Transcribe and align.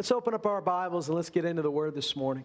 Let's 0.00 0.12
open 0.12 0.32
up 0.32 0.46
our 0.46 0.62
Bibles 0.62 1.08
and 1.08 1.14
let's 1.14 1.28
get 1.28 1.44
into 1.44 1.60
the 1.60 1.70
Word 1.70 1.94
this 1.94 2.16
morning. 2.16 2.44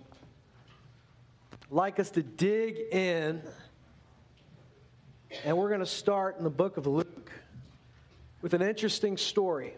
I'd 1.53 1.71
like 1.71 2.01
us 2.01 2.09
to 2.09 2.21
dig 2.21 2.75
in, 2.91 3.41
and 5.45 5.57
we're 5.57 5.69
going 5.69 5.79
to 5.79 5.85
start 5.85 6.37
in 6.37 6.43
the 6.43 6.49
book 6.49 6.75
of 6.75 6.85
Luke 6.85 7.31
with 8.41 8.53
an 8.53 8.61
interesting 8.61 9.15
story. 9.15 9.73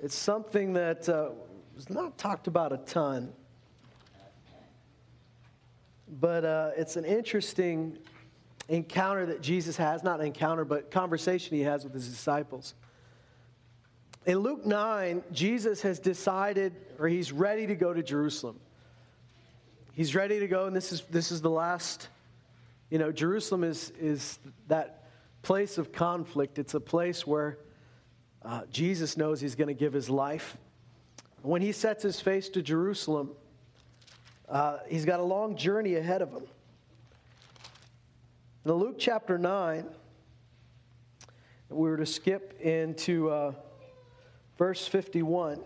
It's 0.00 0.14
something 0.14 0.74
that 0.74 1.08
uh, 1.08 1.30
was 1.74 1.90
not 1.90 2.16
talked 2.16 2.46
about 2.46 2.72
a 2.72 2.76
ton, 2.76 3.32
but 6.20 6.44
uh, 6.44 6.70
it's 6.76 6.94
an 6.94 7.04
interesting 7.04 7.98
encounter 8.68 9.26
that 9.26 9.40
Jesus 9.40 9.76
has, 9.76 10.02
not 10.02 10.20
an 10.20 10.26
encounter, 10.26 10.64
but 10.64 10.90
conversation 10.90 11.56
he 11.56 11.62
has 11.62 11.84
with 11.84 11.94
his 11.94 12.08
disciples. 12.08 12.74
In 14.26 14.38
Luke 14.38 14.66
9, 14.66 15.22
Jesus 15.32 15.80
has 15.82 15.98
decided, 15.98 16.74
or 16.98 17.08
he's 17.08 17.32
ready 17.32 17.66
to 17.66 17.74
go 17.74 17.94
to 17.94 18.02
Jerusalem. 18.02 18.60
He's 19.94 20.14
ready 20.14 20.38
to 20.40 20.46
go, 20.46 20.66
and 20.66 20.76
this 20.76 20.92
is, 20.92 21.00
this 21.10 21.32
is 21.32 21.40
the 21.40 21.50
last, 21.50 22.08
you 22.90 22.98
know, 22.98 23.10
Jerusalem 23.10 23.64
is, 23.64 23.90
is 23.98 24.38
that 24.68 25.08
place 25.42 25.78
of 25.78 25.92
conflict. 25.92 26.58
It's 26.58 26.74
a 26.74 26.80
place 26.80 27.26
where 27.26 27.58
uh, 28.42 28.62
Jesus 28.70 29.16
knows 29.16 29.40
he's 29.40 29.54
going 29.54 29.68
to 29.68 29.74
give 29.74 29.94
his 29.94 30.10
life. 30.10 30.58
When 31.42 31.62
he 31.62 31.72
sets 31.72 32.02
his 32.02 32.20
face 32.20 32.48
to 32.50 32.62
Jerusalem, 32.62 33.30
uh, 34.48 34.78
he's 34.88 35.04
got 35.04 35.20
a 35.20 35.24
long 35.24 35.56
journey 35.56 35.94
ahead 35.94 36.20
of 36.20 36.32
him. 36.32 36.44
In 38.68 38.74
Luke 38.74 38.96
chapter 38.98 39.38
9, 39.38 39.86
we 41.70 41.88
were 41.88 41.96
to 41.96 42.04
skip 42.04 42.60
into 42.60 43.30
uh, 43.30 43.52
verse 44.58 44.86
51. 44.86 45.58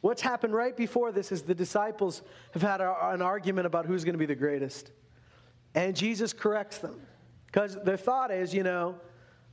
What's 0.00 0.22
happened 0.22 0.54
right 0.54 0.76
before 0.76 1.10
this 1.10 1.32
is 1.32 1.42
the 1.42 1.56
disciples 1.56 2.22
have 2.52 2.62
had 2.62 2.80
an 2.80 3.20
argument 3.20 3.66
about 3.66 3.86
who's 3.86 4.04
going 4.04 4.12
to 4.12 4.18
be 4.18 4.26
the 4.26 4.36
greatest. 4.36 4.92
And 5.74 5.96
Jesus 5.96 6.32
corrects 6.32 6.78
them. 6.78 7.00
Because 7.46 7.76
their 7.82 7.96
thought 7.96 8.30
is, 8.30 8.54
you 8.54 8.62
know, 8.62 8.94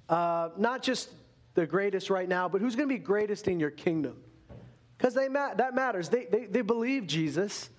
uh, 0.09 0.49
not 0.55 0.83
just 0.83 1.09
the 1.55 1.65
greatest 1.65 2.11
right 2.11 2.29
now, 2.29 2.47
but 2.47 2.61
who's 2.61 2.75
going 2.75 2.87
to 2.87 2.93
be 2.93 2.99
greatest 2.99 3.47
in 3.47 3.59
your 3.59 3.71
kingdom? 3.71 4.17
Because 4.99 5.17
ma- 5.31 5.55
that 5.55 5.73
matters. 5.73 6.09
They, 6.09 6.25
they, 6.25 6.45
they 6.45 6.61
believe 6.61 7.07
Jesus. 7.07 7.71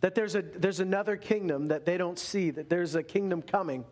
That 0.00 0.14
there's, 0.14 0.34
a, 0.34 0.42
there's 0.42 0.80
another 0.80 1.16
kingdom 1.16 1.68
that 1.68 1.84
they 1.84 1.96
don't 1.96 2.18
see, 2.18 2.50
that 2.50 2.70
there's 2.70 2.94
a 2.94 3.02
kingdom 3.02 3.42
coming. 3.42 3.84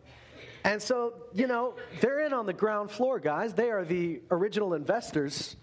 And 0.63 0.81
so, 0.81 1.13
you 1.33 1.47
know, 1.47 1.75
they're 2.01 2.25
in 2.25 2.33
on 2.33 2.45
the 2.45 2.53
ground 2.53 2.91
floor, 2.91 3.19
guys. 3.19 3.53
They 3.53 3.69
are 3.69 3.85
the 3.85 4.21
original 4.31 4.73
investors. 4.73 5.55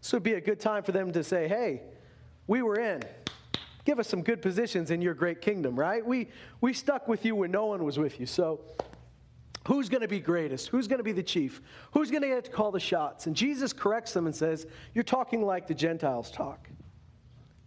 This 0.00 0.12
would 0.12 0.22
be 0.22 0.34
a 0.34 0.40
good 0.40 0.60
time 0.60 0.82
for 0.82 0.92
them 0.92 1.12
to 1.12 1.24
say, 1.24 1.48
hey, 1.48 1.82
we 2.46 2.62
were 2.62 2.78
in. 2.78 3.02
Give 3.84 3.98
us 3.98 4.08
some 4.08 4.22
good 4.22 4.40
positions 4.40 4.90
in 4.90 5.02
your 5.02 5.14
great 5.14 5.40
kingdom, 5.40 5.78
right? 5.78 6.04
We, 6.04 6.28
we 6.60 6.72
stuck 6.72 7.06
with 7.06 7.24
you 7.24 7.34
when 7.34 7.50
no 7.50 7.66
one 7.66 7.84
was 7.84 7.98
with 7.98 8.18
you. 8.20 8.26
So, 8.26 8.60
who's 9.66 9.88
going 9.88 10.00
to 10.02 10.08
be 10.08 10.20
greatest? 10.20 10.68
Who's 10.68 10.88
going 10.88 10.98
to 10.98 11.04
be 11.04 11.12
the 11.12 11.22
chief? 11.22 11.60
Who's 11.92 12.10
going 12.10 12.22
to 12.22 12.28
get 12.28 12.44
to 12.44 12.50
call 12.50 12.70
the 12.70 12.80
shots? 12.80 13.26
And 13.26 13.34
Jesus 13.34 13.72
corrects 13.72 14.12
them 14.12 14.26
and 14.26 14.34
says, 14.34 14.66
You're 14.94 15.04
talking 15.04 15.44
like 15.44 15.66
the 15.66 15.74
Gentiles 15.74 16.30
talk. 16.30 16.68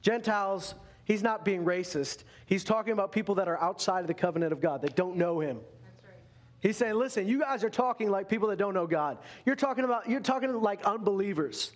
Gentiles 0.02 0.76
He's 1.08 1.23
not 1.23 1.45
being 1.45 1.63
racist. 1.63 2.25
He's 2.45 2.66
talking 2.66 2.91
about 2.91 3.13
people 3.13 3.36
that 3.36 3.47
are 3.47 3.58
outside 3.63 4.02
of 4.02 4.08
the 4.08 4.13
covenant 4.13 4.52
of 4.52 4.59
God, 4.59 4.81
that 4.81 4.97
don't 4.97 5.16
know 5.16 5.39
him. 5.39 5.61
He's 6.59 6.75
saying, 6.75 6.95
listen, 6.95 7.30
you 7.30 7.39
guys 7.39 7.63
are 7.63 7.69
talking 7.69 8.11
like 8.11 8.27
people 8.27 8.50
that 8.50 8.58
don't 8.58 8.73
know 8.73 8.86
God. 8.86 9.17
You're 9.45 9.55
talking 9.55 9.85
about, 9.85 10.09
you're 10.09 10.19
talking 10.19 10.53
like 10.61 10.83
unbelievers 10.83 11.72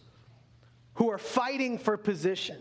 who 0.95 1.09
are 1.11 1.17
fighting 1.17 1.77
for 1.77 1.95
position. 1.95 2.57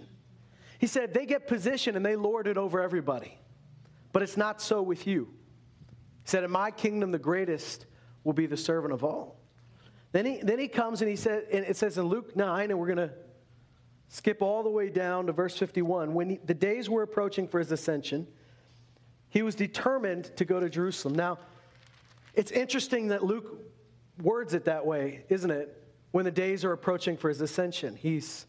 He 0.79 0.87
said, 0.87 1.13
they 1.13 1.27
get 1.27 1.49
position 1.49 1.97
and 1.97 2.07
they 2.07 2.15
lord 2.15 2.47
it 2.47 2.57
over 2.57 2.81
everybody. 2.81 3.37
But 4.13 4.23
it's 4.23 4.37
not 4.37 4.63
so 4.63 4.81
with 4.81 5.09
you. 5.09 5.25
He 6.23 6.29
said, 6.29 6.45
in 6.45 6.53
my 6.53 6.71
kingdom, 6.71 7.11
the 7.11 7.19
greatest 7.19 7.87
will 8.23 8.33
be 8.33 8.47
the 8.47 8.57
servant 8.57 8.95
of 8.95 9.03
all. 9.03 9.41
Then 10.13 10.25
he, 10.25 10.41
then 10.41 10.61
he 10.61 10.69
comes 10.69 11.03
and 11.03 11.11
he 11.11 11.17
said, 11.17 11.47
and 11.51 11.65
it 11.65 11.77
says 11.77 11.99
in 11.99 12.05
Luke 12.05 12.37
9, 12.37 12.71
and 12.71 12.79
we're 12.79 12.95
going 12.95 13.09
to 13.09 13.13
Skip 14.13 14.43
all 14.43 14.65
the 14.65 14.71
way 14.71 14.91
down 14.91 15.27
to 15.27 15.33
verse 15.33 15.57
51. 15.57 16.13
When 16.15 16.31
he, 16.31 16.41
the 16.45 16.53
days 16.53 16.91
were 16.91 17.03
approaching 17.03 17.47
for 17.47 17.61
his 17.61 17.71
ascension, 17.71 18.27
he 19.29 19.43
was 19.43 19.55
determined 19.55 20.37
to 20.37 20.45
go 20.45 20.59
to 20.59 20.69
Jerusalem. 20.69 21.15
Now, 21.15 21.39
it's 22.35 22.51
interesting 22.51 23.09
that 23.09 23.23
Luke 23.23 23.65
words 24.21 24.53
it 24.53 24.65
that 24.65 24.85
way, 24.85 25.25
isn't 25.29 25.51
it? 25.51 25.81
When 26.11 26.25
the 26.25 26.33
days 26.33 26.65
are 26.65 26.73
approaching 26.73 27.17
for 27.17 27.29
his 27.29 27.41
ascension, 27.41 27.95
he's 27.95 28.47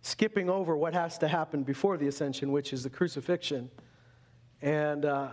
skipping 0.00 0.48
over 0.48 0.74
what 0.74 0.94
has 0.94 1.18
to 1.18 1.28
happen 1.28 1.64
before 1.64 1.98
the 1.98 2.08
ascension, 2.08 2.50
which 2.50 2.72
is 2.72 2.82
the 2.82 2.90
crucifixion, 2.90 3.70
and 4.62 5.04
uh, 5.04 5.28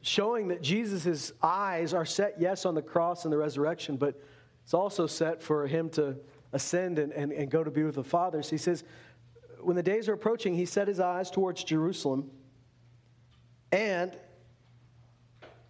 showing 0.00 0.48
that 0.48 0.62
Jesus' 0.62 1.32
eyes 1.42 1.92
are 1.92 2.06
set, 2.06 2.36
yes, 2.38 2.64
on 2.64 2.74
the 2.74 2.82
cross 2.82 3.24
and 3.24 3.32
the 3.32 3.36
resurrection, 3.36 3.98
but 3.98 4.18
it's 4.62 4.72
also 4.72 5.06
set 5.06 5.42
for 5.42 5.66
him 5.66 5.90
to 5.90 6.16
ascend 6.54 6.98
and, 6.98 7.12
and, 7.12 7.32
and 7.32 7.50
go 7.50 7.62
to 7.62 7.70
be 7.70 7.82
with 7.82 7.96
the 7.96 8.04
Father. 8.04 8.42
So 8.42 8.50
he 8.50 8.58
says, 8.58 8.84
when 9.60 9.76
the 9.76 9.82
days 9.82 10.08
are 10.08 10.12
approaching, 10.12 10.54
he 10.54 10.64
set 10.64 10.88
his 10.88 11.00
eyes 11.00 11.30
towards 11.30 11.64
Jerusalem. 11.64 12.30
And 13.72 14.16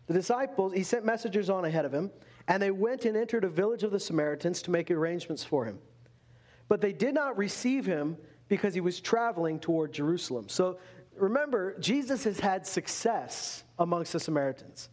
the 0.07 0.15
disciples, 0.15 0.75
he 0.75 0.83
sent 0.83 1.05
messengers 1.05 1.49
on 1.49 1.65
ahead 1.65 1.85
of 1.85 1.93
him, 1.93 2.11
and 2.47 2.63
they 2.63 2.71
went 2.71 3.07
and 3.07 3.17
entered 3.17 3.45
a 3.45 3.49
village 3.49 3.83
of 3.83 3.91
the 3.91 4.01
Samaritans 4.01 4.63
to 4.63 4.71
make 4.71 4.91
arrangements 4.91 5.43
for 5.43 5.65
him. 5.65 5.79
But 6.69 6.81
they 6.81 6.93
did 6.93 7.15
not 7.15 7.39
receive 7.39 7.87
him 7.87 8.17
because 8.49 8.75
he 8.75 8.81
was 8.81 9.01
traveling 9.01 9.59
toward 9.59 9.93
Jerusalem. 9.93 10.49
So 10.49 10.79
remember, 11.17 11.79
Jesus 11.79 12.25
has 12.25 12.39
had 12.39 12.67
success 12.67 13.65
amongst 13.79 14.13
the 14.13 14.21
Samaritans. 14.21 14.91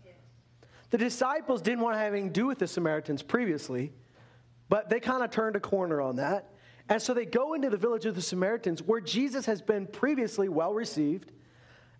The 0.91 0.97
disciples 0.97 1.61
didn't 1.61 1.81
want 1.81 1.95
to 1.95 1.99
have 1.99 2.13
anything 2.13 2.29
to 2.29 2.33
do 2.33 2.47
with 2.47 2.59
the 2.59 2.67
Samaritans 2.67 3.23
previously. 3.23 3.93
But 4.71 4.87
they 4.87 5.01
kind 5.01 5.21
of 5.21 5.31
turned 5.31 5.57
a 5.57 5.59
corner 5.59 5.99
on 5.99 6.15
that. 6.15 6.47
And 6.87 7.01
so 7.01 7.13
they 7.13 7.25
go 7.25 7.55
into 7.55 7.69
the 7.69 7.75
village 7.75 8.05
of 8.05 8.15
the 8.15 8.21
Samaritans 8.21 8.81
where 8.81 9.01
Jesus 9.01 9.45
has 9.45 9.61
been 9.61 9.85
previously 9.85 10.47
well 10.47 10.73
received. 10.73 11.33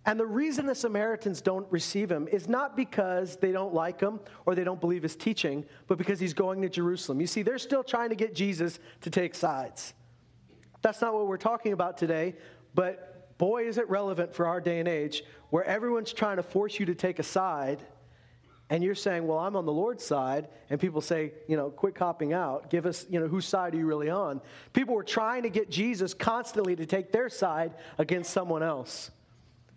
And 0.05 0.17
the 0.17 0.25
reason 0.25 0.67
the 0.67 0.73
Samaritans 0.73 1.41
don't 1.41 1.69
receive 1.69 2.09
him 2.09 2.29
is 2.29 2.47
not 2.47 2.77
because 2.77 3.35
they 3.35 3.51
don't 3.51 3.73
like 3.73 3.99
him 3.99 4.21
or 4.45 4.55
they 4.55 4.63
don't 4.63 4.79
believe 4.79 5.03
his 5.03 5.17
teaching, 5.17 5.65
but 5.87 5.97
because 5.97 6.17
he's 6.17 6.33
going 6.33 6.61
to 6.61 6.69
Jerusalem. 6.69 7.19
You 7.19 7.27
see, 7.27 7.41
they're 7.41 7.59
still 7.59 7.83
trying 7.83 8.07
to 8.07 8.15
get 8.15 8.33
Jesus 8.33 8.79
to 9.01 9.09
take 9.09 9.35
sides. 9.35 9.93
That's 10.81 11.01
not 11.01 11.13
what 11.13 11.27
we're 11.27 11.35
talking 11.35 11.73
about 11.73 11.97
today, 11.97 12.35
but 12.73 13.38
boy, 13.38 13.67
is 13.67 13.79
it 13.79 13.89
relevant 13.89 14.33
for 14.33 14.47
our 14.47 14.61
day 14.61 14.79
and 14.79 14.88
age 14.88 15.23
where 15.49 15.65
everyone's 15.65 16.13
trying 16.13 16.38
to 16.38 16.43
force 16.43 16.79
you 16.79 16.85
to 16.85 16.95
take 16.95 17.19
a 17.19 17.23
side 17.23 17.83
and 18.71 18.81
you're 18.81 18.95
saying, 18.95 19.27
well, 19.27 19.37
I'm 19.37 19.57
on 19.57 19.65
the 19.65 19.71
Lord's 19.73 20.01
side, 20.01 20.47
and 20.69 20.79
people 20.79 21.01
say, 21.01 21.33
you 21.45 21.57
know, 21.57 21.69
quit 21.69 21.93
copping 21.93 22.31
out. 22.31 22.69
Give 22.69 22.85
us, 22.85 23.05
you 23.09 23.19
know, 23.19 23.27
whose 23.27 23.45
side 23.45 23.75
are 23.75 23.77
you 23.77 23.85
really 23.85 24.09
on? 24.09 24.39
People 24.71 24.95
were 24.95 25.03
trying 25.03 25.43
to 25.43 25.49
get 25.49 25.69
Jesus 25.69 26.13
constantly 26.13 26.77
to 26.77 26.85
take 26.85 27.11
their 27.11 27.27
side 27.27 27.73
against 27.97 28.31
someone 28.31 28.63
else. 28.63 29.11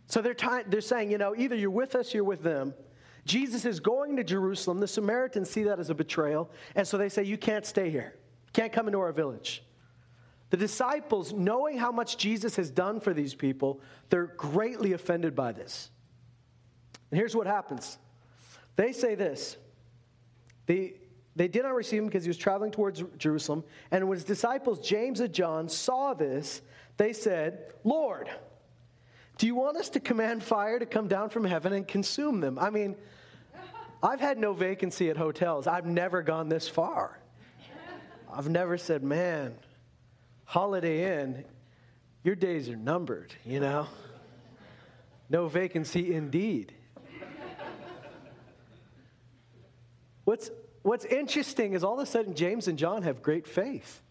So 0.07 0.23
they're, 0.23 0.33
ty- 0.33 0.63
they're 0.69 0.81
saying, 0.81 1.11
you 1.11 1.19
know, 1.19 1.35
either 1.35 1.57
you're 1.57 1.71
with 1.71 1.97
us, 1.97 2.15
you're 2.15 2.23
with 2.23 2.45
them. 2.45 2.73
Jesus 3.25 3.65
is 3.65 3.81
going 3.81 4.15
to 4.15 4.23
Jerusalem. 4.23 4.79
The 4.79 4.87
Samaritans 4.87 5.51
see 5.51 5.65
that 5.65 5.81
as 5.81 5.91
a 5.91 5.95
betrayal, 5.95 6.49
and 6.77 6.87
so 6.87 6.97
they 6.97 7.09
say, 7.09 7.25
you 7.25 7.37
can't 7.37 7.67
stay 7.67 7.91
here. 7.91 8.15
Can't 8.53 8.73
come 8.73 8.87
into 8.87 9.01
our 9.01 9.13
village. 9.13 9.65
The 10.51 10.57
disciples, 10.57 11.33
knowing 11.33 11.79
how 11.79 11.91
much 11.91 12.17
Jesus 12.17 12.55
has 12.55 12.71
done 12.71 13.01
for 13.01 13.13
these 13.13 13.35
people, 13.35 13.81
they're 14.09 14.27
greatly 14.27 14.93
offended 14.93 15.35
by 15.35 15.51
this. 15.51 15.91
And 17.11 17.19
here's 17.19 17.35
what 17.35 17.49
happens 17.49 17.99
they 18.77 18.93
say 18.93 19.15
this 19.15 19.57
they, 20.67 20.95
they 21.37 21.49
did 21.49 21.63
not 21.63 21.75
receive 21.75 22.01
him 22.01 22.07
because 22.07 22.25
he 22.25 22.29
was 22.29 22.37
traveling 22.37 22.71
towards 22.71 23.03
Jerusalem. 23.19 23.65
And 23.91 24.09
when 24.09 24.17
his 24.17 24.25
disciples, 24.25 24.81
James 24.81 25.21
and 25.21 25.33
John, 25.33 25.69
saw 25.69 26.15
this, 26.15 26.63
they 26.97 27.13
said, 27.13 27.73
Lord, 27.83 28.31
do 29.39 29.47
you 29.47 29.55
want 29.55 29.77
us 29.77 29.89
to 29.91 30.01
command 30.01 30.43
fire 30.43 30.79
to 30.79 30.87
come 30.87 31.09
down 31.09 31.31
from 31.31 31.45
heaven 31.45 31.73
and 31.73 31.87
consume 31.87 32.41
them? 32.41 32.59
I 32.59 32.71
mean, 32.71 32.97
I've 34.03 34.21
had 34.21 34.39
no 34.39 34.53
vacancy 34.53 35.11
at 35.11 35.17
hotels. 35.17 35.67
I've 35.67 35.87
never 35.87 36.23
gone 36.23 36.49
this 36.49 36.69
far. 36.69 37.19
I've 38.33 38.49
never 38.49 38.79
said, 38.79 39.03
man, 39.03 39.55
Holiday 40.45 41.21
Inn, 41.21 41.45
your 42.23 42.35
days 42.35 42.69
are 42.69 42.77
numbered, 42.77 43.35
you 43.45 43.61
know? 43.61 43.87
No 45.31 45.49
vacancy 45.49 46.15
indeed. 46.15 46.75
What's, 50.25 50.51
what's 50.83 51.05
interesting 51.05 51.75
is 51.75 51.85
all 51.85 51.95
of 51.95 52.01
a 52.01 52.07
sudden 52.07 52.35
James 52.35 52.69
and 52.69 52.79
John 52.79 53.03
have 53.03 53.23
great 53.23 53.47
faith. 53.47 54.03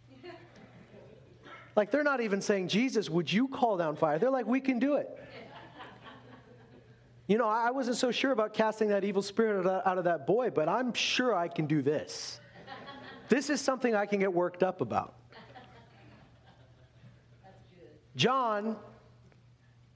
Like 1.76 1.90
they're 1.90 2.04
not 2.04 2.22
even 2.22 2.42
saying, 2.42 2.68
Jesus, 2.68 3.10
would 3.10 3.32
you 3.32 3.48
call 3.48 3.78
down 3.78 3.96
fire? 3.96 4.20
They're 4.20 4.30
like, 4.30 4.46
we 4.46 4.60
can 4.60 4.78
do 4.78 4.96
it. 4.96 5.10
you 7.28 7.38
know, 7.38 7.48
I 7.48 7.72
wasn't 7.72 7.98
so 7.98 8.12
sure 8.12 8.32
about 8.32 8.54
casting 8.54 8.90
that 8.90 9.04
evil 9.04 9.24
spirit 9.24 9.66
out 9.66 9.98
of 9.98 10.04
that 10.04 10.28
boy, 10.28 10.52
but 10.52 10.70
I'm 10.70 10.94
sure 10.94 11.34
I 11.34 11.48
can 11.48 11.66
do 11.66 11.82
this. 11.82 12.40
this 13.28 13.50
is 13.50 13.60
something 13.60 13.96
I 13.96 14.06
can 14.06 14.20
get 14.20 14.32
worked 14.32 14.62
up 14.62 14.82
about. 14.82 15.16
John, 18.16 18.78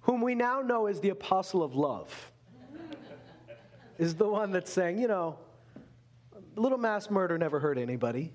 whom 0.01 0.21
we 0.21 0.33
now 0.33 0.61
know 0.61 0.87
as 0.87 0.99
the 0.99 1.09
apostle 1.09 1.61
of 1.61 1.75
love, 1.75 2.31
is 3.99 4.15
the 4.15 4.27
one 4.27 4.51
that's 4.51 4.71
saying, 4.71 4.99
you 4.99 5.07
know, 5.07 5.37
little 6.61 6.77
mass 6.77 7.09
murder 7.09 7.37
never 7.37 7.59
hurt 7.59 7.77
anybody. 7.77 8.33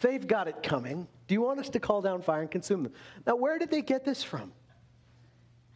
They've 0.00 0.26
got 0.26 0.48
it 0.48 0.62
coming. 0.62 1.08
Do 1.26 1.34
you 1.34 1.42
want 1.42 1.58
us 1.60 1.68
to 1.70 1.80
call 1.80 2.02
down 2.02 2.22
fire 2.22 2.42
and 2.42 2.50
consume 2.50 2.84
them? 2.84 2.92
Now, 3.26 3.36
where 3.36 3.58
did 3.58 3.70
they 3.70 3.82
get 3.82 4.04
this 4.04 4.22
from? 4.22 4.52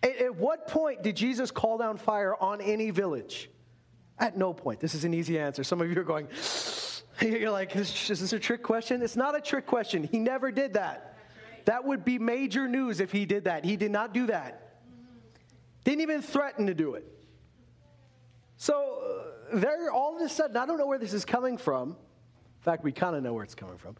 At, 0.02 0.16
at 0.16 0.36
what 0.36 0.68
point 0.68 1.02
did 1.02 1.16
Jesus 1.16 1.50
call 1.50 1.78
down 1.78 1.96
fire 1.96 2.34
on 2.40 2.60
any 2.60 2.90
village? 2.90 3.50
At 4.18 4.36
no 4.36 4.52
point. 4.52 4.80
This 4.80 4.94
is 4.94 5.04
an 5.04 5.14
easy 5.14 5.38
answer. 5.38 5.64
Some 5.64 5.80
of 5.80 5.90
you 5.90 5.98
are 5.98 6.04
going, 6.04 6.28
you're 7.20 7.50
like, 7.50 7.74
is, 7.74 8.10
is 8.10 8.20
this 8.20 8.32
a 8.32 8.38
trick 8.38 8.62
question? 8.62 9.02
It's 9.02 9.16
not 9.16 9.36
a 9.36 9.40
trick 9.40 9.66
question. 9.66 10.04
He 10.04 10.18
never 10.18 10.52
did 10.52 10.74
that. 10.74 11.18
That 11.64 11.84
would 11.84 12.04
be 12.04 12.18
major 12.18 12.68
news 12.68 13.00
if 13.00 13.12
he 13.12 13.24
did 13.24 13.44
that. 13.44 13.64
He 13.64 13.76
did 13.76 13.90
not 13.90 14.14
do 14.14 14.26
that. 14.26 14.78
Didn't 15.84 16.00
even 16.00 16.22
threaten 16.22 16.66
to 16.66 16.74
do 16.74 16.94
it. 16.94 17.06
So 18.56 19.24
uh, 19.26 19.31
there, 19.52 19.90
all 19.90 20.16
of 20.16 20.22
a 20.22 20.28
sudden, 20.28 20.56
I 20.56 20.66
don't 20.66 20.78
know 20.78 20.86
where 20.86 20.98
this 20.98 21.12
is 21.12 21.24
coming 21.24 21.58
from. 21.58 21.90
In 21.90 22.64
fact, 22.64 22.84
we 22.84 22.92
kind 22.92 23.16
of 23.16 23.22
know 23.22 23.32
where 23.32 23.44
it's 23.44 23.54
coming 23.54 23.78
from. 23.78 23.96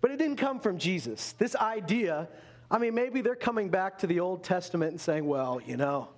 But 0.00 0.10
it 0.10 0.18
didn't 0.18 0.36
come 0.36 0.60
from 0.60 0.78
Jesus. 0.78 1.32
This 1.32 1.56
idea, 1.56 2.28
I 2.70 2.78
mean, 2.78 2.94
maybe 2.94 3.20
they're 3.20 3.34
coming 3.34 3.70
back 3.70 3.98
to 3.98 4.06
the 4.06 4.20
Old 4.20 4.44
Testament 4.44 4.92
and 4.92 5.00
saying, 5.00 5.26
well, 5.26 5.60
you 5.64 5.76
know, 5.76 6.08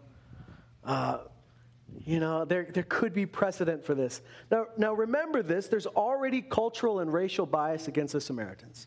uh, 0.84 1.18
you 2.04 2.20
know, 2.20 2.44
there, 2.44 2.68
there 2.72 2.82
could 2.82 3.14
be 3.14 3.26
precedent 3.26 3.84
for 3.84 3.94
this. 3.94 4.22
Now, 4.50 4.66
now, 4.76 4.92
remember 4.92 5.42
this 5.42 5.68
there's 5.68 5.86
already 5.86 6.42
cultural 6.42 7.00
and 7.00 7.12
racial 7.12 7.46
bias 7.46 7.88
against 7.88 8.12
the 8.12 8.20
Samaritans. 8.20 8.86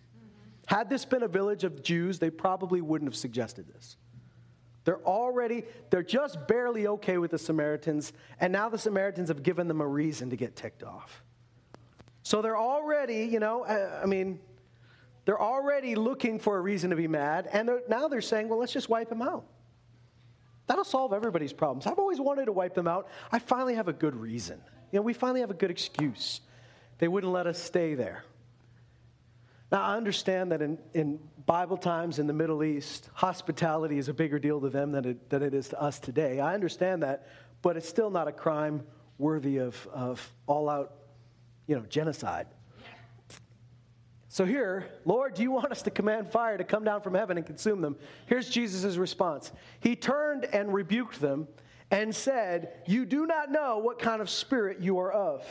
Had 0.67 0.89
this 0.89 1.05
been 1.05 1.23
a 1.23 1.27
village 1.27 1.63
of 1.63 1.81
Jews, 1.81 2.19
they 2.19 2.29
probably 2.29 2.81
wouldn't 2.81 3.09
have 3.09 3.17
suggested 3.17 3.67
this. 3.73 3.97
They're 4.85 5.01
already, 5.05 5.63
they're 5.89 6.03
just 6.03 6.47
barely 6.47 6.87
okay 6.87 7.17
with 7.17 7.31
the 7.31 7.37
Samaritans, 7.37 8.13
and 8.39 8.51
now 8.53 8.69
the 8.69 8.77
Samaritans 8.77 9.27
have 9.29 9.43
given 9.43 9.67
them 9.67 9.81
a 9.81 9.87
reason 9.87 10.29
to 10.29 10.35
get 10.35 10.55
ticked 10.55 10.83
off. 10.83 11.23
So 12.23 12.41
they're 12.41 12.57
already, 12.57 13.25
you 13.25 13.39
know, 13.39 13.65
I 13.65 14.05
mean, 14.05 14.39
they're 15.25 15.41
already 15.41 15.95
looking 15.95 16.39
for 16.39 16.57
a 16.57 16.61
reason 16.61 16.89
to 16.89 16.95
be 16.95 17.07
mad, 17.07 17.47
and 17.51 17.67
they're, 17.67 17.81
now 17.87 18.07
they're 18.07 18.21
saying, 18.21 18.49
well, 18.49 18.59
let's 18.59 18.73
just 18.73 18.89
wipe 18.89 19.09
them 19.09 19.21
out. 19.21 19.45
That'll 20.67 20.83
solve 20.83 21.13
everybody's 21.13 21.53
problems. 21.53 21.87
I've 21.87 21.99
always 21.99 22.19
wanted 22.19 22.45
to 22.45 22.51
wipe 22.51 22.75
them 22.75 22.87
out. 22.87 23.07
I 23.31 23.39
finally 23.39 23.75
have 23.75 23.87
a 23.87 23.93
good 23.93 24.15
reason. 24.15 24.61
You 24.91 24.99
know, 24.99 25.03
we 25.03 25.13
finally 25.13 25.41
have 25.41 25.49
a 25.49 25.55
good 25.55 25.71
excuse. 25.71 26.41
They 26.99 27.07
wouldn't 27.07 27.33
let 27.33 27.47
us 27.47 27.57
stay 27.57 27.95
there. 27.95 28.23
Now, 29.71 29.81
I 29.81 29.97
understand 29.97 30.51
that 30.51 30.61
in, 30.61 30.77
in 30.93 31.19
Bible 31.49 31.77
times 31.77 32.19
in 32.19 32.27
the 32.27 32.33
Middle 32.33 32.63
East, 32.63 33.09
hospitality 33.15 33.97
is 33.97 34.07
a 34.07 34.13
bigger 34.13 34.37
deal 34.37 34.61
to 34.61 34.69
them 34.69 34.91
than 34.91 35.03
it, 35.03 35.29
than 35.31 35.41
it 35.41 35.55
is 35.55 35.69
to 35.69 35.81
us 35.81 35.97
today. 35.97 36.39
I 36.39 36.53
understand 36.53 37.01
that, 37.01 37.27
but 37.63 37.75
it's 37.75 37.89
still 37.89 38.11
not 38.11 38.27
a 38.27 38.31
crime 38.31 38.83
worthy 39.17 39.57
of, 39.57 39.87
of 39.91 40.31
all 40.45 40.69
out 40.69 40.93
you 41.65 41.75
know, 41.75 41.81
genocide. 41.89 42.45
So 44.27 44.45
here, 44.45 44.91
Lord, 45.05 45.33
do 45.33 45.41
you 45.41 45.49
want 45.49 45.71
us 45.71 45.81
to 45.81 45.89
command 45.89 46.31
fire 46.31 46.55
to 46.55 46.63
come 46.63 46.83
down 46.83 47.01
from 47.01 47.15
heaven 47.15 47.35
and 47.35 47.47
consume 47.47 47.81
them? 47.81 47.95
Here's 48.27 48.47
Jesus' 48.47 48.95
response. 48.97 49.51
He 49.79 49.95
turned 49.95 50.45
and 50.45 50.71
rebuked 50.71 51.19
them 51.19 51.47
and 51.89 52.13
said, 52.15 52.83
You 52.85 53.07
do 53.07 53.25
not 53.25 53.51
know 53.51 53.79
what 53.79 53.97
kind 53.97 54.21
of 54.21 54.29
spirit 54.29 54.81
you 54.81 54.99
are 54.99 55.11
of. 55.11 55.43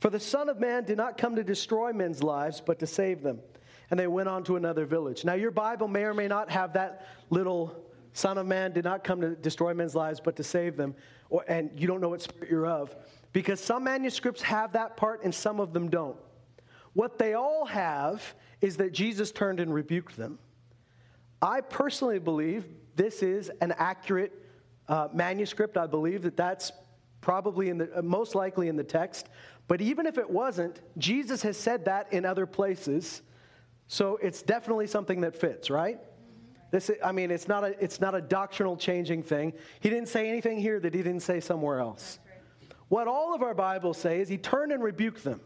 For 0.00 0.10
the 0.10 0.20
Son 0.20 0.50
of 0.50 0.60
Man 0.60 0.84
did 0.84 0.98
not 0.98 1.16
come 1.16 1.36
to 1.36 1.42
destroy 1.42 1.94
men's 1.94 2.22
lives, 2.22 2.60
but 2.60 2.78
to 2.80 2.86
save 2.86 3.22
them 3.22 3.40
and 3.90 3.98
they 3.98 4.06
went 4.06 4.28
on 4.28 4.44
to 4.44 4.56
another 4.56 4.84
village. 4.84 5.24
Now, 5.24 5.34
your 5.34 5.50
Bible 5.50 5.88
may 5.88 6.04
or 6.04 6.14
may 6.14 6.28
not 6.28 6.50
have 6.50 6.72
that 6.74 7.06
little 7.30 7.84
Son 8.12 8.38
of 8.38 8.46
Man 8.46 8.72
did 8.72 8.84
not 8.84 9.04
come 9.04 9.20
to 9.20 9.36
destroy 9.36 9.74
men's 9.74 9.94
lives, 9.94 10.20
but 10.20 10.36
to 10.36 10.42
save 10.42 10.76
them. 10.76 10.94
Or, 11.28 11.44
and 11.48 11.70
you 11.76 11.86
don't 11.86 12.00
know 12.00 12.08
what 12.08 12.22
spirit 12.22 12.50
you're 12.50 12.66
of. 12.66 12.96
Because 13.32 13.60
some 13.60 13.84
manuscripts 13.84 14.40
have 14.42 14.72
that 14.72 14.96
part 14.96 15.22
and 15.22 15.34
some 15.34 15.60
of 15.60 15.74
them 15.74 15.90
don't. 15.90 16.16
What 16.94 17.18
they 17.18 17.34
all 17.34 17.66
have 17.66 18.34
is 18.62 18.78
that 18.78 18.92
Jesus 18.92 19.30
turned 19.30 19.60
and 19.60 19.72
rebuked 19.72 20.16
them. 20.16 20.38
I 21.42 21.60
personally 21.60 22.18
believe 22.18 22.64
this 22.94 23.22
is 23.22 23.50
an 23.60 23.74
accurate 23.76 24.32
uh, 24.88 25.08
manuscript. 25.12 25.76
I 25.76 25.86
believe 25.86 26.22
that 26.22 26.38
that's 26.38 26.72
probably 27.20 27.68
in 27.68 27.78
the, 27.78 27.98
uh, 27.98 28.02
most 28.02 28.34
likely 28.34 28.68
in 28.68 28.76
the 28.76 28.84
text. 28.84 29.28
But 29.68 29.82
even 29.82 30.06
if 30.06 30.16
it 30.16 30.30
wasn't, 30.30 30.80
Jesus 30.96 31.42
has 31.42 31.58
said 31.58 31.84
that 31.84 32.10
in 32.12 32.24
other 32.24 32.46
places. 32.46 33.20
So 33.88 34.18
it's 34.22 34.42
definitely 34.42 34.86
something 34.86 35.20
that 35.20 35.36
fits, 35.36 35.70
right? 35.70 36.00
This, 36.70 36.90
I 37.04 37.12
mean, 37.12 37.30
it's 37.30 37.46
not, 37.46 37.64
a, 37.64 37.82
it's 37.82 38.00
not 38.00 38.14
a 38.14 38.20
doctrinal 38.20 38.76
changing 38.76 39.22
thing. 39.22 39.52
He 39.80 39.88
didn't 39.88 40.08
say 40.08 40.28
anything 40.28 40.58
here 40.58 40.80
that 40.80 40.94
he 40.94 41.02
didn't 41.02 41.22
say 41.22 41.40
somewhere 41.40 41.78
else. 41.78 42.18
What 42.88 43.08
all 43.08 43.34
of 43.34 43.42
our 43.42 43.54
Bibles 43.54 43.98
say 43.98 44.20
is 44.20 44.28
he 44.28 44.38
turned 44.38 44.72
and 44.72 44.82
rebuked 44.82 45.22
them. 45.24 45.40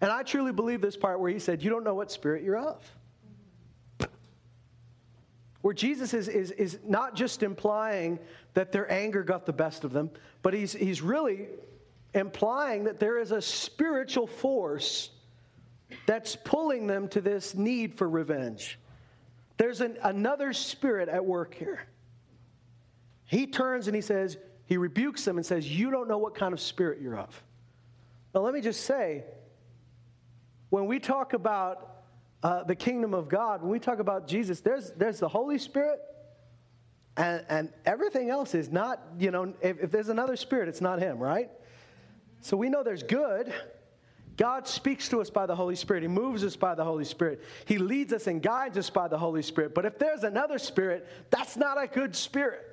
And 0.00 0.10
I 0.10 0.22
truly 0.22 0.52
believe 0.52 0.80
this 0.80 0.96
part 0.96 1.20
where 1.20 1.30
he 1.30 1.38
said, 1.38 1.62
You 1.62 1.70
don't 1.70 1.84
know 1.84 1.94
what 1.94 2.10
spirit 2.10 2.42
you're 2.42 2.56
of. 2.56 2.90
Where 5.60 5.74
Jesus 5.74 6.14
is, 6.14 6.26
is, 6.28 6.50
is 6.52 6.78
not 6.86 7.14
just 7.14 7.42
implying 7.42 8.18
that 8.54 8.72
their 8.72 8.90
anger 8.90 9.22
got 9.22 9.44
the 9.44 9.52
best 9.52 9.84
of 9.84 9.92
them, 9.92 10.10
but 10.42 10.54
he's, 10.54 10.72
he's 10.72 11.02
really 11.02 11.48
implying 12.14 12.84
that 12.84 12.98
there 12.98 13.18
is 13.18 13.30
a 13.30 13.42
spiritual 13.42 14.26
force 14.26 15.10
that's 16.06 16.36
pulling 16.36 16.86
them 16.86 17.08
to 17.08 17.20
this 17.20 17.54
need 17.54 17.96
for 17.96 18.08
revenge. 18.08 18.78
There's 19.56 19.80
an, 19.80 19.98
another 20.02 20.52
spirit 20.52 21.08
at 21.08 21.24
work 21.24 21.54
here. 21.54 21.80
He 23.26 23.46
turns 23.46 23.86
and 23.86 23.94
he 23.94 24.02
says, 24.02 24.38
he 24.66 24.76
rebukes 24.76 25.24
them 25.24 25.36
and 25.36 25.44
says, 25.44 25.68
You 25.68 25.90
don't 25.90 26.08
know 26.08 26.18
what 26.18 26.34
kind 26.34 26.52
of 26.52 26.60
spirit 26.60 27.00
you're 27.02 27.18
of. 27.18 27.42
Now, 28.34 28.40
let 28.42 28.54
me 28.54 28.60
just 28.60 28.84
say, 28.84 29.24
when 30.70 30.86
we 30.86 31.00
talk 31.00 31.32
about 31.32 32.02
uh, 32.42 32.62
the 32.62 32.76
kingdom 32.76 33.12
of 33.12 33.28
God, 33.28 33.62
when 33.62 33.70
we 33.70 33.80
talk 33.80 33.98
about 33.98 34.28
Jesus, 34.28 34.60
there's, 34.60 34.92
there's 34.92 35.18
the 35.18 35.28
Holy 35.28 35.58
Spirit, 35.58 36.00
and, 37.16 37.44
and 37.48 37.72
everything 37.84 38.30
else 38.30 38.54
is 38.54 38.70
not, 38.70 39.02
you 39.18 39.32
know, 39.32 39.52
if, 39.60 39.80
if 39.80 39.90
there's 39.90 40.08
another 40.08 40.36
spirit, 40.36 40.68
it's 40.68 40.80
not 40.80 41.00
Him, 41.00 41.18
right? 41.18 41.50
So 42.40 42.56
we 42.56 42.68
know 42.68 42.84
there's 42.84 43.02
good, 43.02 43.52
God 44.40 44.66
speaks 44.66 45.06
to 45.10 45.20
us 45.20 45.28
by 45.28 45.44
the 45.44 45.54
Holy 45.54 45.76
Spirit. 45.76 46.02
He 46.02 46.08
moves 46.08 46.42
us 46.44 46.56
by 46.56 46.74
the 46.74 46.82
Holy 46.82 47.04
Spirit. 47.04 47.44
He 47.66 47.76
leads 47.76 48.10
us 48.14 48.26
and 48.26 48.40
guides 48.40 48.78
us 48.78 48.88
by 48.88 49.06
the 49.06 49.18
Holy 49.18 49.42
Spirit. 49.42 49.74
But 49.74 49.84
if 49.84 49.98
there's 49.98 50.24
another 50.24 50.58
spirit, 50.58 51.06
that's 51.28 51.58
not 51.58 51.80
a 51.80 51.86
good 51.86 52.16
spirit. 52.16 52.66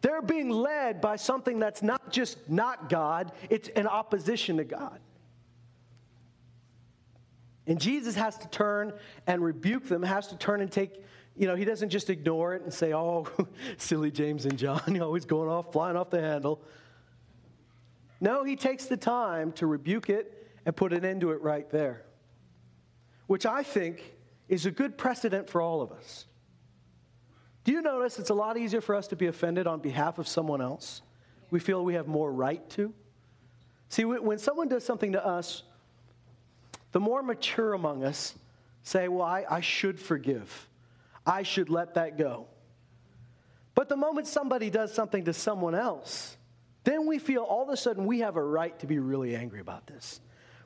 They're 0.00 0.22
being 0.22 0.48
led 0.48 1.02
by 1.02 1.16
something 1.16 1.58
that's 1.58 1.82
not 1.82 2.10
just 2.10 2.38
not 2.48 2.88
God, 2.88 3.30
it's 3.50 3.68
in 3.68 3.86
opposition 3.86 4.56
to 4.56 4.64
God. 4.64 5.00
And 7.66 7.78
Jesus 7.78 8.14
has 8.14 8.38
to 8.38 8.48
turn 8.48 8.94
and 9.26 9.44
rebuke 9.44 9.86
them, 9.86 10.02
has 10.02 10.28
to 10.28 10.36
turn 10.38 10.62
and 10.62 10.72
take, 10.72 11.04
you 11.36 11.46
know, 11.46 11.56
he 11.56 11.66
doesn't 11.66 11.90
just 11.90 12.08
ignore 12.08 12.54
it 12.54 12.62
and 12.62 12.72
say, 12.72 12.94
oh, 12.94 13.26
silly 13.76 14.10
James 14.10 14.46
and 14.46 14.58
John, 14.58 14.80
you're 14.94 15.04
always 15.04 15.26
going 15.26 15.50
off, 15.50 15.72
flying 15.72 15.98
off 15.98 16.08
the 16.08 16.22
handle. 16.22 16.62
No, 18.22 18.44
he 18.44 18.54
takes 18.54 18.86
the 18.86 18.96
time 18.96 19.50
to 19.54 19.66
rebuke 19.66 20.08
it 20.08 20.46
and 20.64 20.76
put 20.76 20.92
an 20.92 21.04
end 21.04 21.22
to 21.22 21.32
it 21.32 21.42
right 21.42 21.68
there, 21.70 22.04
which 23.26 23.44
I 23.44 23.64
think 23.64 24.14
is 24.48 24.64
a 24.64 24.70
good 24.70 24.96
precedent 24.96 25.50
for 25.50 25.60
all 25.60 25.82
of 25.82 25.90
us. 25.90 26.26
Do 27.64 27.72
you 27.72 27.82
notice 27.82 28.20
it's 28.20 28.30
a 28.30 28.34
lot 28.34 28.56
easier 28.56 28.80
for 28.80 28.94
us 28.94 29.08
to 29.08 29.16
be 29.16 29.26
offended 29.26 29.66
on 29.66 29.80
behalf 29.80 30.20
of 30.20 30.28
someone 30.28 30.62
else? 30.62 31.02
We 31.50 31.58
feel 31.58 31.84
we 31.84 31.94
have 31.94 32.06
more 32.06 32.32
right 32.32 32.70
to. 32.70 32.94
See, 33.88 34.04
when 34.04 34.38
someone 34.38 34.68
does 34.68 34.84
something 34.84 35.12
to 35.12 35.26
us, 35.26 35.64
the 36.92 37.00
more 37.00 37.24
mature 37.24 37.72
among 37.72 38.04
us 38.04 38.36
say, 38.84 39.08
Well, 39.08 39.26
I, 39.26 39.44
I 39.50 39.60
should 39.62 39.98
forgive. 39.98 40.68
I 41.26 41.42
should 41.42 41.70
let 41.70 41.94
that 41.94 42.16
go. 42.16 42.46
But 43.74 43.88
the 43.88 43.96
moment 43.96 44.28
somebody 44.28 44.70
does 44.70 44.94
something 44.94 45.24
to 45.24 45.32
someone 45.32 45.74
else, 45.74 46.36
then 46.84 47.06
we 47.06 47.18
feel 47.18 47.42
all 47.42 47.62
of 47.62 47.68
a 47.68 47.76
sudden 47.76 48.06
we 48.06 48.20
have 48.20 48.36
a 48.36 48.42
right 48.42 48.78
to 48.80 48.86
be 48.86 48.98
really 48.98 49.36
angry 49.36 49.60
about 49.60 49.86
this. 49.86 50.20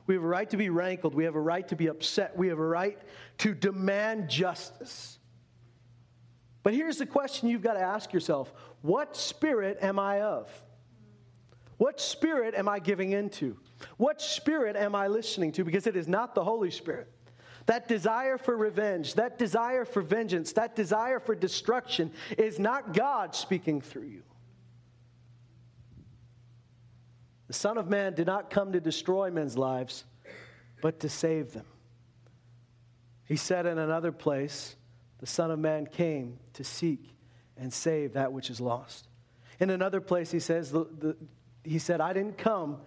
We 0.07 0.15
have 0.15 0.23
a 0.23 0.27
right 0.27 0.49
to 0.49 0.57
be 0.57 0.69
rankled. 0.69 1.13
We 1.13 1.25
have 1.25 1.35
a 1.35 1.41
right 1.41 1.67
to 1.67 1.75
be 1.75 1.87
upset. 1.87 2.37
We 2.37 2.47
have 2.47 2.59
a 2.59 2.65
right 2.65 2.97
to 3.39 3.53
demand 3.53 4.29
justice. 4.29 5.19
But 6.63 6.73
here's 6.73 6.97
the 6.97 7.05
question 7.05 7.49
you've 7.49 7.61
got 7.61 7.73
to 7.73 7.81
ask 7.81 8.13
yourself 8.13 8.51
What 8.81 9.15
spirit 9.15 9.77
am 9.81 9.99
I 9.99 10.21
of? 10.21 10.49
What 11.77 12.01
spirit 12.01 12.55
am 12.55 12.67
I 12.67 12.79
giving 12.79 13.11
into? 13.11 13.57
What 13.97 14.21
spirit 14.21 14.75
am 14.75 14.95
I 14.95 15.07
listening 15.07 15.51
to? 15.53 15.63
Because 15.63 15.85
it 15.85 15.95
is 15.95 16.07
not 16.07 16.33
the 16.33 16.43
Holy 16.43 16.71
Spirit. 16.71 17.11
That 17.67 17.87
desire 17.87 18.37
for 18.37 18.55
revenge, 18.55 19.15
that 19.15 19.37
desire 19.37 19.85
for 19.85 20.01
vengeance, 20.01 20.53
that 20.53 20.75
desire 20.75 21.19
for 21.19 21.35
destruction 21.35 22.11
is 22.37 22.59
not 22.59 22.93
God 22.93 23.35
speaking 23.35 23.81
through 23.81 24.07
you. 24.07 24.23
The 27.47 27.53
Son 27.53 27.77
of 27.77 27.89
Man 27.89 28.13
did 28.13 28.27
not 28.27 28.49
come 28.49 28.73
to 28.73 28.79
destroy 28.79 29.31
men's 29.31 29.57
lives, 29.57 30.03
but 30.81 30.99
to 30.99 31.09
save 31.09 31.53
them. 31.53 31.65
He 33.23 33.35
said 33.35 33.65
in 33.65 33.77
another 33.77 34.11
place, 34.11 34.75
the 35.19 35.25
Son 35.25 35.51
of 35.51 35.59
Man 35.59 35.85
came 35.85 36.39
to 36.53 36.63
seek 36.63 37.13
and 37.57 37.73
save 37.73 38.13
that 38.13 38.31
which 38.31 38.49
is 38.49 38.61
lost. 38.61 39.07
In 39.59 39.69
another 39.69 40.01
place, 40.01 40.29
he 40.31 40.39
says, 40.39 40.71
the, 40.71 40.85
the, 40.99 41.17
he 41.63 41.79
said, 41.79 41.99
I 41.99 42.13
didn't 42.13 42.37
come 42.37 42.77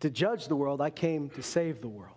to 0.00 0.10
judge 0.10 0.48
the 0.48 0.56
world, 0.56 0.80
I 0.80 0.90
came 0.90 1.28
to 1.30 1.42
save 1.42 1.80
the 1.80 1.88
world. 1.88 2.16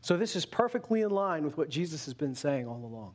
So 0.00 0.16
this 0.16 0.34
is 0.34 0.44
perfectly 0.44 1.02
in 1.02 1.10
line 1.10 1.44
with 1.44 1.56
what 1.56 1.68
Jesus 1.68 2.04
has 2.06 2.14
been 2.14 2.34
saying 2.34 2.66
all 2.66 2.84
along. 2.84 3.14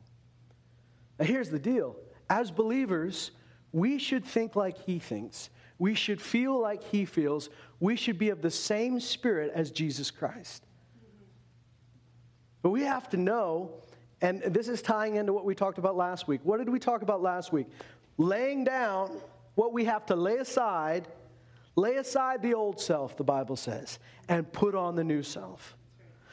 Now, 1.18 1.26
here's 1.26 1.50
the 1.50 1.58
deal 1.58 1.96
as 2.30 2.50
believers, 2.50 3.32
we 3.72 3.98
should 3.98 4.24
think 4.24 4.56
like 4.56 4.78
he 4.78 4.98
thinks. 4.98 5.50
We 5.78 5.94
should 5.94 6.20
feel 6.20 6.60
like 6.60 6.82
he 6.84 7.04
feels. 7.04 7.50
We 7.80 7.96
should 7.96 8.18
be 8.18 8.30
of 8.30 8.42
the 8.42 8.50
same 8.50 9.00
spirit 9.00 9.52
as 9.54 9.70
Jesus 9.70 10.10
Christ. 10.10 10.64
But 12.62 12.70
we 12.70 12.82
have 12.82 13.10
to 13.10 13.16
know, 13.16 13.72
and 14.20 14.40
this 14.42 14.68
is 14.68 14.80
tying 14.80 15.16
into 15.16 15.32
what 15.32 15.44
we 15.44 15.54
talked 15.54 15.78
about 15.78 15.96
last 15.96 16.26
week. 16.28 16.40
What 16.44 16.58
did 16.58 16.68
we 16.68 16.78
talk 16.78 17.02
about 17.02 17.20
last 17.20 17.52
week? 17.52 17.66
Laying 18.16 18.64
down 18.64 19.10
what 19.54 19.72
we 19.72 19.84
have 19.84 20.06
to 20.06 20.16
lay 20.16 20.36
aside, 20.36 21.08
lay 21.76 21.96
aside 21.96 22.40
the 22.40 22.54
old 22.54 22.80
self, 22.80 23.16
the 23.16 23.24
Bible 23.24 23.56
says, 23.56 23.98
and 24.28 24.50
put 24.52 24.74
on 24.74 24.94
the 24.94 25.04
new 25.04 25.22
self. 25.22 25.76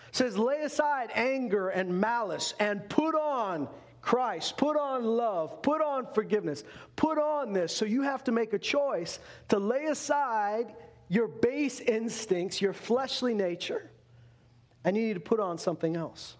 It 0.09 0.15
says, 0.15 0.37
lay 0.37 0.61
aside 0.61 1.09
anger 1.15 1.69
and 1.69 1.99
malice 1.99 2.53
and 2.59 2.87
put 2.89 3.15
on 3.15 3.67
Christ, 4.01 4.57
put 4.57 4.77
on 4.77 5.05
love, 5.05 5.61
put 5.61 5.81
on 5.81 6.07
forgiveness, 6.13 6.63
put 6.95 7.19
on 7.19 7.53
this. 7.53 7.75
So 7.75 7.85
you 7.85 8.01
have 8.01 8.23
to 8.25 8.31
make 8.31 8.53
a 8.53 8.59
choice 8.59 9.19
to 9.49 9.59
lay 9.59 9.85
aside 9.85 10.73
your 11.07 11.27
base 11.27 11.79
instincts, 11.79 12.61
your 12.61 12.73
fleshly 12.73 13.33
nature, 13.33 13.89
and 14.83 14.97
you 14.97 15.03
need 15.03 15.13
to 15.13 15.19
put 15.19 15.39
on 15.39 15.57
something 15.57 15.95
else. 15.95 16.35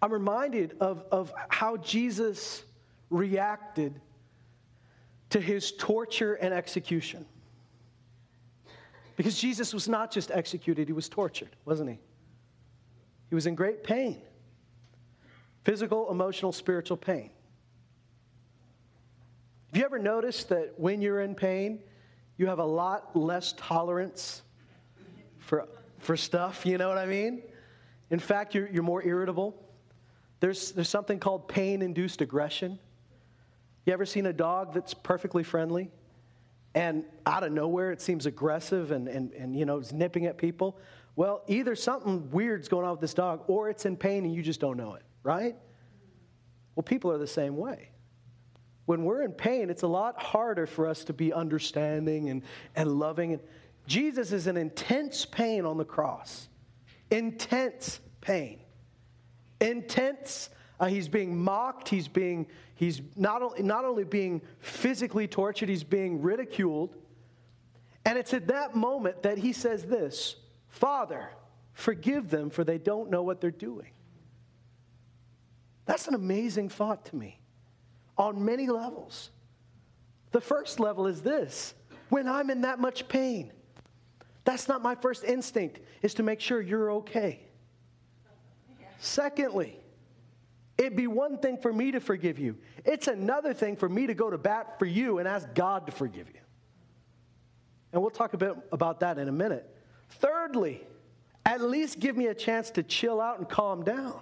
I'm 0.00 0.12
reminded 0.12 0.76
of, 0.80 1.04
of 1.12 1.32
how 1.48 1.76
Jesus 1.76 2.64
reacted 3.10 4.00
to 5.30 5.40
his 5.40 5.72
torture 5.72 6.34
and 6.34 6.54
execution. 6.54 7.26
Because 9.16 9.38
Jesus 9.38 9.74
was 9.74 9.88
not 9.88 10.10
just 10.10 10.30
executed, 10.30 10.88
he 10.88 10.92
was 10.92 11.08
tortured, 11.08 11.56
wasn't 11.64 11.90
he? 11.90 11.98
He 13.28 13.34
was 13.34 13.46
in 13.46 13.54
great 13.54 13.82
pain 13.82 14.22
physical, 15.66 16.08
emotional, 16.12 16.52
spiritual 16.52 16.96
pain. 16.96 17.28
Have 19.72 19.76
you 19.76 19.84
ever 19.84 19.98
noticed 19.98 20.50
that 20.50 20.74
when 20.78 21.02
you're 21.02 21.22
in 21.22 21.34
pain, 21.34 21.80
you 22.36 22.46
have 22.46 22.60
a 22.60 22.64
lot 22.64 23.16
less 23.16 23.52
tolerance 23.56 24.42
for, 25.40 25.66
for 25.98 26.16
stuff? 26.16 26.64
You 26.64 26.78
know 26.78 26.88
what 26.88 26.98
I 26.98 27.06
mean? 27.06 27.42
In 28.10 28.20
fact, 28.20 28.54
you're, 28.54 28.68
you're 28.68 28.84
more 28.84 29.04
irritable. 29.04 29.60
There's, 30.38 30.70
there's 30.70 30.88
something 30.88 31.18
called 31.18 31.48
pain 31.48 31.82
induced 31.82 32.20
aggression. 32.20 32.78
You 33.86 33.92
ever 33.92 34.06
seen 34.06 34.26
a 34.26 34.32
dog 34.32 34.72
that's 34.72 34.94
perfectly 34.94 35.42
friendly? 35.42 35.90
And 36.76 37.02
out 37.26 37.42
of 37.42 37.50
nowhere, 37.50 37.90
it 37.90 38.00
seems 38.00 38.26
aggressive 38.26 38.92
and, 38.92 39.08
and, 39.08 39.32
and 39.32 39.58
you 39.58 39.64
know, 39.64 39.78
is 39.78 39.92
nipping 39.92 40.26
at 40.26 40.38
people. 40.38 40.78
Well, 41.16 41.42
either 41.48 41.74
something 41.74 42.30
weird's 42.30 42.68
going 42.68 42.84
on 42.84 42.92
with 42.92 43.00
this 43.00 43.14
dog 43.14 43.42
or 43.48 43.68
it's 43.68 43.84
in 43.84 43.96
pain 43.96 44.24
and 44.24 44.32
you 44.32 44.42
just 44.42 44.60
don't 44.60 44.76
know 44.76 44.94
it 44.94 45.02
right? 45.26 45.56
Well, 46.76 46.84
people 46.84 47.10
are 47.10 47.18
the 47.18 47.26
same 47.26 47.56
way. 47.56 47.90
When 48.84 49.02
we're 49.02 49.22
in 49.22 49.32
pain, 49.32 49.68
it's 49.70 49.82
a 49.82 49.88
lot 49.88 50.22
harder 50.22 50.66
for 50.66 50.86
us 50.86 51.02
to 51.04 51.12
be 51.12 51.32
understanding 51.32 52.30
and, 52.30 52.42
and 52.76 52.92
loving. 52.92 53.40
Jesus 53.88 54.30
is 54.30 54.46
in 54.46 54.56
intense 54.56 55.24
pain 55.24 55.66
on 55.66 55.78
the 55.78 55.84
cross. 55.84 56.48
Intense 57.10 57.98
pain. 58.20 58.60
Intense. 59.60 60.50
Uh, 60.78 60.86
he's 60.86 61.08
being 61.08 61.36
mocked. 61.36 61.88
He's 61.88 62.06
being, 62.06 62.46
he's 62.76 63.02
not, 63.16 63.60
not 63.60 63.84
only 63.84 64.04
being 64.04 64.40
physically 64.60 65.26
tortured, 65.26 65.68
he's 65.68 65.82
being 65.82 66.22
ridiculed. 66.22 66.94
And 68.04 68.16
it's 68.16 68.32
at 68.32 68.46
that 68.46 68.76
moment 68.76 69.24
that 69.24 69.38
he 69.38 69.52
says 69.52 69.86
this 69.86 70.36
Father, 70.68 71.30
forgive 71.72 72.30
them, 72.30 72.50
for 72.50 72.62
they 72.62 72.78
don't 72.78 73.10
know 73.10 73.24
what 73.24 73.40
they're 73.40 73.50
doing. 73.50 73.90
That's 75.86 76.08
an 76.08 76.14
amazing 76.14 76.68
thought 76.68 77.06
to 77.06 77.16
me 77.16 77.40
on 78.18 78.44
many 78.44 78.66
levels. 78.66 79.30
The 80.32 80.40
first 80.40 80.80
level 80.80 81.06
is 81.06 81.22
this 81.22 81.74
when 82.08 82.28
I'm 82.28 82.50
in 82.50 82.60
that 82.62 82.78
much 82.78 83.08
pain, 83.08 83.52
that's 84.44 84.68
not 84.68 84.82
my 84.82 84.94
first 84.94 85.24
instinct, 85.24 85.80
is 86.02 86.14
to 86.14 86.22
make 86.22 86.40
sure 86.40 86.60
you're 86.60 86.92
okay. 86.92 87.40
Secondly, 88.98 89.78
it'd 90.78 90.96
be 90.96 91.06
one 91.06 91.38
thing 91.38 91.58
for 91.58 91.72
me 91.72 91.92
to 91.92 92.00
forgive 92.00 92.38
you, 92.38 92.56
it's 92.84 93.08
another 93.08 93.54
thing 93.54 93.76
for 93.76 93.88
me 93.88 94.06
to 94.06 94.14
go 94.14 94.30
to 94.30 94.38
bat 94.38 94.78
for 94.78 94.86
you 94.86 95.18
and 95.18 95.28
ask 95.28 95.52
God 95.54 95.86
to 95.86 95.92
forgive 95.92 96.28
you. 96.28 96.40
And 97.92 98.02
we'll 98.02 98.10
talk 98.10 98.34
a 98.34 98.38
bit 98.38 98.54
about 98.72 99.00
that 99.00 99.18
in 99.18 99.28
a 99.28 99.32
minute. 99.32 99.74
Thirdly, 100.10 100.86
at 101.44 101.60
least 101.60 102.00
give 102.00 102.16
me 102.16 102.26
a 102.26 102.34
chance 102.34 102.70
to 102.72 102.82
chill 102.82 103.20
out 103.20 103.38
and 103.38 103.48
calm 103.48 103.84
down. 103.84 104.20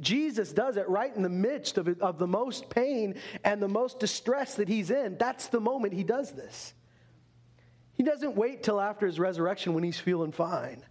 Jesus 0.00 0.52
does 0.52 0.76
it 0.76 0.88
right 0.88 1.14
in 1.14 1.22
the 1.22 1.28
midst 1.28 1.78
of, 1.78 1.88
of 2.00 2.18
the 2.18 2.26
most 2.26 2.68
pain 2.68 3.14
and 3.44 3.62
the 3.62 3.68
most 3.68 4.00
distress 4.00 4.56
that 4.56 4.68
he's 4.68 4.90
in. 4.90 5.16
That's 5.18 5.46
the 5.48 5.60
moment 5.60 5.94
he 5.94 6.02
does 6.02 6.32
this. 6.32 6.74
He 7.92 8.02
doesn't 8.02 8.34
wait 8.34 8.62
till 8.64 8.80
after 8.80 9.06
his 9.06 9.20
resurrection 9.20 9.72
when 9.72 9.84
he's 9.84 10.00
feeling 10.00 10.32
fine. 10.32 10.82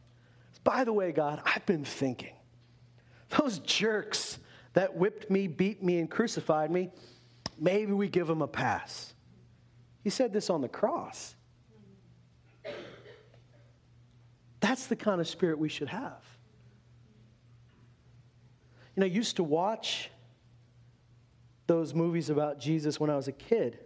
By 0.64 0.86
the 0.86 0.94
way, 0.94 1.12
God, 1.12 1.42
I've 1.46 1.66
been 1.66 1.84
thinking. 1.84 2.34
Those 3.38 3.60
jerks 3.60 4.40
that 4.74 4.96
whipped 4.96 5.30
me, 5.30 5.48
beat 5.48 5.84
me, 5.84 6.00
and 6.00 6.10
crucified 6.10 6.72
me, 6.72 6.92
maybe 7.60 7.92
we 7.92 8.08
give 8.08 8.28
them 8.28 8.42
a 8.42 8.48
pass. 8.48 9.14
He 10.04 10.10
said 10.10 10.32
this 10.32 10.50
on 10.50 10.62
the 10.62 10.70
cross. 10.70 11.36
That's 14.62 14.88
the 14.88 14.96
kind 14.96 15.20
of 15.20 15.28
spirit 15.28 15.60
we 15.60 15.68
should 15.68 15.90
have. 15.90 16.24
You 18.96 19.02
know, 19.02 19.06
I 19.06 19.10
used 19.10 19.38
to 19.38 19.44
watch 19.44 20.10
those 21.68 21.94
movies 21.94 22.30
about 22.30 22.60
Jesus 22.60 23.00
when 23.00 23.10
I 23.10 23.16
was 23.16 23.28
a 23.28 23.32
kid. 23.32 23.80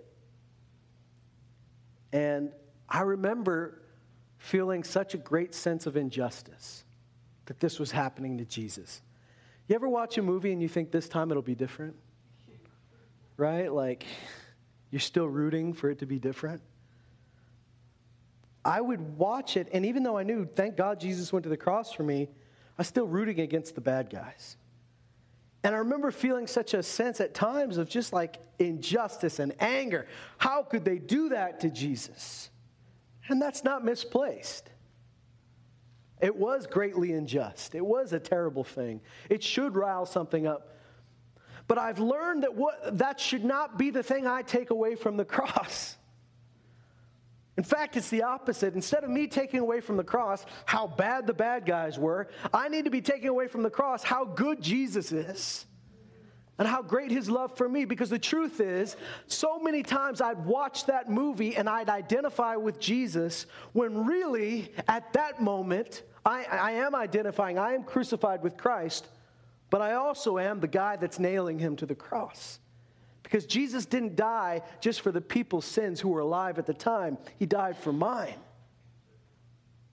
And 2.12 2.52
I 2.90 3.02
remember 3.02 3.82
feeling 4.38 4.84
such 4.84 5.14
a 5.14 5.18
great 5.18 5.54
sense 5.54 5.86
of 5.86 5.98
injustice 5.98 6.84
that 7.46 7.60
this 7.60 7.80
was 7.80 7.92
happening 7.92 8.38
to 8.38 8.46
Jesus. 8.46 9.02
You 9.68 9.76
ever 9.76 9.88
watch 9.90 10.18
a 10.18 10.22
movie 10.22 10.52
and 10.52 10.62
you 10.62 10.70
think 10.70 10.92
this 10.92 11.10
time 11.10 11.32
it'll 11.32 11.44
be 11.44 11.56
different? 11.56 11.96
Right? 13.36 13.72
Like, 13.72 14.06
you're 14.90 15.00
still 15.00 15.28
rooting 15.28 15.74
for 15.74 15.90
it 15.90 16.00
to 16.00 16.06
be 16.06 16.20
different? 16.20 16.62
I 18.64 18.82
would 18.82 19.18
watch 19.18 19.56
it, 19.56 19.70
and 19.72 19.86
even 19.86 20.04
though 20.04 20.18
I 20.18 20.24
knew, 20.24 20.46
thank 20.46 20.76
God 20.76 21.00
Jesus 21.00 21.32
went 21.32 21.44
to 21.44 21.50
the 21.50 21.58
cross 21.58 21.94
for 21.94 22.04
me, 22.04 22.28
I 22.78 22.82
was 22.82 22.88
still 22.88 23.08
rooting 23.08 23.40
against 23.40 23.76
the 23.76 23.82
bad 23.82 24.10
guys. 24.10 24.58
And 25.64 25.76
I 25.76 25.80
remember 25.80 26.12
feeling 26.12 26.48
such 26.48 26.74
a 26.74 26.84
sense 26.84 27.20
at 27.20 27.34
times 27.34 27.78
of 27.78 27.90
just 27.90 28.14
like 28.14 28.38
injustice 28.60 29.40
and 29.40 29.54
anger. 29.60 30.08
How 30.38 30.64
could 30.64 30.86
they 30.86 31.00
do 31.00 31.30
that 31.30 31.60
to 31.62 31.70
Jesus? 31.70 32.50
And 33.28 33.42
that's 33.42 33.64
not 33.64 33.84
misplaced. 33.84 34.70
It 36.22 36.36
was 36.36 36.66
greatly 36.66 37.14
unjust. 37.14 37.76
It 37.76 37.86
was 37.86 38.14
a 38.14 38.20
terrible 38.20 38.64
thing. 38.64 39.02
It 39.30 39.44
should 39.44 39.76
rile 39.76 40.06
something 40.06 40.48
up. 40.48 40.76
But 41.68 41.78
I've 41.78 42.00
learned 42.00 42.44
that 42.44 42.56
what, 42.56 42.98
that 42.98 43.20
should 43.20 43.44
not 43.44 43.78
be 43.78 43.90
the 43.92 44.02
thing 44.02 44.26
I 44.26 44.42
take 44.42 44.70
away 44.70 44.96
from 44.96 45.18
the 45.18 45.26
cross. 45.36 45.98
In 47.58 47.64
fact, 47.64 47.98
it's 47.98 48.10
the 48.10 48.22
opposite. 48.24 48.76
Instead 48.76 49.04
of 49.04 49.10
me 49.10 49.26
taking 49.26 49.60
away 49.60 49.82
from 49.82 49.98
the 49.98 50.04
cross 50.04 50.46
how 50.66 50.86
bad 50.86 51.26
the 51.26 51.34
bad 51.34 51.66
guys 51.66 51.98
were, 51.98 52.28
I 52.54 52.70
need 52.70 52.86
to 52.86 52.92
be 52.92 53.02
taking 53.02 53.30
away 53.30 53.48
from 53.48 53.64
the 53.64 53.70
cross 53.70 54.04
how 54.04 54.26
good 54.26 54.62
Jesus 54.62 55.12
is 55.12 55.66
and 56.60 56.68
how 56.68 56.84
great 56.84 57.10
his 57.10 57.30
love 57.30 57.58
for 57.58 57.68
me. 57.68 57.86
Because 57.86 58.12
the 58.12 58.20
truth 58.20 58.62
is, 58.62 58.96
so 59.26 59.60
many 59.60 59.82
times 59.82 60.22
I'd 60.22 60.46
watch 60.46 60.86
that 60.86 61.10
movie 61.10 61.56
and 61.56 61.68
I'd 61.68 61.90
identify 61.90 62.56
with 62.56 62.80
Jesus 62.80 63.48
when 63.74 64.06
really 64.06 64.72
at 64.88 65.12
that 65.14 65.42
moment 65.42 66.04
I, 66.26 66.44
I 66.44 66.72
am 66.74 66.94
identifying, 66.94 67.58
I 67.58 67.74
am 67.74 67.84
crucified 67.84 68.44
with 68.44 68.56
Christ, 68.56 69.08
but 69.72 69.82
I 69.82 69.94
also 69.94 70.38
am 70.38 70.60
the 70.60 70.68
guy 70.68 70.96
that's 70.96 71.18
nailing 71.18 71.58
him 71.58 71.76
to 71.78 71.88
the 71.88 71.96
cross. 71.96 72.60
Because 73.28 73.46
Jesus 73.46 73.86
didn't 73.86 74.16
die 74.16 74.62
just 74.80 75.02
for 75.02 75.12
the 75.12 75.20
people's 75.20 75.66
sins 75.66 76.00
who 76.00 76.08
were 76.08 76.22
alive 76.22 76.58
at 76.60 76.66
the 76.66 76.74
time, 76.74 77.18
He 77.38 77.46
died 77.46 77.76
for 77.76 77.92
mine. 77.92 78.36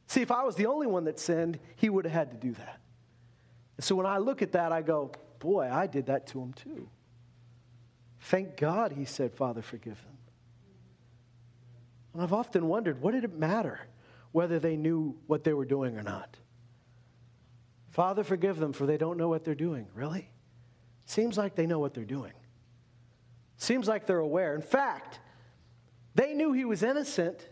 See, 0.06 0.22
if 0.22 0.30
I 0.30 0.44
was 0.44 0.54
the 0.54 0.66
only 0.66 0.86
one 0.86 1.02
that 1.04 1.18
sinned, 1.18 1.58
He 1.74 1.90
would 1.90 2.04
have 2.04 2.12
had 2.12 2.30
to 2.30 2.36
do 2.36 2.52
that. 2.52 2.80
So 3.80 3.96
when 3.96 4.06
I 4.06 4.18
look 4.18 4.40
at 4.40 4.52
that, 4.52 4.70
I 4.70 4.82
go, 4.82 5.10
boy, 5.40 5.68
I 5.68 5.88
did 5.88 6.06
that 6.06 6.28
to 6.28 6.40
him 6.40 6.52
too. 6.52 6.88
Thank 8.20 8.56
God 8.56 8.92
he 8.92 9.04
said, 9.04 9.34
Father, 9.34 9.62
forgive 9.62 10.00
them. 10.00 10.16
And 12.12 12.22
I've 12.22 12.32
often 12.32 12.68
wondered, 12.68 13.02
what 13.02 13.14
did 13.14 13.24
it 13.24 13.36
matter 13.36 13.80
whether 14.30 14.60
they 14.60 14.76
knew 14.76 15.16
what 15.26 15.42
they 15.42 15.54
were 15.54 15.64
doing 15.64 15.98
or 15.98 16.04
not? 16.04 16.36
Father, 17.90 18.22
forgive 18.22 18.58
them, 18.58 18.72
for 18.72 18.86
they 18.86 18.96
don't 18.96 19.18
know 19.18 19.28
what 19.28 19.42
they're 19.42 19.56
doing. 19.56 19.88
Really? 19.92 20.30
Seems 21.04 21.36
like 21.36 21.56
they 21.56 21.66
know 21.66 21.80
what 21.80 21.94
they're 21.94 22.04
doing. 22.04 22.32
Seems 23.56 23.88
like 23.88 24.06
they're 24.06 24.18
aware. 24.18 24.54
In 24.54 24.62
fact, 24.62 25.20
they 26.14 26.34
knew 26.34 26.52
he 26.52 26.64
was 26.64 26.82
innocent. 26.82 27.48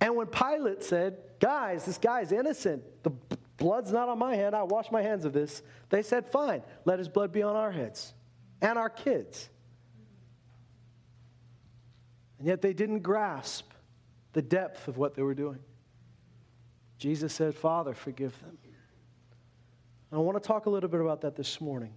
And 0.00 0.16
when 0.16 0.26
Pilate 0.26 0.82
said, 0.82 1.18
Guys, 1.38 1.84
this 1.84 1.98
guy's 1.98 2.32
innocent, 2.32 2.82
the 3.02 3.10
blood's 3.58 3.92
not 3.92 4.08
on 4.08 4.18
my 4.18 4.34
hand, 4.34 4.54
I 4.54 4.62
wash 4.62 4.90
my 4.90 5.02
hands 5.02 5.24
of 5.24 5.32
this, 5.32 5.62
they 5.90 6.02
said, 6.02 6.26
Fine, 6.26 6.62
let 6.84 6.98
his 6.98 7.08
blood 7.08 7.32
be 7.32 7.42
on 7.42 7.56
our 7.56 7.70
heads 7.70 8.14
and 8.60 8.78
our 8.78 8.90
kids. 8.90 9.48
And 12.38 12.46
yet 12.46 12.62
they 12.62 12.72
didn't 12.72 13.00
grasp 13.00 13.70
the 14.32 14.42
depth 14.42 14.88
of 14.88 14.98
what 14.98 15.14
they 15.14 15.22
were 15.22 15.34
doing. 15.34 15.58
Jesus 16.98 17.32
said, 17.32 17.54
Father, 17.54 17.94
forgive 17.94 18.38
them. 18.40 18.56
And 20.10 20.18
I 20.18 20.22
want 20.22 20.40
to 20.42 20.46
talk 20.46 20.66
a 20.66 20.70
little 20.70 20.88
bit 20.88 21.00
about 21.00 21.22
that 21.22 21.36
this 21.36 21.60
morning. 21.60 21.92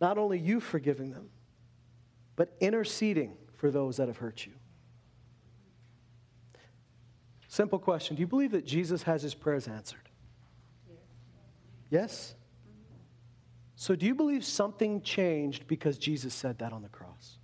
Not 0.00 0.18
only 0.18 0.38
you 0.38 0.60
forgiving 0.60 1.10
them, 1.10 1.28
but 2.38 2.54
interceding 2.60 3.36
for 3.56 3.68
those 3.68 3.96
that 3.96 4.06
have 4.06 4.18
hurt 4.18 4.46
you. 4.46 4.52
Simple 7.48 7.80
question 7.80 8.14
Do 8.14 8.20
you 8.20 8.28
believe 8.28 8.52
that 8.52 8.64
Jesus 8.64 9.02
has 9.02 9.22
his 9.22 9.34
prayers 9.34 9.66
answered? 9.66 10.08
Yes? 11.90 12.36
So, 13.74 13.96
do 13.96 14.06
you 14.06 14.14
believe 14.14 14.44
something 14.44 15.02
changed 15.02 15.66
because 15.66 15.98
Jesus 15.98 16.32
said 16.32 16.58
that 16.60 16.72
on 16.72 16.82
the 16.82 16.88
cross? 16.88 17.38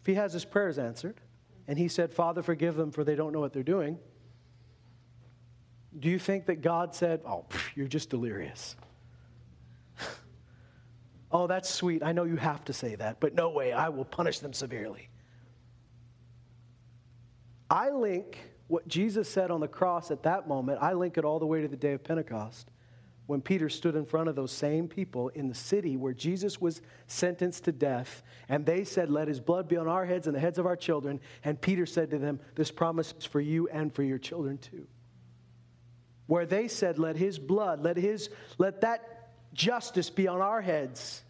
If 0.00 0.06
he 0.06 0.14
has 0.14 0.32
his 0.32 0.44
prayers 0.44 0.76
answered, 0.76 1.20
and 1.68 1.78
he 1.78 1.86
said, 1.86 2.12
Father, 2.12 2.42
forgive 2.42 2.74
them 2.74 2.90
for 2.90 3.04
they 3.04 3.14
don't 3.14 3.32
know 3.32 3.40
what 3.40 3.52
they're 3.52 3.62
doing, 3.62 3.98
do 5.96 6.10
you 6.10 6.18
think 6.18 6.46
that 6.46 6.60
God 6.60 6.92
said, 6.92 7.20
Oh, 7.24 7.44
you're 7.76 7.86
just 7.86 8.10
delirious? 8.10 8.74
Oh, 11.34 11.46
that's 11.46 11.68
sweet. 11.68 12.02
I 12.02 12.12
know 12.12 12.24
you 12.24 12.36
have 12.36 12.64
to 12.66 12.72
say 12.72 12.94
that, 12.94 13.20
but 13.20 13.34
no 13.34 13.50
way. 13.50 13.72
I 13.72 13.90
will 13.90 14.04
punish 14.04 14.38
them 14.38 14.52
severely. 14.54 15.10
I 17.68 17.90
link 17.90 18.38
what 18.68 18.88
Jesus 18.88 19.28
said 19.28 19.50
on 19.50 19.60
the 19.60 19.68
cross 19.68 20.10
at 20.10 20.22
that 20.22 20.48
moment, 20.48 20.78
I 20.80 20.94
link 20.94 21.18
it 21.18 21.24
all 21.24 21.38
the 21.38 21.46
way 21.46 21.60
to 21.60 21.68
the 21.68 21.76
day 21.76 21.92
of 21.92 22.02
Pentecost 22.02 22.70
when 23.26 23.40
Peter 23.40 23.68
stood 23.68 23.96
in 23.96 24.04
front 24.04 24.28
of 24.28 24.36
those 24.36 24.52
same 24.52 24.86
people 24.86 25.28
in 25.30 25.48
the 25.48 25.54
city 25.54 25.96
where 25.96 26.12
Jesus 26.12 26.60
was 26.60 26.82
sentenced 27.06 27.64
to 27.64 27.72
death, 27.72 28.22
and 28.48 28.66
they 28.66 28.84
said, 28.84 29.10
Let 29.10 29.28
his 29.28 29.40
blood 29.40 29.66
be 29.66 29.76
on 29.76 29.88
our 29.88 30.04
heads 30.04 30.26
and 30.26 30.36
the 30.36 30.40
heads 30.40 30.58
of 30.58 30.66
our 30.66 30.76
children. 30.76 31.20
And 31.42 31.60
Peter 31.60 31.86
said 31.86 32.10
to 32.10 32.18
them, 32.18 32.38
This 32.54 32.70
promise 32.70 33.14
is 33.18 33.24
for 33.24 33.40
you 33.40 33.68
and 33.68 33.94
for 33.94 34.02
your 34.02 34.18
children 34.18 34.58
too. 34.58 34.86
Where 36.26 36.46
they 36.46 36.68
said, 36.68 36.98
Let 36.98 37.16
his 37.16 37.38
blood, 37.38 37.82
let 37.82 37.96
his, 37.96 38.28
let 38.58 38.82
that 38.82 39.13
justice 39.54 40.10
be 40.10 40.28
on 40.28 40.40
our 40.40 40.60
heads. 40.60 41.22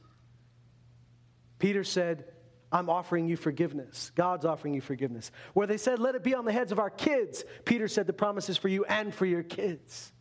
Peter 1.59 1.85
said, 1.85 2.25
I'm 2.73 2.91
offering 2.91 3.29
you 3.29 3.37
forgiveness. 3.37 4.11
God's 4.17 4.45
offering 4.45 4.75
you 4.75 4.81
forgiveness. 4.81 5.31
Where 5.53 5.67
they 5.67 5.77
said, 5.77 6.01
Let 6.01 6.17
it 6.17 6.25
be 6.25 6.35
on 6.35 6.45
the 6.45 6.53
heads 6.53 6.73
of 6.73 6.81
our 6.81 6.91
kids, 6.91 7.45
Peter 7.65 7.87
said, 7.87 8.09
The 8.09 8.13
promise 8.13 8.49
is 8.49 8.57
for 8.57 8.69
you 8.69 8.85
and 8.85 9.15
for 9.15 9.27
your 9.27 9.45
kids. 9.45 10.13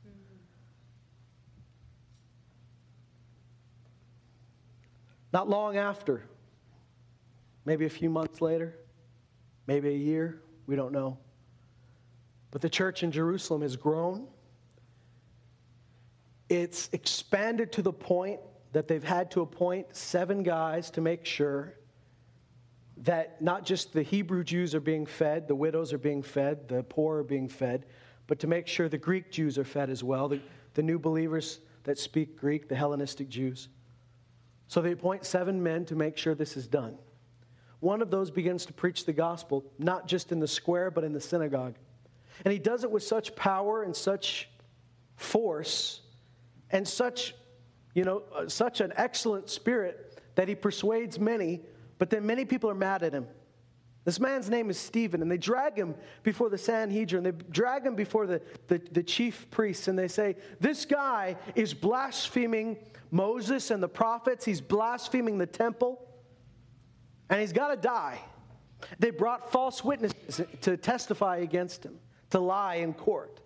Not 5.33 5.49
long 5.49 5.77
after, 5.77 6.23
maybe 7.65 7.85
a 7.85 7.89
few 7.89 8.11
months 8.11 8.39
later, 8.39 8.77
maybe 9.65 9.89
a 9.89 9.97
year, 9.97 10.43
we 10.67 10.75
don't 10.75 10.91
know. 10.91 11.17
But 12.51 12.61
the 12.61 12.69
church 12.69 13.01
in 13.01 13.11
Jerusalem 13.11 13.63
has 13.63 13.75
grown. 13.75 14.27
It's 16.53 16.87
expanded 16.91 17.71
to 17.71 17.81
the 17.81 17.91
point 17.91 18.39
that 18.73 18.87
they've 18.87 19.03
had 19.03 19.31
to 19.31 19.41
appoint 19.41 19.95
seven 19.95 20.43
guys 20.43 20.91
to 20.91 21.01
make 21.01 21.25
sure 21.25 21.73
that 22.97 23.41
not 23.41 23.65
just 23.65 23.91
the 23.91 24.03
Hebrew 24.03 24.43
Jews 24.43 24.75
are 24.75 24.79
being 24.79 25.07
fed, 25.07 25.47
the 25.47 25.55
widows 25.55 25.93
are 25.93 25.97
being 25.97 26.21
fed, 26.21 26.67
the 26.67 26.83
poor 26.83 27.17
are 27.17 27.23
being 27.23 27.49
fed, 27.49 27.87
but 28.27 28.37
to 28.37 28.45
make 28.45 28.67
sure 28.67 28.87
the 28.87 28.99
Greek 28.99 29.31
Jews 29.31 29.57
are 29.57 29.63
fed 29.63 29.89
as 29.89 30.03
well, 30.03 30.27
the, 30.27 30.41
the 30.75 30.83
new 30.83 30.99
believers 30.99 31.59
that 31.85 31.97
speak 31.97 32.37
Greek, 32.37 32.69
the 32.69 32.75
Hellenistic 32.75 33.29
Jews. 33.29 33.69
So 34.67 34.79
they 34.79 34.91
appoint 34.91 35.25
seven 35.25 35.63
men 35.63 35.85
to 35.85 35.95
make 35.95 36.17
sure 36.19 36.35
this 36.35 36.55
is 36.55 36.67
done. 36.67 36.99
One 37.79 37.99
of 37.99 38.11
those 38.11 38.29
begins 38.29 38.63
to 38.67 38.73
preach 38.73 39.05
the 39.05 39.13
gospel, 39.13 39.65
not 39.79 40.07
just 40.07 40.31
in 40.31 40.39
the 40.39 40.47
square, 40.47 40.91
but 40.91 41.03
in 41.03 41.13
the 41.13 41.19
synagogue. 41.19 41.73
And 42.45 42.51
he 42.51 42.59
does 42.59 42.83
it 42.83 42.91
with 42.91 43.01
such 43.01 43.35
power 43.35 43.81
and 43.81 43.95
such 43.95 44.49
force 45.15 46.01
and 46.73 46.85
such, 46.85 47.35
you 47.93 48.03
know, 48.03 48.23
uh, 48.35 48.49
such 48.49 48.81
an 48.81 48.91
excellent 48.97 49.49
spirit 49.49 50.19
that 50.35 50.49
he 50.49 50.55
persuades 50.55 51.19
many, 51.19 51.61
but 51.99 52.09
then 52.09 52.25
many 52.25 52.43
people 52.43 52.69
are 52.69 52.75
mad 52.75 53.03
at 53.03 53.13
him. 53.13 53.27
This 54.03 54.19
man's 54.19 54.49
name 54.49 54.69
is 54.69 54.77
Stephen, 54.77 55.21
and 55.21 55.31
they 55.31 55.37
drag 55.37 55.77
him 55.77 55.95
before 56.23 56.49
the 56.49 56.57
Sanhedrin. 56.57 57.23
They 57.23 57.31
drag 57.31 57.85
him 57.85 57.95
before 57.95 58.27
the, 58.27 58.41
the, 58.67 58.81
the, 58.91 59.03
chief 59.03 59.49
priests, 59.49 59.87
and 59.87 59.97
they 59.97 60.09
say, 60.09 60.35
This 60.59 60.83
guy 60.83 61.37
is 61.55 61.73
blaspheming 61.73 62.77
Moses 63.11 63.71
and 63.71 63.81
the 63.81 63.87
prophets. 63.87 64.43
He's 64.43 64.59
blaspheming 64.59 65.37
the 65.37 65.45
temple, 65.45 66.05
and 67.29 67.39
he's 67.39 67.53
got 67.53 67.69
to 67.69 67.77
die. 67.77 68.19
They 68.99 69.11
brought 69.11 69.53
false 69.53 69.85
witnesses 69.85 70.41
to 70.61 70.75
testify 70.75 71.37
against 71.37 71.85
him, 71.85 71.97
to 72.31 72.39
lie 72.39 72.75
in 72.75 72.93
court. 72.93 73.39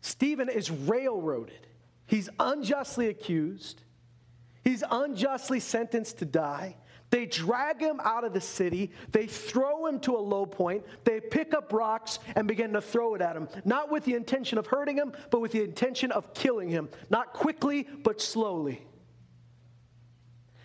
Stephen 0.00 0.48
is 0.48 0.70
railroaded, 0.70 1.66
he's 2.06 2.28
unjustly 2.38 3.08
accused, 3.08 3.82
he's 4.64 4.82
unjustly 4.90 5.60
sentenced 5.60 6.18
to 6.18 6.24
die. 6.24 6.76
They 7.10 7.26
drag 7.26 7.80
him 7.80 8.00
out 8.04 8.22
of 8.22 8.32
the 8.32 8.40
city. 8.40 8.92
They 9.10 9.26
throw 9.26 9.86
him 9.86 9.98
to 10.00 10.16
a 10.16 10.20
low 10.20 10.46
point. 10.46 10.84
They 11.02 11.20
pick 11.20 11.54
up 11.54 11.72
rocks 11.72 12.20
and 12.36 12.46
begin 12.46 12.72
to 12.74 12.80
throw 12.80 13.16
it 13.16 13.20
at 13.20 13.36
him, 13.36 13.48
not 13.64 13.90
with 13.90 14.04
the 14.04 14.14
intention 14.14 14.58
of 14.58 14.68
hurting 14.68 14.96
him, 14.96 15.12
but 15.30 15.40
with 15.40 15.50
the 15.50 15.62
intention 15.64 16.12
of 16.12 16.32
killing 16.34 16.68
him. 16.68 16.88
Not 17.10 17.32
quickly, 17.32 17.88
but 18.04 18.20
slowly. 18.20 18.86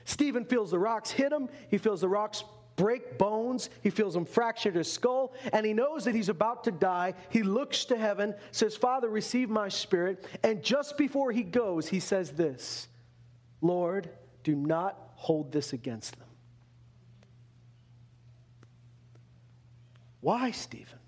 Stephen 0.04 0.46
feels 0.46 0.70
the 0.70 0.78
rocks 0.78 1.10
hit 1.10 1.32
him. 1.32 1.50
He 1.70 1.80
feels 1.80 2.02
the 2.02 2.08
rocks 2.08 2.44
break 2.76 3.18
bones. 3.18 3.70
He 3.82 3.90
feels 3.90 4.16
him 4.16 4.26
fracture 4.26 4.72
his 4.72 4.92
skull, 4.92 5.34
and 5.54 5.66
he 5.66 5.74
knows 5.74 6.06
that 6.06 6.16
he's 6.16 6.30
about 6.30 6.64
to 6.66 6.72
die. 6.72 7.14
He 7.30 7.44
looks 7.44 7.86
to 7.86 7.98
heaven, 7.98 8.36
says, 8.52 8.76
Father, 8.76 9.10
receive 9.10 9.50
my 9.50 9.70
spirit. 9.70 10.26
And 10.44 10.64
just 10.64 10.98
before 10.98 11.32
he 11.32 11.44
goes, 11.44 11.88
he 11.88 12.00
says 12.00 12.32
this 12.32 12.88
Lord, 13.62 14.10
do 14.44 14.56
not 14.56 14.98
hold 15.16 15.52
this 15.52 15.74
against 15.74 16.18
them. 16.18 16.28
Why, 20.22 20.52
Stephen? 20.52 21.00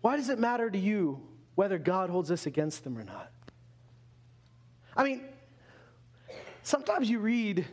Why 0.00 0.16
does 0.16 0.28
it 0.28 0.38
matter 0.38 0.70
to 0.70 0.78
you 0.78 1.20
whether 1.54 1.78
God 1.78 2.08
holds 2.08 2.28
this 2.28 2.46
against 2.46 2.84
them 2.84 2.96
or 2.96 3.04
not? 3.04 3.30
I 4.96 5.04
mean, 5.04 5.22
sometimes 6.62 7.10
you 7.10 7.18
read 7.18 7.66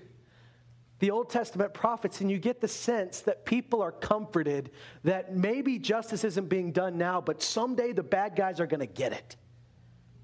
the 1.00 1.12
Old 1.12 1.30
Testament 1.30 1.74
prophets 1.74 2.22
and 2.22 2.32
you 2.32 2.38
get 2.38 2.62
the 2.62 2.68
sense 2.68 3.22
that 3.22 3.46
people 3.46 3.82
are 3.82 3.92
comforted 3.92 4.72
that 5.04 5.36
maybe 5.36 5.78
justice 5.78 6.24
isn't 6.24 6.48
being 6.48 6.72
done 6.72 6.98
now, 6.98 7.20
but 7.20 7.44
someday 7.44 7.92
the 7.92 8.04
bad 8.04 8.36
guys 8.36 8.60
are 8.60 8.68
going 8.68 8.80
to 8.80 8.86
get 8.86 9.12
it. 9.12 9.36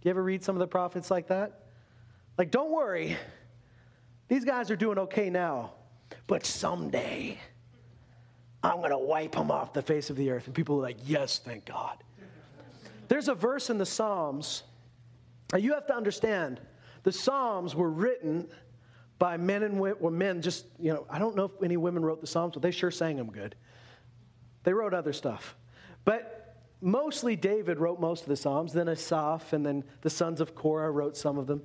Do 0.02 0.08
you 0.08 0.12
ever 0.12 0.24
read 0.24 0.44
some 0.44 0.56
of 0.56 0.60
the 0.60 0.68
prophets 0.68 1.12
like 1.12 1.28
that? 1.28 1.66
Like, 2.38 2.52
don't 2.52 2.72
worry, 2.72 3.18
these 4.30 4.46
guys 4.46 4.72
are 4.72 4.76
doing 4.76 4.98
okay 4.98 5.30
now, 5.30 5.74
but 6.28 6.46
someday 6.46 7.38
I'm 8.64 8.78
going 8.78 8.92
to 8.92 8.98
wipe 8.98 9.34
them 9.34 9.52
off 9.52 9.74
the 9.74 9.82
face 9.82 10.10
of 10.10 10.16
the 10.16 10.32
earth. 10.32 10.46
And 10.46 10.56
people 10.56 10.78
are 10.78 10.82
like, 10.82 10.98
yes, 11.04 11.40
thank 11.40 11.66
God. 11.66 11.98
There's 13.10 13.28
a 13.28 13.36
verse 13.36 13.70
in 13.70 13.78
the 13.78 13.86
Psalms. 13.86 14.64
You 15.58 15.74
have 15.74 15.86
to 15.88 15.96
understand, 15.96 16.62
the 17.04 17.12
Psalms 17.12 17.76
were 17.76 17.90
written 17.90 18.48
by 19.22 19.38
men 19.38 19.62
and 19.62 19.80
women, 19.80 20.18
men 20.18 20.42
just, 20.42 20.66
you 20.80 20.92
know, 20.92 21.06
I 21.08 21.20
don't 21.20 21.36
know 21.36 21.46
if 21.46 21.52
any 21.64 21.78
women 21.78 22.04
wrote 22.04 22.22
the 22.22 22.28
Psalms, 22.28 22.56
but 22.56 22.64
they 22.64 22.72
sure 22.72 22.90
sang 22.90 23.18
them 23.18 23.30
good. 23.30 23.54
They 24.64 24.74
wrote 24.74 24.96
other 24.96 25.14
stuff. 25.14 25.56
But 26.06 26.56
mostly 26.82 27.36
David 27.36 27.78
wrote 27.78 28.00
most 28.00 28.24
of 28.24 28.30
the 28.30 28.36
Psalms, 28.36 28.74
then 28.74 28.90
Asaph, 28.90 29.54
and 29.54 29.64
then 29.64 29.84
the 30.02 30.10
sons 30.10 30.42
of 30.42 30.56
Korah 30.56 30.90
wrote 30.90 31.16
some 31.16 31.38
of 31.38 31.46
them. 31.46 31.62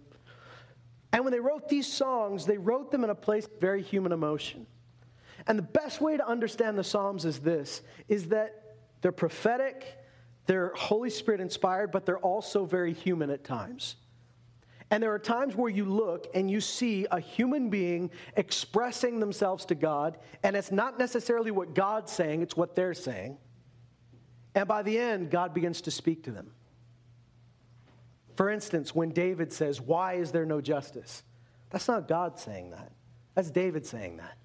And 1.14 1.24
when 1.24 1.32
they 1.32 1.40
wrote 1.40 1.70
these 1.70 1.90
songs, 1.90 2.44
they 2.44 2.58
wrote 2.58 2.90
them 2.90 3.04
in 3.04 3.08
a 3.08 3.14
place 3.14 3.46
of 3.46 3.58
very 3.58 3.80
human 3.80 4.12
emotion. 4.12 4.66
And 5.46 5.58
the 5.58 5.62
best 5.62 6.02
way 6.02 6.18
to 6.18 6.28
understand 6.28 6.76
the 6.76 6.84
Psalms 6.84 7.24
is 7.24 7.38
this 7.38 7.80
is 8.06 8.28
that 8.28 8.76
they're 9.00 9.12
prophetic, 9.12 9.96
They're 10.44 10.72
Holy 10.76 11.08
Spirit 11.08 11.40
inspired, 11.40 11.90
but 11.90 12.04
they're 12.04 12.18
also 12.18 12.66
very 12.66 12.92
human 12.92 13.30
at 13.30 13.44
times. 13.44 13.96
And 14.90 15.02
there 15.02 15.12
are 15.12 15.18
times 15.18 15.56
where 15.56 15.70
you 15.70 15.84
look 15.84 16.28
and 16.32 16.50
you 16.50 16.60
see 16.60 17.06
a 17.10 17.18
human 17.18 17.70
being 17.70 18.10
expressing 18.36 19.18
themselves 19.18 19.64
to 19.66 19.74
God, 19.74 20.18
and 20.44 20.54
it's 20.54 20.70
not 20.70 20.98
necessarily 20.98 21.50
what 21.50 21.74
God's 21.74 22.12
saying, 22.12 22.42
it's 22.42 22.56
what 22.56 22.76
they're 22.76 22.94
saying. 22.94 23.36
And 24.54 24.68
by 24.68 24.82
the 24.82 24.96
end, 24.96 25.30
God 25.30 25.52
begins 25.52 25.80
to 25.82 25.90
speak 25.90 26.22
to 26.24 26.30
them. 26.30 26.52
For 28.36 28.48
instance, 28.48 28.94
when 28.94 29.10
David 29.10 29.52
says, 29.52 29.80
Why 29.80 30.14
is 30.14 30.30
there 30.30 30.46
no 30.46 30.60
justice? 30.60 31.22
That's 31.70 31.88
not 31.88 32.06
God 32.06 32.38
saying 32.38 32.70
that. 32.70 32.92
That's 33.34 33.50
David 33.50 33.84
saying 33.84 34.18
that. 34.18 34.38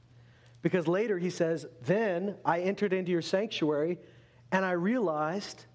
Because 0.61 0.87
later 0.87 1.17
he 1.19 1.29
says, 1.29 1.67
Then 1.83 2.35
I 2.43 2.61
entered 2.61 2.93
into 2.93 3.11
your 3.11 3.21
sanctuary 3.21 3.99
and 4.51 4.65
I 4.65 4.71
realized 4.71 5.65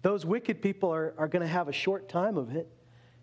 those 0.00 0.24
wicked 0.24 0.62
people 0.62 0.92
are, 0.92 1.14
are 1.18 1.28
going 1.28 1.42
to 1.42 1.48
have 1.48 1.68
a 1.68 1.72
short 1.72 2.08
time 2.08 2.36
of 2.36 2.56
it 2.56 2.68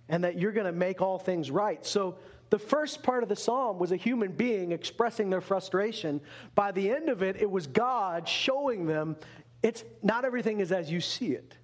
and 0.09 0.23
that 0.23 0.37
you're 0.37 0.51
going 0.51 0.65
to 0.65 0.71
make 0.71 1.01
all 1.01 1.19
things 1.19 1.49
right. 1.51 1.85
So 1.85 2.17
the 2.49 2.59
first 2.59 3.03
part 3.03 3.23
of 3.23 3.29
the 3.29 3.35
psalm 3.35 3.77
was 3.77 3.91
a 3.91 3.95
human 3.95 4.31
being 4.31 4.71
expressing 4.71 5.29
their 5.29 5.41
frustration. 5.41 6.19
By 6.55 6.71
the 6.71 6.89
end 6.89 7.09
of 7.09 7.21
it, 7.21 7.37
it 7.37 7.49
was 7.49 7.67
God 7.67 8.27
showing 8.27 8.87
them 8.87 9.15
it's 9.61 9.83
not 10.01 10.25
everything 10.25 10.59
is 10.59 10.71
as 10.71 10.91
you 10.91 10.99
see 10.99 11.27
it. 11.27 11.55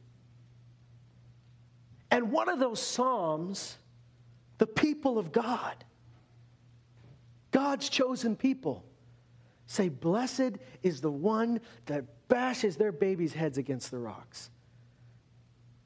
And 2.12 2.31
one 2.31 2.49
of 2.49 2.60
those 2.60 2.81
psalms, 2.81 3.77
the 4.58 4.67
people 4.67 5.17
of 5.17 5.31
God, 5.31 5.84
God's 7.51 7.89
chosen 7.89 8.36
people, 8.36 8.86
say, 9.65 9.89
Blessed 9.89 10.58
is 10.84 11.01
the 11.01 11.12
one 11.12 11.62
that 11.88 12.05
bashes 12.27 12.75
their 12.75 12.91
babies' 12.91 13.34
heads 13.34 13.58
against 13.58 13.91
the 13.91 13.97
rocks. 13.97 14.49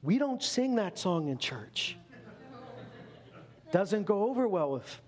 We 0.02 0.18
don't 0.18 0.42
sing 0.42 0.76
that 0.76 0.98
song 0.98 1.28
in 1.28 1.38
church. 1.38 1.96
Doesn't 3.72 4.04
go 4.04 4.28
over 4.28 4.46
well 4.48 4.72
with, 4.72 5.00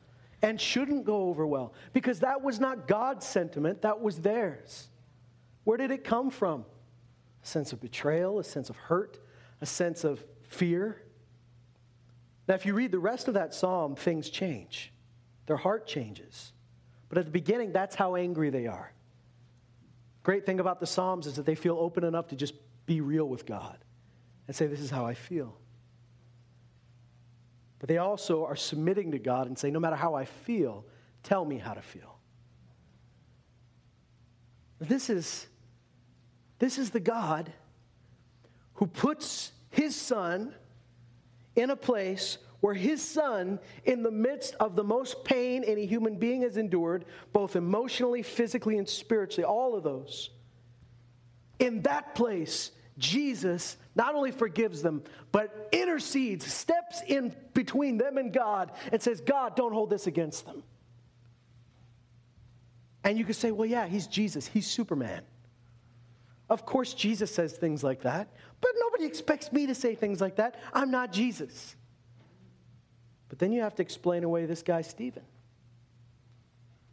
and 0.42 0.61
shouldn't 0.61 1.05
go 1.05 1.29
over 1.29 1.46
well, 1.46 1.75
because 1.92 2.20
that 2.20 2.42
was 2.42 2.61
not 2.61 2.87
God's 2.87 3.27
sentiment, 3.27 3.83
that 3.83 4.01
was 4.01 4.18
theirs. 4.18 4.88
Where 5.64 5.79
did 5.79 5.90
it 5.90 6.05
come 6.05 6.31
from? 6.31 6.64
A 7.42 7.46
sense 7.46 7.72
of 7.72 7.81
betrayal, 7.81 8.38
a 8.38 8.44
sense 8.44 8.70
of 8.70 8.77
hurt, 8.77 9.18
a 9.61 9.66
sense 9.66 10.05
of 10.05 10.25
fear. 10.42 11.03
Now, 12.48 12.55
if 12.55 12.66
you 12.66 12.75
read 12.75 12.92
the 12.92 12.98
rest 12.98 13.29
of 13.29 13.35
that 13.35 13.55
psalm, 13.55 13.94
things 13.94 14.31
change. 14.31 14.92
Their 15.46 15.57
heart 15.57 15.87
changes. 15.87 16.53
But 17.09 17.18
at 17.18 17.25
the 17.27 17.31
beginning, 17.31 17.72
that's 17.72 17.94
how 17.94 18.16
angry 18.16 18.51
they 18.51 18.66
are. 18.66 18.92
Great 20.22 20.46
thing 20.46 20.61
about 20.61 20.81
the 20.81 20.87
Psalms 20.87 21.27
is 21.27 21.35
that 21.35 21.46
they 21.46 21.55
feel 21.55 21.77
open 21.79 22.05
enough 22.05 22.29
to 22.29 22.37
just 22.37 22.55
be 22.87 23.01
real 23.01 23.29
with 23.29 23.44
God 23.44 23.77
and 24.46 24.55
say, 24.55 24.66
This 24.66 24.81
is 24.81 24.90
how 24.90 25.05
I 25.05 25.14
feel. 25.14 25.57
But 27.83 27.88
they 27.88 27.99
also 27.99 28.45
are 28.45 28.55
submitting 28.55 29.11
to 29.11 29.18
God 29.18 29.49
and 29.49 29.59
say, 29.59 29.68
No 29.68 29.81
matter 29.81 29.97
how 29.97 30.14
I 30.14 30.25
feel, 30.25 30.85
tell 31.25 31.45
me 31.45 31.59
how 31.59 31.75
to 31.75 31.83
feel. 31.83 32.16
This 34.79 35.11
is, 35.11 35.49
this 36.61 36.79
is 36.79 36.90
the 36.90 37.01
God 37.01 37.53
who 38.75 38.87
puts 38.87 39.51
his 39.71 39.97
son 39.97 40.55
in 41.57 41.71
a 41.71 41.77
place 41.77 42.38
where 42.61 42.75
his 42.75 43.03
son, 43.03 43.59
in 43.85 44.05
the 44.05 44.12
midst 44.12 44.55
of 44.61 44.77
the 44.77 44.85
most 44.85 45.25
pain 45.25 45.64
any 45.64 45.85
human 45.85 46.14
being 46.14 46.42
has 46.42 46.57
endured, 46.57 47.05
both 47.33 47.57
emotionally, 47.57 48.23
physically, 48.23 48.79
and 48.79 48.88
spiritually, 48.88 49.45
all 49.45 49.75
of 49.75 49.83
those, 49.83 50.31
in 51.59 51.83
that 51.83 52.14
place, 52.14 52.71
Jesus 52.97 53.77
not 53.94 54.14
only 54.14 54.31
forgives 54.31 54.83
them, 54.83 55.02
but 55.33 55.68
intercedes, 55.72 56.46
steps 56.46 57.02
in 57.07 57.35
between 57.55 57.98
them 57.98 58.16
and 58.18 58.33
God, 58.33 58.72
and 58.90 59.02
says, 59.02 59.20
God, 59.20 59.55
don't 59.57 59.72
hold 59.72 59.90
this 59.90 60.07
against 60.07 60.46
them. 60.46 60.62
And 63.05 63.18
you 63.18 63.24
could 63.24 63.37
say, 63.37 63.50
well, 63.50 63.68
yeah, 63.68 63.87
he's 63.87 64.07
Jesus, 64.07 64.46
he's 64.46 64.66
Superman. 64.66 65.22
Of 66.48 66.64
course, 66.66 66.94
Jesus 66.94 67.35
says 67.35 67.52
things 67.52 67.83
like 67.83 68.02
that, 68.02 68.28
but 68.61 68.70
nobody 68.78 69.05
expects 69.05 69.52
me 69.52 69.66
to 69.66 69.74
say 69.74 69.94
things 69.94 70.20
like 70.20 70.37
that. 70.37 70.57
I'm 70.72 70.90
not 70.90 71.12
Jesus. 71.12 71.76
But 73.28 73.38
then 73.38 73.52
you 73.52 73.62
have 73.62 73.74
to 73.76 73.83
explain 73.83 74.24
away 74.24 74.46
this 74.46 74.62
guy, 74.62 74.83
Stephen, 74.83 75.22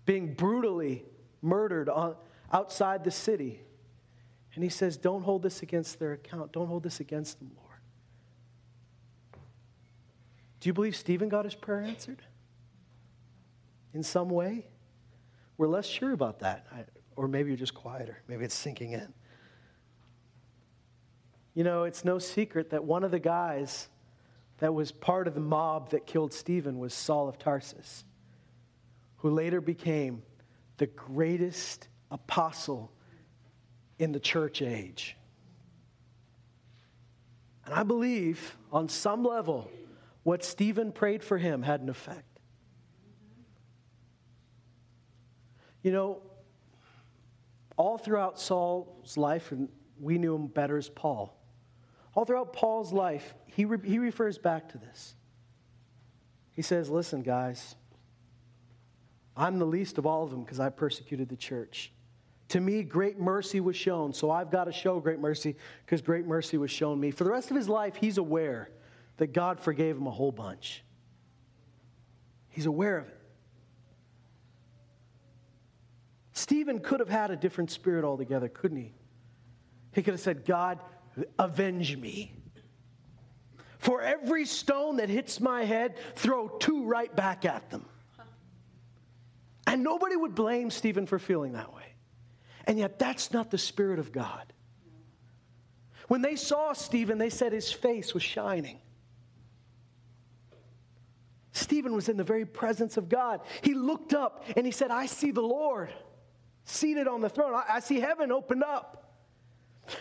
being 0.06 0.34
brutally 0.34 1.04
murdered 1.42 1.90
on, 1.90 2.16
outside 2.52 3.04
the 3.04 3.12
city. 3.12 3.62
And 4.56 4.64
he 4.64 4.70
says, 4.70 4.98
Don't 4.98 5.24
hold 5.24 5.44
this 5.44 5.62
against 5.62 6.00
their 6.00 6.14
account. 6.14 6.52
Don't 6.52 6.68
hold 6.68 6.84
this 6.84 7.00
against 7.00 7.40
them, 7.40 7.52
Lord. 7.56 7.70
Do 10.60 10.70
you 10.70 10.74
believe 10.74 10.96
Stephen 10.96 11.30
got 11.30 11.46
his 11.46 11.56
prayer 11.56 11.82
answered? 11.82 12.22
In 13.94 14.04
some 14.04 14.30
way? 14.30 14.66
We're 15.58 15.68
less 15.68 15.86
sure 15.86 16.12
about 16.12 16.40
that. 16.40 16.68
I, 16.72 16.86
or 17.16 17.28
maybe 17.28 17.50
you're 17.50 17.58
just 17.58 17.74
quieter. 17.74 18.20
Maybe 18.28 18.46
it's 18.46 18.56
sinking 18.56 18.94
in. 18.94 19.14
You 21.54 21.64
know, 21.64 21.84
it's 21.84 22.06
no 22.06 22.20
secret 22.20 22.70
that 22.70 22.84
one 22.84 23.04
of 23.04 23.12
the 23.12 23.20
guys 23.20 23.90
that 24.60 24.74
was 24.74 24.92
part 24.92 25.28
of 25.28 25.34
the 25.34 25.42
mob 25.42 25.90
that 25.92 26.06
killed 26.06 26.34
Stephen 26.34 26.80
was 26.80 26.94
Saul 26.94 27.28
of 27.28 27.38
Tarsus, 27.38 28.06
who 29.18 29.30
later 29.30 29.60
became 29.60 30.22
the 30.78 30.88
greatest 30.88 31.88
apostle 32.12 32.92
in 34.00 34.14
the 34.14 34.20
church 34.20 34.62
age. 34.62 35.16
And 37.66 37.76
I 37.76 37.84
believe, 37.84 38.58
on 38.72 38.90
some 38.90 39.24
level, 39.24 39.70
what 40.24 40.44
Stephen 40.44 40.92
prayed 40.92 41.24
for 41.24 41.38
him 41.38 41.62
had 41.62 41.82
an 41.82 41.90
effect. 41.90 42.40
You 45.84 45.92
know, 45.92 46.22
all 47.78 47.98
throughout 47.98 48.40
Saul's 48.40 49.18
life, 49.18 49.52
and 49.52 49.70
we 50.00 50.18
knew 50.18 50.36
him 50.36 50.48
better 50.48 50.78
as 50.78 50.90
Paul, 50.90 51.38
all 52.16 52.26
throughout 52.26 52.54
Paul's 52.54 52.92
life, 52.92 53.36
he, 53.46 53.66
re- 53.66 53.88
he 53.88 54.00
refers 54.00 54.38
back 54.38 54.70
to 54.70 54.78
this. 54.78 55.16
He 56.52 56.62
says, 56.62 56.90
Listen, 56.90 57.22
guys, 57.22 57.76
I'm 59.38 59.60
the 59.60 59.66
least 59.66 59.98
of 59.98 60.06
all 60.06 60.24
of 60.24 60.32
them 60.32 60.44
because 60.44 60.60
I 60.60 60.70
persecuted 60.70 61.30
the 61.30 61.38
church. 61.38 61.94
To 62.50 62.60
me, 62.60 62.84
great 62.84 63.20
mercy 63.20 63.60
was 63.60 63.76
shown, 63.76 64.12
so 64.12 64.32
I've 64.32 64.52
got 64.52 64.66
to 64.66 64.72
show 64.72 65.00
great 65.00 65.20
mercy 65.20 65.56
because 65.86 66.02
great 66.02 66.26
mercy 66.26 66.58
was 66.58 66.72
shown 66.72 67.00
me. 67.00 67.12
For 67.12 67.24
the 67.24 67.32
rest 67.32 67.52
of 67.52 67.58
his 67.58 67.70
life, 67.70 67.96
he's 67.96 68.18
aware 68.18 68.70
that 69.18 69.34
God 69.34 69.60
forgave 69.60 69.96
him 69.96 70.08
a 70.08 70.12
whole 70.12 70.32
bunch. 70.32 70.84
He's 72.50 72.66
aware 72.66 72.98
of 72.98 73.08
it. 73.08 73.20
Stephen 76.34 76.80
could 76.80 77.00
have 77.00 77.10
had 77.10 77.30
a 77.30 77.36
different 77.36 77.70
spirit 77.70 78.04
altogether, 78.04 78.50
couldn't 78.50 78.78
he? 78.78 78.94
He 79.94 80.02
could 80.02 80.14
have 80.14 80.22
said, 80.22 80.46
God, 80.46 80.80
avenge 81.38 81.98
me. 81.98 82.34
For 83.78 84.02
every 84.02 84.46
stone 84.46 84.98
that 84.98 85.10
hits 85.10 85.40
my 85.40 85.66
head, 85.66 85.96
throw 86.16 86.48
two 86.48 86.86
right 86.86 87.14
back 87.16 87.46
at 87.46 87.70
them. 87.70 87.86
And 89.68 89.84
nobody 89.84 90.16
would 90.16 90.34
blame 90.34 90.72
Stephen 90.72 91.06
for 91.06 91.20
feeling 91.20 91.54
that 91.54 91.74
way. 91.74 91.79
And 92.66 92.78
yet, 92.78 93.00
that's 93.00 93.32
not 93.32 93.52
the 93.52 93.58
Spirit 93.58 94.00
of 94.00 94.12
God. 94.12 94.54
When 96.08 96.22
they 96.22 96.36
saw 96.36 96.74
Stephen, 96.74 97.18
they 97.18 97.30
said 97.30 97.54
his 97.54 97.72
face 97.72 98.14
was 98.14 98.24
shining. 98.24 98.80
Stephen 101.52 101.94
was 101.94 102.10
in 102.10 102.18
the 102.18 102.24
very 102.24 102.46
presence 102.46 102.98
of 102.98 103.10
God. 103.10 103.42
He 103.62 103.74
looked 103.74 104.14
up 104.14 104.44
and 104.56 104.66
he 104.66 104.72
said, 104.72 104.92
I 104.92 105.06
see 105.06 105.32
the 105.32 105.42
Lord 105.42 105.90
seated 106.64 107.08
on 107.08 107.22
the 107.22 107.30
throne. 107.30 107.54
I, 107.54 107.76
I 107.76 107.80
see 107.80 108.00
heaven 108.00 108.32
opened 108.32 108.64
up. 108.64 108.96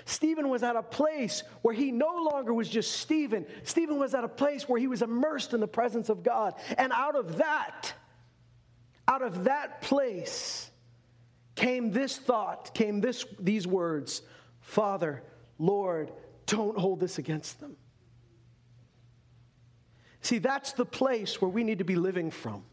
Stephen 0.04 0.48
was 0.48 0.62
at 0.62 0.76
a 0.76 0.82
place 0.82 1.42
where 1.62 1.74
he 1.74 1.90
no 1.90 2.28
longer 2.30 2.52
was 2.52 2.68
just 2.68 2.92
Stephen. 2.92 3.46
Stephen 3.64 3.98
was 3.98 4.14
at 4.14 4.24
a 4.24 4.28
place 4.28 4.68
where 4.68 4.78
he 4.78 4.86
was 4.86 5.02
immersed 5.02 5.54
in 5.54 5.60
the 5.60 5.68
presence 5.68 6.08
of 6.08 6.22
God. 6.22 6.54
And 6.76 6.92
out 6.92 7.16
of 7.16 7.38
that, 7.38 7.92
out 9.06 9.22
of 9.22 9.44
that 9.44 9.80
place 9.82 10.67
came 11.58 11.90
this 11.90 12.16
thought, 12.16 12.72
came 12.72 13.00
this, 13.00 13.26
these 13.40 13.66
words 13.66 14.22
Father, 14.60 15.22
Lord, 15.58 16.12
don't 16.46 16.78
hold 16.78 17.00
this 17.00 17.18
against 17.18 17.58
them. 17.58 17.76
See, 20.20 20.38
that's 20.38 20.72
the 20.72 20.84
place 20.84 21.40
where 21.40 21.48
we 21.48 21.64
need 21.64 21.78
to 21.78 21.84
be 21.84 21.96
living 21.96 22.30
from. 22.30 22.64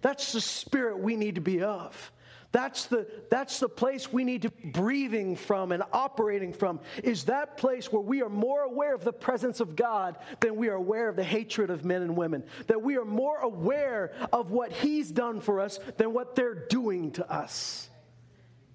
That's 0.00 0.32
the 0.32 0.40
spirit 0.40 1.00
we 1.00 1.16
need 1.16 1.34
to 1.34 1.40
be 1.40 1.62
of. 1.62 2.12
That's 2.52 2.86
the, 2.86 3.06
that's 3.30 3.60
the 3.60 3.68
place 3.68 4.12
we 4.12 4.24
need 4.24 4.42
to 4.42 4.50
be 4.50 4.70
breathing 4.70 5.36
from 5.36 5.70
and 5.70 5.84
operating 5.92 6.52
from, 6.52 6.80
is 7.04 7.26
that 7.26 7.56
place 7.56 7.92
where 7.92 8.02
we 8.02 8.22
are 8.22 8.28
more 8.28 8.62
aware 8.62 8.92
of 8.92 9.04
the 9.04 9.12
presence 9.12 9.60
of 9.60 9.76
God 9.76 10.18
than 10.40 10.56
we 10.56 10.68
are 10.68 10.74
aware 10.74 11.08
of 11.08 11.14
the 11.14 11.22
hatred 11.22 11.70
of 11.70 11.84
men 11.84 12.02
and 12.02 12.16
women. 12.16 12.42
That 12.66 12.82
we 12.82 12.96
are 12.96 13.04
more 13.04 13.38
aware 13.38 14.12
of 14.32 14.50
what 14.50 14.72
He's 14.72 15.12
done 15.12 15.40
for 15.40 15.60
us 15.60 15.78
than 15.96 16.12
what 16.12 16.34
they're 16.34 16.66
doing 16.66 17.12
to 17.12 17.32
us. 17.32 17.88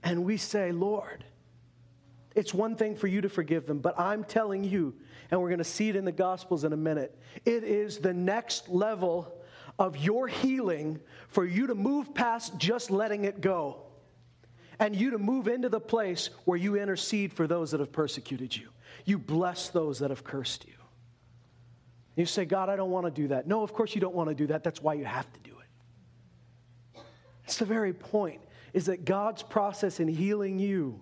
And 0.04 0.24
we 0.24 0.38
say, 0.38 0.72
Lord, 0.72 1.26
It's 2.36 2.54
one 2.54 2.76
thing 2.76 2.96
for 2.98 3.08
you 3.08 3.22
to 3.22 3.30
forgive 3.30 3.66
them, 3.66 3.80
but 3.80 3.98
I'm 3.98 4.26
telling 4.26 4.66
you, 4.66 4.94
and 5.32 5.42
we're 5.42 5.48
going 5.50 5.60
to 5.60 5.64
see 5.64 5.88
it 5.88 5.96
in 5.96 6.04
the 6.04 6.12
Gospels 6.12 6.66
in 6.66 6.74
a 6.74 6.78
minute, 6.78 7.18
it 7.46 7.64
is 7.64 8.00
the 8.00 8.14
next 8.14 8.68
level 8.68 9.34
of 9.78 9.98
your 9.98 10.28
healing 10.28 11.00
for 11.28 11.46
you 11.46 11.68
to 11.68 11.76
move 11.76 12.14
past 12.14 12.58
just 12.58 12.92
letting 12.92 13.26
it 13.26 13.42
go 13.42 13.82
and 14.80 14.96
you 14.96 15.12
to 15.12 15.18
move 15.18 15.48
into 15.48 15.70
the 15.70 15.80
place 15.80 16.30
where 16.46 16.58
you 16.58 16.76
intercede 16.76 17.34
for 17.34 17.48
those 17.48 17.72
that 17.72 17.80
have 17.80 17.92
persecuted 17.92 18.56
you. 18.56 18.70
You 19.06 19.18
bless 19.18 19.70
those 19.70 20.00
that 20.00 20.10
have 20.10 20.24
cursed 20.24 20.66
you. 20.66 20.74
You 22.16 22.26
say, 22.26 22.46
God, 22.46 22.70
I 22.70 22.76
don't 22.76 22.92
want 22.92 23.06
to 23.06 23.12
do 23.12 23.28
that. 23.30 23.48
No, 23.48 23.62
of 23.64 23.74
course 23.74 23.94
you 23.94 24.02
don't 24.02 24.16
want 24.16 24.30
to 24.30 24.36
do 24.36 24.48
that. 24.48 24.64
That's 24.64 24.82
why 24.82 24.94
you 24.94 25.06
have 25.06 25.32
to 25.34 25.40
do 25.42 25.52
it. 25.60 27.02
It's 27.44 27.58
the 27.58 27.66
very 27.66 27.94
point, 27.94 28.42
is 28.74 28.86
that 28.86 29.06
God's 29.06 29.44
process 29.44 30.00
in 30.00 30.08
healing 30.08 30.58
you 30.58 31.02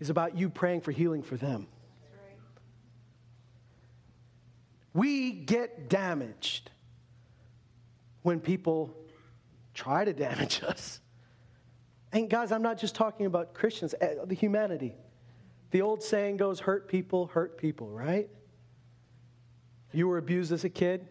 is 0.00 0.10
about 0.10 0.36
you 0.36 0.50
praying 0.50 0.80
for 0.80 0.90
healing 0.90 1.22
for 1.22 1.36
them. 1.36 1.68
We 4.92 5.32
get 5.32 5.88
damaged 5.88 6.70
when 8.24 8.40
people 8.40 8.96
try 9.74 10.02
to 10.04 10.12
damage 10.12 10.62
us. 10.66 11.00
And 12.10 12.28
guys, 12.30 12.52
I'm 12.52 12.62
not 12.62 12.78
just 12.78 12.94
talking 12.94 13.26
about 13.26 13.54
Christians, 13.54 13.94
eh, 14.00 14.14
the 14.24 14.34
humanity. 14.34 14.94
The 15.72 15.82
old 15.82 16.02
saying 16.02 16.38
goes 16.38 16.60
hurt 16.60 16.88
people, 16.88 17.26
hurt 17.26 17.58
people, 17.58 17.88
right? 17.88 18.28
You 19.92 20.08
were 20.08 20.18
abused 20.18 20.52
as 20.52 20.64
a 20.64 20.68
kid. 20.68 21.06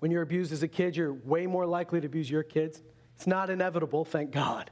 When 0.00 0.10
you're 0.10 0.22
abused 0.22 0.52
as 0.52 0.62
a 0.62 0.68
kid, 0.68 0.96
you're 0.96 1.14
way 1.14 1.46
more 1.46 1.64
likely 1.64 2.00
to 2.00 2.06
abuse 2.06 2.30
your 2.30 2.42
kids. 2.42 2.82
It's 3.16 3.26
not 3.26 3.48
inevitable, 3.48 4.04
thank 4.04 4.30
God. 4.30 4.70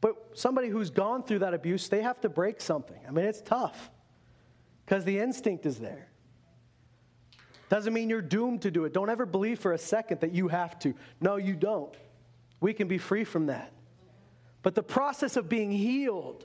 But 0.00 0.16
somebody 0.32 0.68
who's 0.68 0.90
gone 0.90 1.22
through 1.22 1.40
that 1.40 1.52
abuse, 1.52 1.88
they 1.88 2.00
have 2.00 2.20
to 2.22 2.28
break 2.28 2.60
something. 2.60 2.98
I 3.06 3.10
mean, 3.10 3.26
it's 3.26 3.42
tough 3.42 3.90
because 4.86 5.04
the 5.04 5.18
instinct 5.18 5.66
is 5.66 5.78
there. 5.78 6.11
Doesn't 7.72 7.94
mean 7.94 8.10
you're 8.10 8.20
doomed 8.20 8.60
to 8.62 8.70
do 8.70 8.84
it. 8.84 8.92
Don't 8.92 9.08
ever 9.08 9.24
believe 9.24 9.58
for 9.58 9.72
a 9.72 9.78
second 9.78 10.20
that 10.20 10.34
you 10.34 10.48
have 10.48 10.78
to. 10.80 10.94
No, 11.22 11.36
you 11.36 11.54
don't. 11.54 11.96
We 12.60 12.74
can 12.74 12.86
be 12.86 12.98
free 12.98 13.24
from 13.24 13.46
that. 13.46 13.72
But 14.60 14.74
the 14.74 14.82
process 14.82 15.38
of 15.38 15.48
being 15.48 15.70
healed 15.70 16.44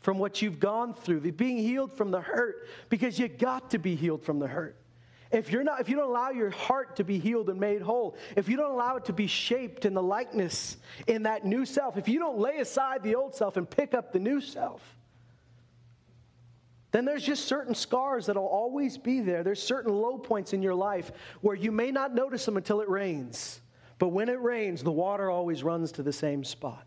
from 0.00 0.18
what 0.18 0.40
you've 0.40 0.58
gone 0.58 0.94
through, 0.94 1.20
the 1.20 1.32
being 1.32 1.58
healed 1.58 1.92
from 1.92 2.10
the 2.10 2.22
hurt, 2.22 2.66
because 2.88 3.18
you 3.18 3.28
got 3.28 3.72
to 3.72 3.78
be 3.78 3.94
healed 3.94 4.22
from 4.22 4.38
the 4.38 4.46
hurt. 4.46 4.80
If 5.30 5.52
you're 5.52 5.64
not, 5.64 5.82
if 5.82 5.90
you 5.90 5.96
don't 5.96 6.08
allow 6.08 6.30
your 6.30 6.48
heart 6.48 6.96
to 6.96 7.04
be 7.04 7.18
healed 7.18 7.50
and 7.50 7.60
made 7.60 7.82
whole, 7.82 8.16
if 8.34 8.48
you 8.48 8.56
don't 8.56 8.70
allow 8.70 8.96
it 8.96 9.04
to 9.04 9.12
be 9.12 9.26
shaped 9.26 9.84
in 9.84 9.92
the 9.92 10.02
likeness 10.02 10.78
in 11.06 11.24
that 11.24 11.44
new 11.44 11.66
self, 11.66 11.98
if 11.98 12.08
you 12.08 12.18
don't 12.18 12.38
lay 12.38 12.56
aside 12.60 13.02
the 13.02 13.16
old 13.16 13.34
self 13.34 13.58
and 13.58 13.68
pick 13.68 13.92
up 13.92 14.14
the 14.14 14.18
new 14.18 14.40
self, 14.40 14.96
then 16.90 17.04
there's 17.04 17.22
just 17.22 17.44
certain 17.44 17.74
scars 17.74 18.26
that'll 18.26 18.46
always 18.46 18.96
be 18.96 19.20
there. 19.20 19.42
There's 19.42 19.62
certain 19.62 19.92
low 19.92 20.16
points 20.16 20.52
in 20.52 20.62
your 20.62 20.74
life 20.74 21.12
where 21.40 21.54
you 21.54 21.70
may 21.70 21.90
not 21.90 22.14
notice 22.14 22.44
them 22.44 22.56
until 22.56 22.80
it 22.80 22.88
rains. 22.88 23.60
But 23.98 24.08
when 24.08 24.28
it 24.28 24.40
rains, 24.40 24.82
the 24.82 24.92
water 24.92 25.30
always 25.30 25.62
runs 25.62 25.92
to 25.92 26.02
the 26.02 26.12
same 26.12 26.44
spot. 26.44 26.86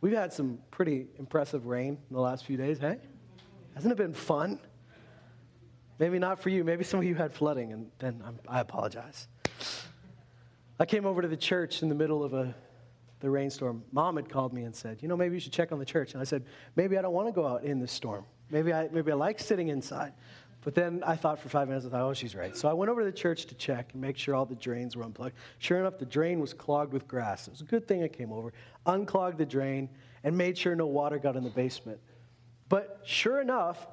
We've 0.00 0.14
had 0.14 0.32
some 0.32 0.58
pretty 0.70 1.06
impressive 1.18 1.66
rain 1.66 1.98
in 2.08 2.14
the 2.16 2.22
last 2.22 2.46
few 2.46 2.56
days, 2.56 2.78
hey? 2.78 2.98
Hasn't 3.74 3.92
it 3.92 3.98
been 3.98 4.14
fun? 4.14 4.58
Maybe 5.98 6.18
not 6.18 6.40
for 6.40 6.48
you. 6.48 6.64
Maybe 6.64 6.82
some 6.82 6.98
of 6.98 7.04
you 7.04 7.14
had 7.14 7.34
flooding, 7.34 7.72
and 7.72 7.90
then 7.98 8.22
I'm, 8.24 8.38
i 8.48 8.60
apologize. 8.60 9.28
I 10.78 10.86
came 10.86 11.04
over 11.04 11.20
to 11.20 11.28
the 11.28 11.36
church 11.36 11.82
in 11.82 11.90
the 11.90 11.94
middle 11.94 12.24
of 12.24 12.32
a, 12.32 12.54
the 13.20 13.30
rainstorm. 13.30 13.84
Mom 13.92 14.16
had 14.16 14.28
called 14.28 14.52
me 14.52 14.64
and 14.64 14.74
said, 14.74 14.98
You 15.00 15.08
know, 15.08 15.16
maybe 15.16 15.36
you 15.36 15.40
should 15.40 15.52
check 15.52 15.72
on 15.72 15.78
the 15.78 15.84
church. 15.84 16.12
And 16.12 16.20
I 16.20 16.24
said, 16.24 16.44
Maybe 16.76 16.98
I 16.98 17.02
don't 17.02 17.12
want 17.12 17.28
to 17.28 17.32
go 17.32 17.46
out 17.46 17.64
in 17.64 17.78
this 17.78 17.92
storm. 17.92 18.24
Maybe 18.50 18.72
I, 18.72 18.88
maybe 18.90 19.12
I 19.12 19.14
like 19.14 19.38
sitting 19.38 19.68
inside. 19.68 20.12
But 20.62 20.74
then 20.74 21.02
I 21.06 21.16
thought 21.16 21.38
for 21.38 21.48
five 21.48 21.68
minutes, 21.68 21.86
I 21.86 21.88
thought, 21.88 22.02
oh, 22.02 22.12
she's 22.12 22.34
right. 22.34 22.54
So 22.54 22.68
I 22.68 22.74
went 22.74 22.90
over 22.90 23.00
to 23.00 23.06
the 23.06 23.16
church 23.16 23.46
to 23.46 23.54
check 23.54 23.90
and 23.92 24.02
make 24.02 24.18
sure 24.18 24.34
all 24.34 24.44
the 24.44 24.54
drains 24.54 24.94
were 24.94 25.04
unplugged. 25.04 25.34
Sure 25.58 25.78
enough, 25.78 25.98
the 25.98 26.04
drain 26.04 26.38
was 26.38 26.52
clogged 26.52 26.92
with 26.92 27.08
grass. 27.08 27.48
It 27.48 27.52
was 27.52 27.62
a 27.62 27.64
good 27.64 27.88
thing 27.88 28.02
I 28.02 28.08
came 28.08 28.30
over, 28.30 28.52
unclogged 28.84 29.38
the 29.38 29.46
drain, 29.46 29.88
and 30.22 30.36
made 30.36 30.58
sure 30.58 30.74
no 30.76 30.86
water 30.86 31.18
got 31.18 31.36
in 31.36 31.44
the 31.44 31.50
basement. 31.50 31.98
But 32.68 33.00
sure 33.04 33.40
enough, 33.40 33.86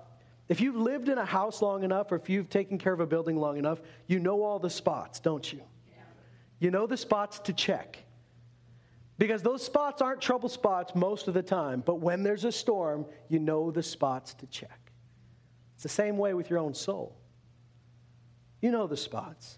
if 0.49 0.59
you've 0.59 0.75
lived 0.75 1.07
in 1.07 1.17
a 1.17 1.25
house 1.25 1.61
long 1.61 1.83
enough 1.83 2.11
or 2.11 2.15
if 2.15 2.29
you've 2.29 2.49
taken 2.49 2.77
care 2.77 2.93
of 2.93 2.99
a 2.99 3.07
building 3.07 3.37
long 3.37 3.57
enough, 3.57 3.79
you 4.07 4.19
know 4.19 4.43
all 4.43 4.59
the 4.59 4.69
spots, 4.69 5.21
don't 5.21 5.51
you? 5.51 5.61
You 6.59 6.71
know 6.71 6.85
the 6.85 6.97
spots 6.97 7.39
to 7.39 7.53
check. 7.53 7.99
Because 9.17 9.41
those 9.41 9.63
spots 9.63 10.01
aren't 10.01 10.21
trouble 10.21 10.49
spots 10.49 10.93
most 10.93 11.27
of 11.27 11.33
the 11.33 11.41
time, 11.41 11.81
but 11.85 11.95
when 11.95 12.23
there's 12.23 12.45
a 12.45 12.51
storm, 12.51 13.05
you 13.29 13.39
know 13.39 13.71
the 13.71 13.81
spots 13.81 14.33
to 14.35 14.45
check. 14.47 14.91
It's 15.73 15.83
the 15.83 15.89
same 15.89 16.17
way 16.17 16.33
with 16.33 16.49
your 16.49 16.59
own 16.59 16.73
soul. 16.73 17.17
You 18.61 18.71
know 18.71 18.87
the 18.87 18.97
spots. 18.97 19.57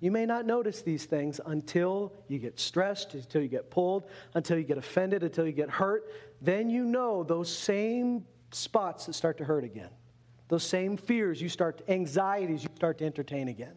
You 0.00 0.10
may 0.10 0.26
not 0.26 0.46
notice 0.46 0.82
these 0.82 1.04
things 1.04 1.40
until 1.46 2.12
you 2.28 2.38
get 2.38 2.58
stressed, 2.58 3.14
until 3.14 3.40
you 3.40 3.48
get 3.48 3.70
pulled, 3.70 4.08
until 4.34 4.58
you 4.58 4.64
get 4.64 4.78
offended, 4.78 5.22
until 5.22 5.46
you 5.46 5.52
get 5.52 5.70
hurt. 5.70 6.10
Then 6.40 6.68
you 6.70 6.84
know 6.84 7.22
those 7.22 7.54
same 7.54 8.26
spots 8.50 9.06
that 9.06 9.14
start 9.14 9.38
to 9.38 9.44
hurt 9.44 9.64
again. 9.64 9.90
Those 10.48 10.64
same 10.64 10.96
fears 10.96 11.40
you 11.40 11.48
start, 11.48 11.82
anxieties 11.88 12.64
you 12.64 12.68
start 12.74 12.98
to 12.98 13.04
entertain 13.04 13.48
again. 13.48 13.74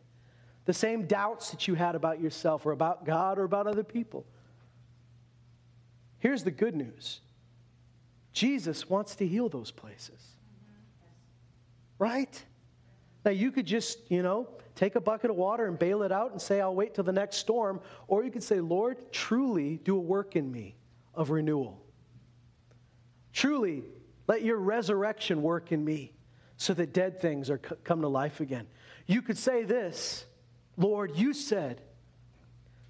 The 0.65 0.73
same 0.73 1.05
doubts 1.05 1.51
that 1.51 1.67
you 1.67 1.75
had 1.75 1.95
about 1.95 2.19
yourself 2.19 2.65
or 2.65 2.71
about 2.71 3.05
God 3.05 3.37
or 3.37 3.43
about 3.43 3.67
other 3.67 3.83
people. 3.83 4.25
Here's 6.25 6.43
the 6.43 6.49
good 6.49 6.75
news 6.75 7.19
Jesus 8.33 8.89
wants 8.89 9.15
to 9.17 9.27
heal 9.27 9.47
those 9.47 9.69
places 9.69 10.19
right? 11.99 12.43
Now, 13.23 13.29
you 13.29 13.51
could 13.51 13.67
just, 13.67 13.99
you 14.09 14.23
know, 14.23 14.49
take 14.73 14.95
a 14.95 14.99
bucket 14.99 15.29
of 15.29 15.35
water 15.35 15.67
and 15.67 15.77
bail 15.77 16.01
it 16.01 16.11
out 16.11 16.31
and 16.31 16.41
say, 16.41 16.59
I'll 16.59 16.73
wait 16.73 16.95
till 16.95 17.03
the 17.03 17.11
next 17.11 17.37
storm. 17.37 17.79
Or 18.07 18.23
you 18.23 18.31
could 18.31 18.41
say, 18.41 18.59
Lord, 18.59 19.11
truly 19.11 19.77
do 19.83 19.95
a 19.95 20.01
work 20.01 20.35
in 20.35 20.51
me 20.51 20.77
of 21.13 21.29
renewal. 21.29 21.79
Truly, 23.31 23.83
let 24.25 24.41
your 24.41 24.57
resurrection 24.57 25.43
work 25.43 25.71
in 25.71 25.85
me 25.85 26.11
so 26.57 26.73
that 26.73 26.91
dead 26.91 27.21
things 27.21 27.51
are 27.51 27.59
come 27.59 28.01
to 28.01 28.07
life 28.07 28.39
again. 28.39 28.65
You 29.05 29.21
could 29.21 29.37
say 29.37 29.63
this 29.63 30.25
Lord, 30.75 31.15
you 31.15 31.35
said 31.35 31.81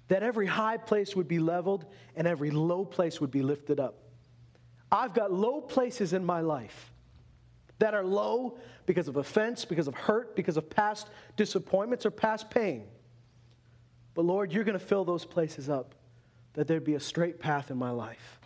that 0.08 0.22
every 0.22 0.46
high 0.46 0.76
place 0.76 1.16
would 1.16 1.28
be 1.28 1.38
leveled 1.38 1.84
and 2.14 2.26
every 2.26 2.50
low 2.50 2.84
place 2.84 3.20
would 3.20 3.30
be 3.30 3.42
lifted 3.42 3.80
up. 3.80 3.98
I've 4.90 5.14
got 5.14 5.32
low 5.32 5.60
places 5.60 6.12
in 6.12 6.24
my 6.24 6.40
life 6.40 6.92
that 7.78 7.92
are 7.92 8.04
low 8.04 8.58
because 8.86 9.08
of 9.08 9.16
offense, 9.16 9.64
because 9.64 9.88
of 9.88 9.94
hurt, 9.94 10.36
because 10.36 10.56
of 10.56 10.70
past 10.70 11.08
disappointments 11.36 12.06
or 12.06 12.10
past 12.10 12.50
pain. 12.50 12.84
But 14.14 14.24
Lord, 14.24 14.52
you're 14.52 14.64
going 14.64 14.78
to 14.78 14.84
fill 14.84 15.04
those 15.04 15.24
places 15.24 15.68
up 15.68 15.94
that 16.54 16.66
there'd 16.66 16.84
be 16.84 16.94
a 16.94 17.00
straight 17.00 17.38
path 17.38 17.70
in 17.70 17.76
my 17.76 17.90
life 17.90 18.40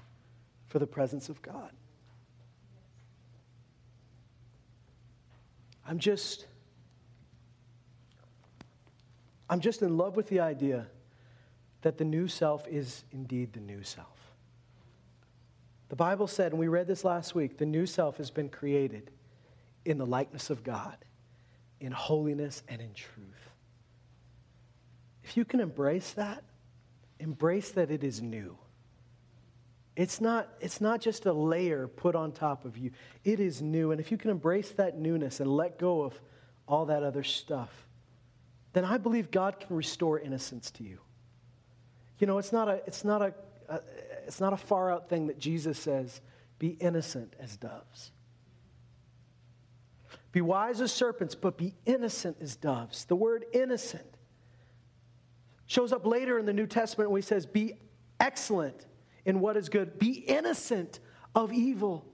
for 0.66 0.78
the 0.78 0.86
presence 0.86 1.28
of 1.28 1.40
God. 1.42 1.70
I'm 5.86 5.98
just 5.98 6.46
I'm 9.48 9.58
just 9.58 9.82
in 9.82 9.96
love 9.96 10.14
with 10.14 10.28
the 10.28 10.38
idea 10.38 10.86
that 11.82 11.98
the 11.98 12.04
new 12.04 12.28
self 12.28 12.66
is 12.68 13.04
indeed 13.10 13.52
the 13.52 13.60
new 13.60 13.82
self. 13.82 14.20
The 15.88 15.96
Bible 15.96 16.26
said, 16.26 16.52
and 16.52 16.60
we 16.60 16.68
read 16.68 16.86
this 16.86 17.04
last 17.04 17.34
week, 17.34 17.58
the 17.58 17.66
new 17.66 17.84
self 17.84 18.18
has 18.18 18.30
been 18.30 18.48
created 18.48 19.10
in 19.84 19.98
the 19.98 20.06
likeness 20.06 20.50
of 20.50 20.62
God, 20.62 20.96
in 21.80 21.90
holiness 21.90 22.62
and 22.68 22.80
in 22.80 22.92
truth. 22.94 23.50
If 25.24 25.36
you 25.36 25.44
can 25.44 25.60
embrace 25.60 26.12
that, 26.12 26.44
embrace 27.18 27.72
that 27.72 27.90
it 27.90 28.04
is 28.04 28.22
new. 28.22 28.56
It's 29.96 30.20
not, 30.20 30.48
it's 30.60 30.80
not 30.80 31.00
just 31.00 31.26
a 31.26 31.32
layer 31.32 31.88
put 31.88 32.14
on 32.14 32.32
top 32.32 32.64
of 32.64 32.78
you, 32.78 32.92
it 33.24 33.40
is 33.40 33.60
new. 33.60 33.90
And 33.90 34.00
if 34.00 34.10
you 34.10 34.16
can 34.16 34.30
embrace 34.30 34.70
that 34.72 34.96
newness 34.96 35.40
and 35.40 35.50
let 35.50 35.78
go 35.78 36.02
of 36.02 36.18
all 36.68 36.86
that 36.86 37.02
other 37.02 37.24
stuff, 37.24 37.88
then 38.72 38.84
I 38.84 38.98
believe 38.98 39.30
God 39.30 39.58
can 39.58 39.74
restore 39.74 40.18
innocence 40.20 40.70
to 40.72 40.84
you. 40.84 41.00
You 42.20 42.26
know, 42.26 42.38
it's 42.38 42.52
not 42.52 42.68
a, 42.68 42.80
it's 42.86 43.04
not 43.04 43.22
a, 43.22 43.34
a 43.68 43.80
it's 44.26 44.40
not 44.40 44.52
a 44.52 44.56
far 44.56 44.92
out 44.92 45.08
thing 45.08 45.26
that 45.26 45.38
Jesus 45.40 45.78
says, 45.78 46.20
be 46.60 46.68
innocent 46.68 47.34
as 47.40 47.56
doves. 47.56 48.12
Be 50.30 50.40
wise 50.40 50.80
as 50.80 50.92
serpents, 50.92 51.34
but 51.34 51.56
be 51.56 51.74
innocent 51.86 52.36
as 52.40 52.54
doves. 52.54 53.06
The 53.06 53.16
word 53.16 53.46
innocent 53.52 54.18
shows 55.66 55.92
up 55.92 56.06
later 56.06 56.38
in 56.38 56.46
the 56.46 56.52
New 56.52 56.66
Testament 56.66 57.10
when 57.10 57.20
he 57.20 57.26
says, 57.26 57.46
Be 57.46 57.74
excellent 58.20 58.86
in 59.24 59.40
what 59.40 59.56
is 59.56 59.68
good, 59.68 59.98
be 59.98 60.12
innocent 60.12 61.00
of 61.34 61.52
evil. 61.52 62.06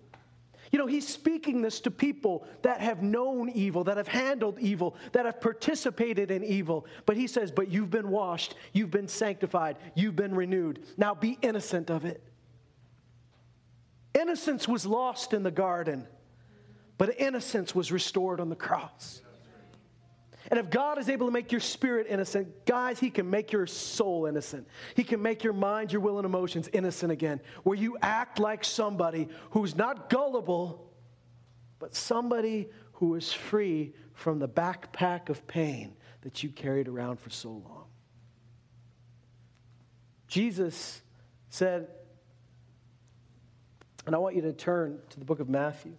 You 0.76 0.82
know, 0.82 0.88
he's 0.88 1.08
speaking 1.08 1.62
this 1.62 1.80
to 1.80 1.90
people 1.90 2.46
that 2.60 2.82
have 2.82 3.02
known 3.02 3.48
evil, 3.48 3.82
that 3.84 3.96
have 3.96 4.08
handled 4.08 4.58
evil, 4.58 4.94
that 5.12 5.24
have 5.24 5.40
participated 5.40 6.30
in 6.30 6.44
evil. 6.44 6.84
But 7.06 7.16
he 7.16 7.26
says, 7.28 7.50
But 7.50 7.70
you've 7.70 7.88
been 7.88 8.10
washed, 8.10 8.56
you've 8.74 8.90
been 8.90 9.08
sanctified, 9.08 9.78
you've 9.94 10.16
been 10.16 10.34
renewed. 10.34 10.84
Now 10.98 11.14
be 11.14 11.38
innocent 11.40 11.88
of 11.88 12.04
it. 12.04 12.22
Innocence 14.12 14.68
was 14.68 14.84
lost 14.84 15.32
in 15.32 15.42
the 15.44 15.50
garden, 15.50 16.06
but 16.98 17.18
innocence 17.18 17.74
was 17.74 17.90
restored 17.90 18.38
on 18.38 18.50
the 18.50 18.54
cross. 18.54 19.22
And 20.50 20.60
if 20.60 20.70
God 20.70 20.98
is 20.98 21.08
able 21.08 21.26
to 21.26 21.32
make 21.32 21.50
your 21.50 21.60
spirit 21.60 22.06
innocent, 22.08 22.66
guys, 22.66 22.98
He 23.00 23.10
can 23.10 23.28
make 23.28 23.52
your 23.52 23.66
soul 23.66 24.26
innocent. 24.26 24.68
He 24.94 25.04
can 25.04 25.20
make 25.20 25.42
your 25.42 25.52
mind, 25.52 25.92
your 25.92 26.00
will, 26.00 26.18
and 26.18 26.24
emotions 26.24 26.68
innocent 26.72 27.12
again, 27.12 27.40
where 27.62 27.76
you 27.76 27.96
act 28.00 28.38
like 28.38 28.64
somebody 28.64 29.28
who's 29.50 29.74
not 29.74 30.08
gullible, 30.08 30.92
but 31.78 31.94
somebody 31.94 32.68
who 32.92 33.14
is 33.14 33.32
free 33.32 33.92
from 34.14 34.38
the 34.38 34.48
backpack 34.48 35.28
of 35.28 35.46
pain 35.46 35.94
that 36.22 36.42
you 36.42 36.48
carried 36.48 36.88
around 36.88 37.20
for 37.20 37.30
so 37.30 37.50
long. 37.50 37.84
Jesus 40.28 41.02
said, 41.48 41.88
and 44.06 44.14
I 44.14 44.18
want 44.18 44.36
you 44.36 44.42
to 44.42 44.52
turn 44.52 44.98
to 45.10 45.18
the 45.18 45.24
book 45.24 45.40
of 45.40 45.48
Matthew. 45.48 45.92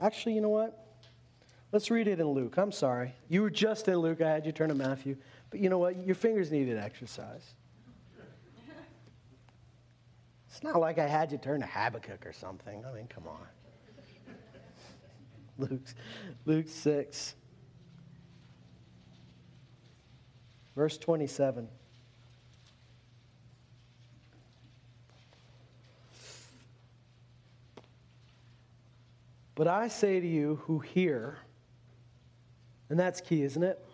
Actually, 0.00 0.34
you 0.34 0.40
know 0.40 0.50
what? 0.50 0.82
Let's 1.72 1.90
read 1.90 2.06
it 2.08 2.20
in 2.20 2.26
Luke. 2.28 2.56
I'm 2.56 2.72
sorry. 2.72 3.14
You 3.28 3.42
were 3.42 3.50
just 3.50 3.88
in 3.88 3.96
Luke. 3.96 4.20
I 4.20 4.30
had 4.30 4.46
you 4.46 4.52
turn 4.52 4.68
to 4.68 4.74
Matthew. 4.74 5.16
But 5.50 5.60
you 5.60 5.68
know 5.68 5.78
what? 5.78 6.06
Your 6.06 6.14
fingers 6.14 6.50
needed 6.50 6.78
exercise. 6.78 7.54
It's 10.48 10.62
not 10.62 10.80
like 10.80 10.98
I 10.98 11.06
had 11.06 11.32
you 11.32 11.38
turn 11.38 11.60
to 11.60 11.66
Habakkuk 11.66 12.24
or 12.24 12.32
something. 12.32 12.82
I 12.86 12.92
mean, 12.92 13.08
come 13.08 13.24
on. 13.28 13.46
Luke, 15.58 15.82
Luke 16.44 16.68
6, 16.68 17.34
verse 20.74 20.98
27. 20.98 21.68
But 29.56 29.66
I 29.66 29.88
say 29.88 30.20
to 30.20 30.26
you 30.26 30.60
who 30.64 30.78
hear, 30.80 31.38
and 32.90 33.00
that's 33.00 33.20
key, 33.22 33.42
isn't 33.42 33.62
it? 33.62 33.84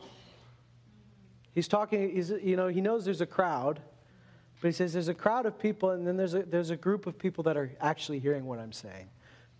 He's 1.54 1.68
talking, 1.68 2.14
he's, 2.14 2.30
you 2.30 2.56
know, 2.56 2.66
he 2.66 2.80
knows 2.80 3.04
there's 3.04 3.20
a 3.20 3.26
crowd, 3.26 3.80
but 4.60 4.68
he 4.68 4.72
says 4.72 4.92
there's 4.92 5.08
a 5.08 5.14
crowd 5.14 5.46
of 5.46 5.58
people, 5.58 5.90
and 5.90 6.04
then 6.04 6.16
there's 6.16 6.34
a, 6.34 6.42
there's 6.42 6.70
a 6.70 6.76
group 6.76 7.06
of 7.06 7.16
people 7.16 7.44
that 7.44 7.56
are 7.56 7.70
actually 7.80 8.18
hearing 8.18 8.44
what 8.44 8.58
I'm 8.58 8.72
saying. 8.72 9.08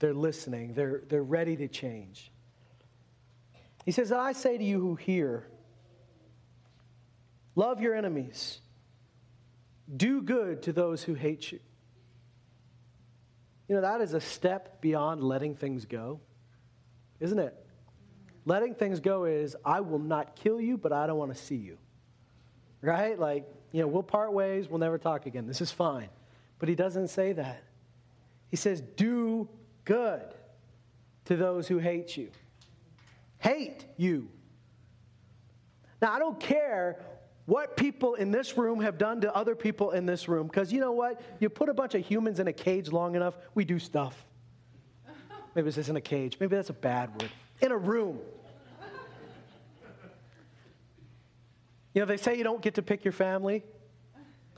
They're 0.01 0.13
listening, 0.13 0.75
they're, 0.75 1.03
they're 1.09 1.23
ready 1.23 1.57
to 1.57 1.69
change. 1.69 2.33
He 3.85 3.93
says, 3.93 4.11
I 4.11 4.33
say 4.33 4.59
to 4.59 4.65
you 4.65 4.81
who 4.81 4.97
hear, 4.97 5.47
love 7.55 7.81
your 7.81 7.95
enemies, 7.95 8.61
do 9.97 10.21
good 10.21 10.63
to 10.63 10.73
those 10.73 11.05
who 11.05 11.15
hate 11.15 11.53
you. 11.53 11.61
You 13.73 13.77
know, 13.77 13.89
that 13.89 14.03
is 14.03 14.13
a 14.13 14.21
step 14.21 14.83
beyond 14.83 15.25
letting 15.25 15.55
things 15.55 15.87
go, 15.87 16.21
isn't 17.21 17.39
it? 17.39 17.57
Letting 18.45 18.75
things 18.75 19.01
go 19.01 19.25
is, 19.25 19.57
I 19.65 19.81
will 19.81 19.99
not 19.99 20.37
kill 20.37 20.61
you, 20.61 20.77
but 20.77 20.93
I 20.93 21.07
don't 21.07 21.17
want 21.17 21.35
to 21.35 21.43
see 21.43 21.57
you. 21.57 21.79
Right? 22.83 23.19
Like, 23.19 23.49
you 23.71 23.81
know, 23.81 23.87
we'll 23.87 24.03
part 24.03 24.35
ways, 24.35 24.69
we'll 24.69 24.79
never 24.79 24.99
talk 24.99 25.25
again. 25.25 25.47
This 25.47 25.63
is 25.63 25.71
fine. 25.71 26.11
But 26.59 26.69
he 26.69 26.75
doesn't 26.75 27.09
say 27.09 27.33
that. 27.33 27.63
He 28.51 28.59
says, 28.59 28.83
do 28.83 29.49
good 29.87 30.21
to 31.25 31.37
those 31.37 31.67
who 31.67 31.79
hate 31.79 32.15
you. 32.15 32.29
Hate 33.39 33.87
you. 33.97 34.29
Now, 36.03 36.13
I 36.13 36.19
don't 36.19 36.39
care 36.39 37.01
what 37.47 37.77
people 37.77 38.15
in 38.15 38.31
this 38.31 38.57
room 38.57 38.81
have 38.81 38.99
done 38.99 39.21
to 39.23 39.35
other 39.35 39.55
people 39.55 39.91
in 39.91 40.07
this 40.07 40.29
room. 40.29 40.47
Because 40.47 40.73
you 40.73 40.81
know 40.81 40.93
what? 40.93 41.21
You 41.41 41.49
put 41.49 41.69
a 41.69 41.75
bunch 41.75 41.95
of 41.95 42.07
humans 42.07 42.39
in 42.39 42.47
a 42.49 42.53
cage 42.53 42.91
long 42.91 43.17
enough, 43.17 43.37
we 43.55 43.65
do 43.65 43.79
stuff. 43.79 44.25
Maybe 45.55 45.67
this 45.67 45.79
isn't 45.79 45.97
a 45.97 46.01
cage. 46.01 46.37
Maybe 46.41 46.57
that's 46.57 46.71
a 46.71 46.75
bad 46.75 47.11
word. 47.21 47.31
In 47.61 47.73
a 47.73 47.77
room. 47.77 48.19
You 51.95 52.01
know, 52.01 52.07
they 52.07 52.17
say 52.17 52.39
you 52.39 52.45
don't 52.45 52.63
get 52.63 52.77
to 52.77 52.83
pick 52.83 53.05
your 53.05 53.13
family. 53.13 53.63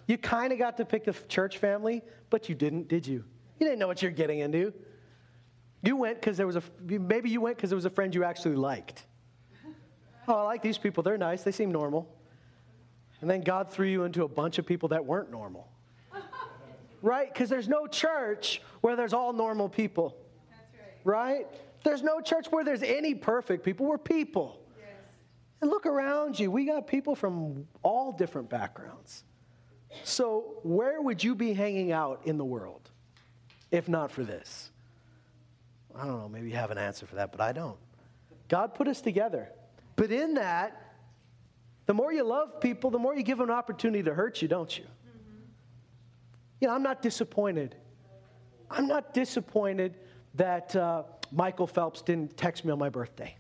You 0.07 0.19
kind 0.19 0.53
of 0.53 0.59
got 0.59 0.77
to 0.77 0.85
pick 0.85 1.05
the 1.05 1.13
church 1.29 1.59
family, 1.59 2.03
but 2.31 2.49
you 2.49 2.55
didn't, 2.55 2.89
did 2.89 3.07
you? 3.07 3.25
You 3.59 3.67
didn't 3.67 3.79
know 3.79 3.89
what 3.89 4.03
you're 4.03 4.13
getting 4.13 4.41
into. 4.41 4.73
You 5.83 5.97
went 5.97 6.21
because 6.21 6.37
there 6.37 6.47
was 6.47 6.57
a, 6.57 6.63
maybe 6.81 7.31
you 7.31 7.41
went 7.41 7.57
because 7.57 7.71
there 7.71 7.77
was 7.77 7.87
a 7.87 7.91
friend 7.91 8.15
you 8.15 8.23
actually 8.23 8.55
liked. 8.55 9.05
Oh, 10.29 10.35
I 10.35 10.43
like 10.43 10.63
these 10.63 10.79
people. 10.79 11.03
They're 11.03 11.19
nice. 11.19 11.43
They 11.43 11.53
seem 11.53 11.73
normal. 11.73 12.14
And 13.25 13.31
then 13.31 13.41
God 13.41 13.71
threw 13.71 13.87
you 13.87 14.05
into 14.05 14.25
a 14.25 14.29
bunch 14.29 14.59
of 14.59 14.67
people 14.67 14.91
that 14.91 15.07
weren't 15.07 15.31
normal. 15.31 15.67
right? 17.01 17.33
Because 17.33 17.49
there's 17.49 17.71
no 17.71 17.87
church 17.87 18.61
where 18.83 18.97
there's 18.97 19.15
all 19.15 19.33
normal 19.33 19.67
people. 19.67 20.15
Right. 21.05 21.27
right? 21.39 21.47
There's 21.85 22.03
no 22.03 22.21
church 22.21 22.49
where 22.51 22.65
there's 22.65 22.83
any 22.83 23.15
perfect 23.15 23.65
people. 23.65 23.87
We're 23.87 23.97
people. 23.97 24.61
Yes. 24.79 24.89
And 25.63 25.71
look 25.71 25.87
around 25.87 26.39
you. 26.39 26.51
We 26.51 26.67
got 26.67 26.87
people 26.87 27.15
from 27.15 27.67
all 27.83 28.13
different 28.13 28.51
backgrounds. 28.51 29.25
So, 30.03 30.59
where 30.63 31.01
would 31.01 31.25
you 31.25 31.35
be 31.35 31.55
hanging 31.55 31.93
out 31.93 32.21
in 32.27 32.37
the 32.37 32.45
world 32.45 32.91
if 33.71 33.89
not 33.89 34.11
for 34.11 34.23
this? 34.23 34.71
I 35.97 36.05
don't 36.05 36.19
know. 36.19 36.29
Maybe 36.29 36.51
you 36.51 36.57
have 36.57 36.71
an 36.71 36.77
answer 36.77 37.07
for 37.07 37.15
that, 37.15 37.33
but 37.33 37.41
I 37.41 37.53
don't. 37.53 37.79
God 38.49 38.75
put 38.75 38.87
us 38.87 39.01
together. 39.01 39.49
But 39.97 40.13
in 40.13 40.35
that, 40.35 40.84
the 41.87 41.95
more 41.95 42.13
you 42.13 42.25
love 42.25 42.61
people, 42.61 42.91
the 42.91 42.99
more 42.99 43.15
you 43.15 43.23
give 43.23 43.39
them 43.39 43.51
an 43.51 43.55
opportunity 43.55 44.03
to 44.03 44.15
hurt 44.15 44.41
you, 44.41 44.49
don't 44.49 44.77
you? 44.77 44.85
Mm-hmm. 44.85 45.39
You 46.61 46.69
know, 46.69 46.75
I'm 46.75 46.83
not 46.83 47.03
disappointed. 47.03 47.77
I'm 48.71 48.87
not 48.87 49.13
disappointed 49.13 49.99
that 50.35 50.75
uh, 50.75 51.05
Michael 51.31 51.67
Phelps 51.67 52.03
didn't 52.03 52.37
text 52.37 52.65
me 52.65 52.73
on 52.73 52.79
my 52.79 52.89
birthday. 52.89 53.37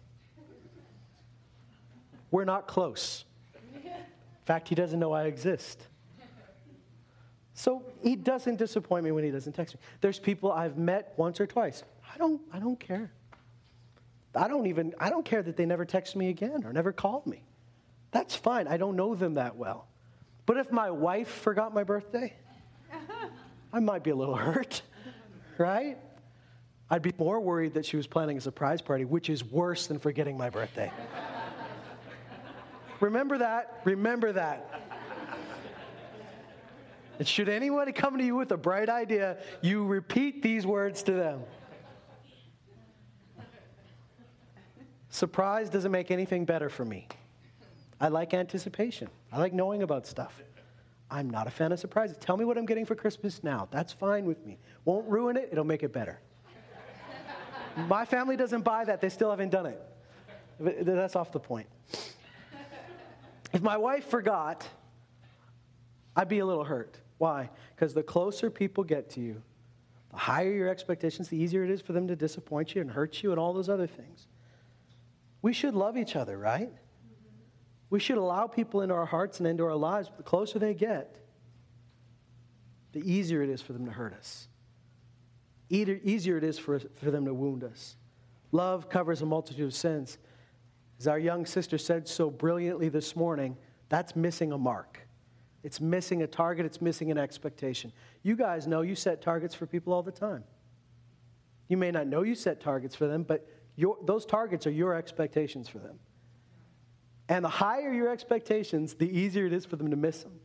We're 2.30 2.44
not 2.44 2.66
close. 2.66 3.24
In 3.64 4.46
fact, 4.46 4.68
he 4.68 4.74
doesn't 4.74 4.98
know 4.98 5.12
I 5.12 5.24
exist. 5.24 5.86
So 7.54 7.84
he 8.02 8.16
doesn't 8.16 8.56
disappoint 8.56 9.04
me 9.04 9.12
when 9.12 9.24
he 9.24 9.30
doesn't 9.30 9.52
text 9.52 9.76
me. 9.76 9.80
There's 10.00 10.18
people 10.18 10.52
I've 10.52 10.76
met 10.76 11.14
once 11.16 11.40
or 11.40 11.46
twice. 11.46 11.84
I 12.12 12.18
don't, 12.18 12.42
I 12.52 12.58
don't 12.58 12.78
care. 12.78 13.12
I 14.34 14.48
don't 14.48 14.66
even, 14.66 14.92
I 14.98 15.10
don't 15.10 15.24
care 15.24 15.42
that 15.42 15.56
they 15.56 15.64
never 15.64 15.84
text 15.84 16.16
me 16.16 16.28
again 16.28 16.64
or 16.64 16.72
never 16.72 16.92
called 16.92 17.26
me. 17.26 17.44
That's 18.14 18.36
fine. 18.36 18.68
I 18.68 18.76
don't 18.76 18.94
know 18.94 19.16
them 19.16 19.34
that 19.34 19.56
well. 19.56 19.88
But 20.46 20.56
if 20.56 20.70
my 20.70 20.88
wife 20.92 21.26
forgot 21.26 21.74
my 21.74 21.82
birthday, 21.82 22.32
I 23.72 23.80
might 23.80 24.04
be 24.04 24.10
a 24.10 24.14
little 24.14 24.36
hurt, 24.36 24.82
right? 25.58 25.98
I'd 26.88 27.02
be 27.02 27.12
more 27.18 27.40
worried 27.40 27.74
that 27.74 27.84
she 27.84 27.96
was 27.96 28.06
planning 28.06 28.38
a 28.38 28.40
surprise 28.40 28.80
party, 28.80 29.04
which 29.04 29.28
is 29.28 29.42
worse 29.42 29.88
than 29.88 29.98
forgetting 29.98 30.38
my 30.38 30.48
birthday. 30.48 30.92
Remember 33.00 33.38
that? 33.38 33.80
Remember 33.84 34.30
that. 34.30 34.80
And 37.18 37.26
should 37.26 37.48
anyone 37.48 37.92
come 37.94 38.16
to 38.18 38.24
you 38.24 38.36
with 38.36 38.52
a 38.52 38.56
bright 38.56 38.88
idea, 38.88 39.38
you 39.60 39.84
repeat 39.86 40.40
these 40.40 40.64
words 40.64 41.02
to 41.04 41.12
them. 41.12 41.42
Surprise 45.10 45.68
doesn't 45.68 45.90
make 45.90 46.12
anything 46.12 46.44
better 46.44 46.68
for 46.68 46.84
me. 46.84 47.08
I 48.04 48.08
like 48.08 48.34
anticipation. 48.34 49.08
I 49.32 49.38
like 49.38 49.54
knowing 49.54 49.82
about 49.82 50.06
stuff. 50.06 50.42
I'm 51.10 51.30
not 51.30 51.46
a 51.46 51.50
fan 51.50 51.72
of 51.72 51.80
surprises. 51.80 52.18
Tell 52.20 52.36
me 52.36 52.44
what 52.44 52.58
I'm 52.58 52.66
getting 52.66 52.84
for 52.84 52.94
Christmas 52.94 53.42
now. 53.42 53.66
That's 53.70 53.94
fine 53.94 54.26
with 54.26 54.44
me. 54.44 54.58
Won't 54.84 55.08
ruin 55.08 55.38
it, 55.38 55.48
it'll 55.50 55.64
make 55.64 55.82
it 55.82 55.90
better. 55.90 56.20
My 57.88 58.04
family 58.04 58.36
doesn't 58.36 58.60
buy 58.60 58.84
that, 58.84 59.00
they 59.00 59.08
still 59.08 59.30
haven't 59.30 59.48
done 59.48 59.64
it. 59.64 59.82
That's 60.60 61.16
off 61.16 61.32
the 61.32 61.40
point. 61.40 61.66
If 63.54 63.62
my 63.62 63.78
wife 63.78 64.04
forgot, 64.10 64.68
I'd 66.14 66.28
be 66.28 66.40
a 66.40 66.46
little 66.46 66.64
hurt. 66.64 66.98
Why? 67.16 67.48
Because 67.74 67.94
the 67.94 68.02
closer 68.02 68.50
people 68.50 68.84
get 68.84 69.08
to 69.12 69.20
you, 69.20 69.42
the 70.10 70.18
higher 70.18 70.52
your 70.52 70.68
expectations, 70.68 71.28
the 71.28 71.38
easier 71.38 71.64
it 71.64 71.70
is 71.70 71.80
for 71.80 71.94
them 71.94 72.06
to 72.08 72.16
disappoint 72.16 72.74
you 72.74 72.82
and 72.82 72.90
hurt 72.90 73.22
you 73.22 73.30
and 73.30 73.40
all 73.40 73.54
those 73.54 73.70
other 73.70 73.86
things. 73.86 74.26
We 75.40 75.54
should 75.54 75.72
love 75.72 75.96
each 75.96 76.16
other, 76.16 76.36
right? 76.36 76.70
We 77.94 78.00
should 78.00 78.18
allow 78.18 78.48
people 78.48 78.80
into 78.80 78.92
our 78.92 79.06
hearts 79.06 79.38
and 79.38 79.46
into 79.46 79.62
our 79.62 79.76
lives, 79.76 80.08
but 80.08 80.16
the 80.16 80.24
closer 80.24 80.58
they 80.58 80.74
get, 80.74 81.14
the 82.90 82.98
easier 82.98 83.40
it 83.40 83.48
is 83.48 83.62
for 83.62 83.72
them 83.72 83.86
to 83.86 83.92
hurt 83.92 84.12
us. 84.14 84.48
Easier 85.70 86.36
it 86.36 86.42
is 86.42 86.58
for, 86.58 86.80
for 86.80 87.12
them 87.12 87.24
to 87.26 87.32
wound 87.32 87.62
us. 87.62 87.94
Love 88.50 88.88
covers 88.88 89.22
a 89.22 89.26
multitude 89.26 89.66
of 89.66 89.74
sins. 89.74 90.18
As 90.98 91.06
our 91.06 91.20
young 91.20 91.46
sister 91.46 91.78
said 91.78 92.08
so 92.08 92.30
brilliantly 92.30 92.88
this 92.88 93.14
morning, 93.14 93.56
that's 93.90 94.16
missing 94.16 94.50
a 94.50 94.58
mark. 94.58 95.06
It's 95.62 95.80
missing 95.80 96.22
a 96.22 96.26
target, 96.26 96.66
it's 96.66 96.80
missing 96.80 97.12
an 97.12 97.18
expectation. 97.18 97.92
You 98.24 98.34
guys 98.34 98.66
know 98.66 98.82
you 98.82 98.96
set 98.96 99.22
targets 99.22 99.54
for 99.54 99.66
people 99.66 99.92
all 99.92 100.02
the 100.02 100.10
time. 100.10 100.42
You 101.68 101.76
may 101.76 101.92
not 101.92 102.08
know 102.08 102.22
you 102.22 102.34
set 102.34 102.60
targets 102.60 102.96
for 102.96 103.06
them, 103.06 103.22
but 103.22 103.48
your, 103.76 103.98
those 104.04 104.26
targets 104.26 104.66
are 104.66 104.72
your 104.72 104.96
expectations 104.96 105.68
for 105.68 105.78
them. 105.78 106.00
And 107.28 107.44
the 107.44 107.48
higher 107.48 107.92
your 107.92 108.08
expectations, 108.08 108.94
the 108.94 109.08
easier 109.08 109.46
it 109.46 109.52
is 109.52 109.64
for 109.64 109.76
them 109.76 109.90
to 109.90 109.96
miss 109.96 110.22
them. 110.22 110.38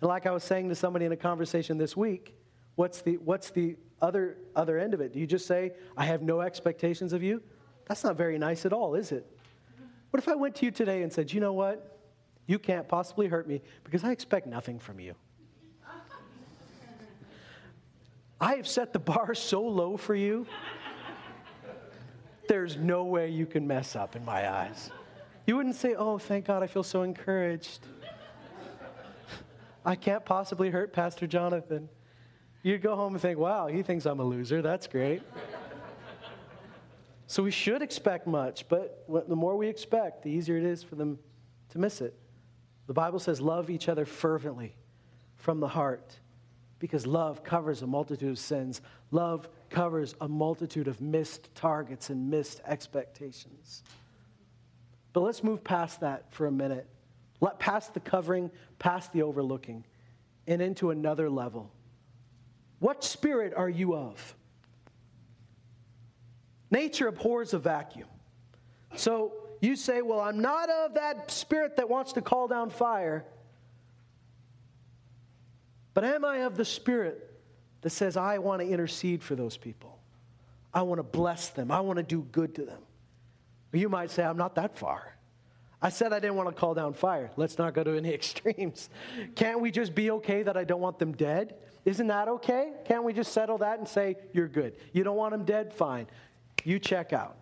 And 0.00 0.08
like 0.08 0.26
I 0.26 0.30
was 0.32 0.44
saying 0.44 0.68
to 0.68 0.74
somebody 0.74 1.04
in 1.04 1.12
a 1.12 1.16
conversation 1.16 1.78
this 1.78 1.96
week, 1.96 2.34
what's 2.74 3.02
the, 3.02 3.16
what's 3.18 3.50
the 3.50 3.76
other, 4.02 4.36
other 4.54 4.78
end 4.78 4.94
of 4.94 5.00
it? 5.00 5.12
Do 5.12 5.20
you 5.20 5.26
just 5.26 5.46
say, 5.46 5.72
I 5.96 6.04
have 6.06 6.22
no 6.22 6.40
expectations 6.40 7.12
of 7.12 7.22
you? 7.22 7.42
That's 7.86 8.02
not 8.04 8.16
very 8.16 8.36
nice 8.36 8.66
at 8.66 8.72
all, 8.72 8.94
is 8.94 9.12
it? 9.12 9.24
What 10.10 10.22
if 10.22 10.28
I 10.28 10.34
went 10.34 10.56
to 10.56 10.64
you 10.64 10.70
today 10.70 11.02
and 11.02 11.12
said, 11.12 11.32
you 11.32 11.40
know 11.40 11.52
what? 11.52 11.98
You 12.46 12.58
can't 12.58 12.88
possibly 12.88 13.26
hurt 13.26 13.48
me 13.48 13.62
because 13.84 14.04
I 14.04 14.12
expect 14.12 14.46
nothing 14.46 14.78
from 14.78 15.00
you. 15.00 15.14
I 18.40 18.56
have 18.56 18.68
set 18.68 18.92
the 18.92 18.98
bar 18.98 19.34
so 19.34 19.62
low 19.62 19.96
for 19.96 20.14
you, 20.14 20.46
there's 22.48 22.76
no 22.76 23.04
way 23.04 23.30
you 23.30 23.46
can 23.46 23.66
mess 23.66 23.96
up 23.96 24.14
in 24.14 24.24
my 24.24 24.50
eyes. 24.50 24.90
You 25.46 25.56
wouldn't 25.56 25.76
say, 25.76 25.94
Oh, 25.94 26.18
thank 26.18 26.46
God, 26.46 26.62
I 26.62 26.66
feel 26.66 26.82
so 26.82 27.02
encouraged. 27.02 27.80
I 29.84 29.94
can't 29.94 30.24
possibly 30.24 30.70
hurt 30.70 30.92
Pastor 30.92 31.28
Jonathan. 31.28 31.88
You'd 32.62 32.82
go 32.82 32.96
home 32.96 33.14
and 33.14 33.22
think, 33.22 33.38
Wow, 33.38 33.68
he 33.68 33.82
thinks 33.82 34.04
I'm 34.04 34.18
a 34.18 34.24
loser. 34.24 34.60
That's 34.60 34.88
great. 34.88 35.22
so 37.28 37.42
we 37.42 37.52
should 37.52 37.82
expect 37.82 38.26
much, 38.26 38.68
but 38.68 39.06
the 39.08 39.36
more 39.36 39.56
we 39.56 39.68
expect, 39.68 40.24
the 40.24 40.30
easier 40.30 40.56
it 40.56 40.64
is 40.64 40.82
for 40.82 40.96
them 40.96 41.18
to 41.70 41.78
miss 41.78 42.00
it. 42.00 42.18
The 42.88 42.94
Bible 42.94 43.20
says, 43.20 43.40
Love 43.40 43.70
each 43.70 43.88
other 43.88 44.04
fervently 44.04 44.74
from 45.36 45.60
the 45.60 45.68
heart 45.68 46.18
because 46.78 47.06
love 47.06 47.42
covers 47.42 47.82
a 47.82 47.86
multitude 47.86 48.30
of 48.30 48.38
sins. 48.38 48.80
Love 49.10 49.48
covers 49.70 50.14
a 50.20 50.28
multitude 50.28 50.88
of 50.88 51.00
missed 51.00 51.54
targets 51.54 52.10
and 52.10 52.28
missed 52.28 52.60
expectations. 52.66 53.82
But 55.16 55.22
let's 55.22 55.42
move 55.42 55.64
past 55.64 56.00
that 56.00 56.30
for 56.30 56.46
a 56.46 56.52
minute. 56.52 56.86
Let 57.40 57.58
past 57.58 57.94
the 57.94 58.00
covering, 58.00 58.50
past 58.78 59.14
the 59.14 59.22
overlooking, 59.22 59.86
and 60.46 60.60
into 60.60 60.90
another 60.90 61.30
level. 61.30 61.72
What 62.80 63.02
spirit 63.02 63.54
are 63.56 63.70
you 63.70 63.96
of? 63.96 64.36
Nature 66.70 67.08
abhors 67.08 67.54
a 67.54 67.58
vacuum. 67.58 68.08
So 68.96 69.32
you 69.62 69.74
say, 69.74 70.02
Well, 70.02 70.20
I'm 70.20 70.42
not 70.42 70.68
of 70.68 70.92
that 70.96 71.30
spirit 71.30 71.76
that 71.76 71.88
wants 71.88 72.12
to 72.12 72.20
call 72.20 72.46
down 72.46 72.68
fire. 72.68 73.24
But 75.94 76.04
am 76.04 76.26
I 76.26 76.40
of 76.40 76.58
the 76.58 76.64
spirit 76.66 77.40
that 77.80 77.88
says, 77.88 78.18
I 78.18 78.36
want 78.36 78.60
to 78.60 78.68
intercede 78.68 79.22
for 79.22 79.34
those 79.34 79.56
people? 79.56 79.98
I 80.74 80.82
want 80.82 80.98
to 80.98 81.02
bless 81.04 81.48
them. 81.48 81.70
I 81.70 81.80
want 81.80 81.96
to 81.96 82.02
do 82.02 82.20
good 82.32 82.54
to 82.56 82.66
them. 82.66 82.82
You 83.72 83.88
might 83.88 84.10
say, 84.10 84.22
I'm 84.22 84.36
not 84.36 84.54
that 84.54 84.78
far. 84.78 85.16
I 85.82 85.90
said 85.90 86.12
I 86.12 86.20
didn't 86.20 86.36
want 86.36 86.48
to 86.48 86.54
call 86.54 86.74
down 86.74 86.94
fire. 86.94 87.30
Let's 87.36 87.58
not 87.58 87.74
go 87.74 87.84
to 87.84 87.96
any 87.96 88.12
extremes. 88.14 88.88
Can't 89.34 89.60
we 89.60 89.70
just 89.70 89.94
be 89.94 90.10
okay 90.12 90.42
that 90.42 90.56
I 90.56 90.64
don't 90.64 90.80
want 90.80 90.98
them 90.98 91.12
dead? 91.12 91.56
Isn't 91.84 92.08
that 92.08 92.28
okay? 92.28 92.72
Can't 92.86 93.04
we 93.04 93.12
just 93.12 93.32
settle 93.32 93.58
that 93.58 93.78
and 93.78 93.86
say, 93.86 94.16
You're 94.32 94.48
good? 94.48 94.76
You 94.92 95.04
don't 95.04 95.16
want 95.16 95.32
them 95.32 95.44
dead? 95.44 95.72
Fine. 95.72 96.08
You 96.64 96.78
check 96.78 97.12
out. 97.12 97.36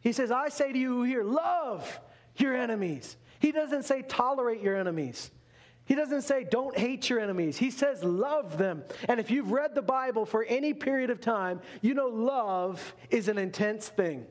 He 0.00 0.12
says, 0.12 0.30
I 0.30 0.48
say 0.48 0.72
to 0.72 0.78
you 0.78 1.02
here, 1.02 1.22
love 1.22 2.00
your 2.36 2.56
enemies. 2.56 3.16
He 3.38 3.52
doesn't 3.52 3.84
say 3.84 4.02
tolerate 4.02 4.62
your 4.62 4.76
enemies. 4.76 5.30
He 5.84 5.94
doesn't 5.94 6.22
say 6.22 6.44
don't 6.44 6.76
hate 6.76 7.10
your 7.10 7.20
enemies. 7.20 7.58
He 7.58 7.70
says 7.70 8.02
love 8.02 8.56
them. 8.56 8.84
And 9.08 9.20
if 9.20 9.30
you've 9.30 9.50
read 9.50 9.74
the 9.74 9.82
Bible 9.82 10.24
for 10.24 10.44
any 10.44 10.74
period 10.74 11.10
of 11.10 11.20
time, 11.20 11.60
you 11.82 11.94
know 11.94 12.06
love 12.06 12.94
is 13.10 13.28
an 13.28 13.36
intense 13.36 13.88
thing. 13.88 14.26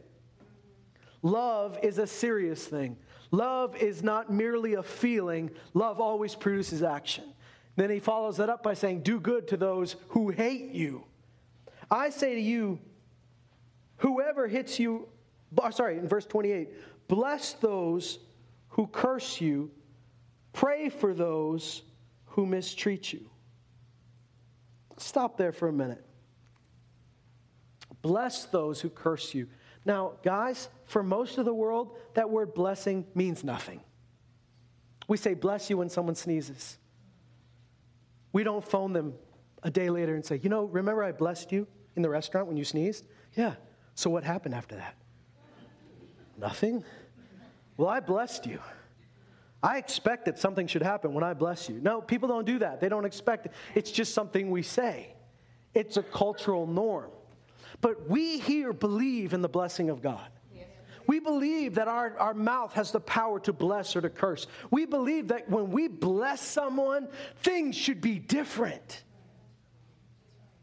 Love 1.22 1.78
is 1.84 1.98
a 1.98 2.08
serious 2.08 2.66
thing. 2.66 2.98
Love 3.32 3.76
is 3.78 4.04
not 4.04 4.32
merely 4.32 4.74
a 4.74 4.84
feeling, 4.84 5.50
love 5.74 6.02
always 6.02 6.36
produces 6.36 6.84
action. 6.84 7.24
Then 7.78 7.90
he 7.90 8.00
follows 8.00 8.38
that 8.38 8.50
up 8.50 8.62
by 8.64 8.74
saying, 8.74 9.02
Do 9.02 9.20
good 9.20 9.48
to 9.50 9.58
those 9.58 9.96
who 10.10 10.30
hate 10.30 10.72
you. 10.72 11.06
I 11.90 12.10
say 12.10 12.36
to 12.36 12.42
you, 12.42 12.80
whoever 13.98 14.48
hits 14.48 14.80
you, 14.80 15.08
sorry, 15.72 15.98
in 15.98 16.08
verse 16.08 16.26
28, 16.26 16.70
bless 17.08 17.54
those 17.54 18.20
who 18.70 18.88
curse 18.88 19.40
you 19.40 19.72
Pray 20.54 20.90
for 20.90 21.14
those 21.14 21.84
who 22.28 22.46
mistreat 22.46 23.14
you. 23.14 23.30
Stop 24.98 25.38
there 25.38 25.52
for 25.52 25.68
a 25.68 25.74
minute. 25.74 26.06
Bless 28.02 28.46
those 28.46 28.82
who 28.82 28.90
curse 28.90 29.34
you. 29.34 29.48
Now, 29.86 30.14
guys, 30.24 30.70
for 30.92 31.04
most 31.04 31.38
of 31.38 31.46
the 31.46 31.54
world, 31.54 31.96
that 32.16 32.30
word 32.30 32.54
blessing 32.54 33.06
means 33.16 33.46
nothing. 33.46 33.80
We 35.08 35.16
say 35.16 35.34
bless 35.34 35.70
you 35.70 35.78
when 35.78 35.88
someone 35.88 36.16
sneezes. 36.16 36.78
We 38.34 38.44
don't 38.44 38.64
phone 38.64 38.92
them 38.92 39.14
a 39.64 39.72
day 39.72 39.90
later 39.90 40.16
and 40.16 40.26
say, 40.26 40.42
you 40.44 40.50
know, 40.50 40.66
remember 40.66 41.02
I 41.02 41.14
blessed 41.14 41.54
you 41.54 41.66
in 41.96 42.02
the 42.02 42.10
restaurant 42.10 42.48
when 42.48 42.58
you 42.58 42.66
sneezed? 42.66 43.08
Yeah. 43.36 43.54
So 43.96 44.10
what 44.10 44.26
happened 44.26 44.54
after 44.54 44.76
that? 44.76 44.96
Nothing. 46.38 46.84
Well, 47.78 47.88
I 47.88 48.02
blessed 48.02 48.46
you. 48.46 48.60
I 49.64 49.78
expect 49.78 50.26
that 50.26 50.40
something 50.40 50.68
should 50.68 50.82
happen 50.82 51.14
when 51.14 51.24
I 51.24 51.34
bless 51.34 51.70
you. 51.70 51.80
No, 51.82 52.02
people 52.02 52.28
don't 52.28 52.46
do 52.46 52.60
that. 52.60 52.82
They 52.82 52.90
don't 52.90 53.06
expect 53.06 53.46
it. 53.46 53.54
It's 53.76 53.92
just 53.92 54.14
something 54.14 54.52
we 54.52 54.62
say, 54.62 55.14
it's 55.74 55.96
a 55.96 56.04
cultural 56.04 56.68
norm. 56.68 57.12
But 57.80 58.10
we 58.10 58.40
here 58.40 58.74
believe 58.74 59.34
in 59.34 59.42
the 59.42 59.50
blessing 59.50 59.90
of 59.90 60.02
God. 60.02 60.28
We 61.08 61.20
believe 61.20 61.76
that 61.76 61.88
our, 61.88 62.18
our 62.18 62.34
mouth 62.34 62.74
has 62.74 62.92
the 62.92 63.00
power 63.00 63.40
to 63.42 63.54
bless 63.54 63.96
or 63.96 64.02
to 64.02 64.10
curse. 64.10 64.48
We 64.70 64.86
believe 64.86 65.30
that 65.30 65.50
when 65.50 65.72
we 65.72 65.88
bless 65.88 66.42
someone, 66.42 67.08
things 67.38 67.76
should 67.76 68.02
be 68.02 68.20
different. 68.20 69.04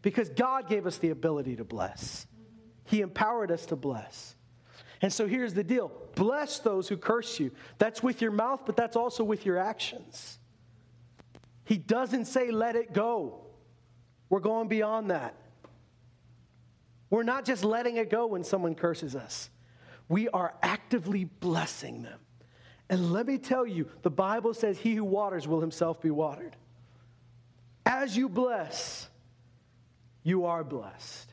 Because 0.02 0.28
God 0.28 0.68
gave 0.68 0.86
us 0.86 0.98
the 0.98 1.10
ability 1.10 1.56
to 1.56 1.64
bless, 1.64 2.26
He 2.84 3.00
empowered 3.00 3.50
us 3.50 3.66
to 3.66 3.76
bless. 3.76 4.36
And 5.00 5.12
so 5.12 5.28
here's 5.28 5.54
the 5.54 5.64
deal 5.64 5.92
bless 6.14 6.58
those 6.58 6.88
who 6.88 6.96
curse 6.96 7.38
you. 7.38 7.52
That's 7.78 8.02
with 8.02 8.20
your 8.20 8.32
mouth, 8.32 8.62
but 8.66 8.76
that's 8.76 8.96
also 8.96 9.22
with 9.22 9.46
your 9.46 9.58
actions. 9.58 10.38
He 11.64 11.76
doesn't 11.76 12.24
say, 12.24 12.50
let 12.50 12.76
it 12.76 12.92
go. 12.92 13.46
We're 14.30 14.40
going 14.40 14.68
beyond 14.68 15.10
that. 15.10 15.34
We're 17.10 17.22
not 17.22 17.44
just 17.44 17.64
letting 17.64 17.96
it 17.96 18.10
go 18.10 18.26
when 18.26 18.44
someone 18.44 18.74
curses 18.74 19.14
us, 19.14 19.50
we 20.08 20.28
are 20.28 20.54
actively 20.62 21.24
blessing 21.24 22.02
them. 22.02 22.18
And 22.90 23.12
let 23.12 23.26
me 23.26 23.36
tell 23.36 23.66
you, 23.66 23.88
the 24.02 24.10
Bible 24.10 24.54
says, 24.54 24.78
He 24.78 24.94
who 24.94 25.04
waters 25.04 25.46
will 25.46 25.60
himself 25.60 26.00
be 26.00 26.10
watered. 26.10 26.56
As 27.84 28.16
you 28.16 28.28
bless, 28.28 29.08
you 30.22 30.46
are 30.46 30.64
blessed. 30.64 31.32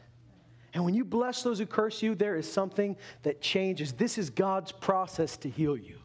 And 0.73 0.83
when 0.83 0.93
you 0.93 1.05
bless 1.05 1.41
those 1.41 1.59
who 1.59 1.65
curse 1.65 2.03
you, 2.03 2.15
there 2.15 2.35
is 2.35 2.51
something 2.51 2.97
that 3.23 3.41
changes. 3.41 3.93
This 3.93 4.17
is 4.17 4.29
God's 4.29 4.73
process 4.73 5.37
to 5.37 5.49
heal 5.49 5.77
you. 5.77 5.99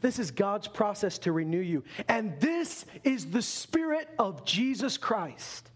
This 0.00 0.20
is 0.20 0.30
God's 0.30 0.68
process 0.68 1.18
to 1.20 1.32
renew 1.32 1.60
you. 1.60 1.82
And 2.08 2.38
this 2.40 2.84
is 3.02 3.26
the 3.26 3.42
spirit 3.42 4.08
of 4.20 4.44
Jesus 4.44 4.96
Christ. 4.96 5.71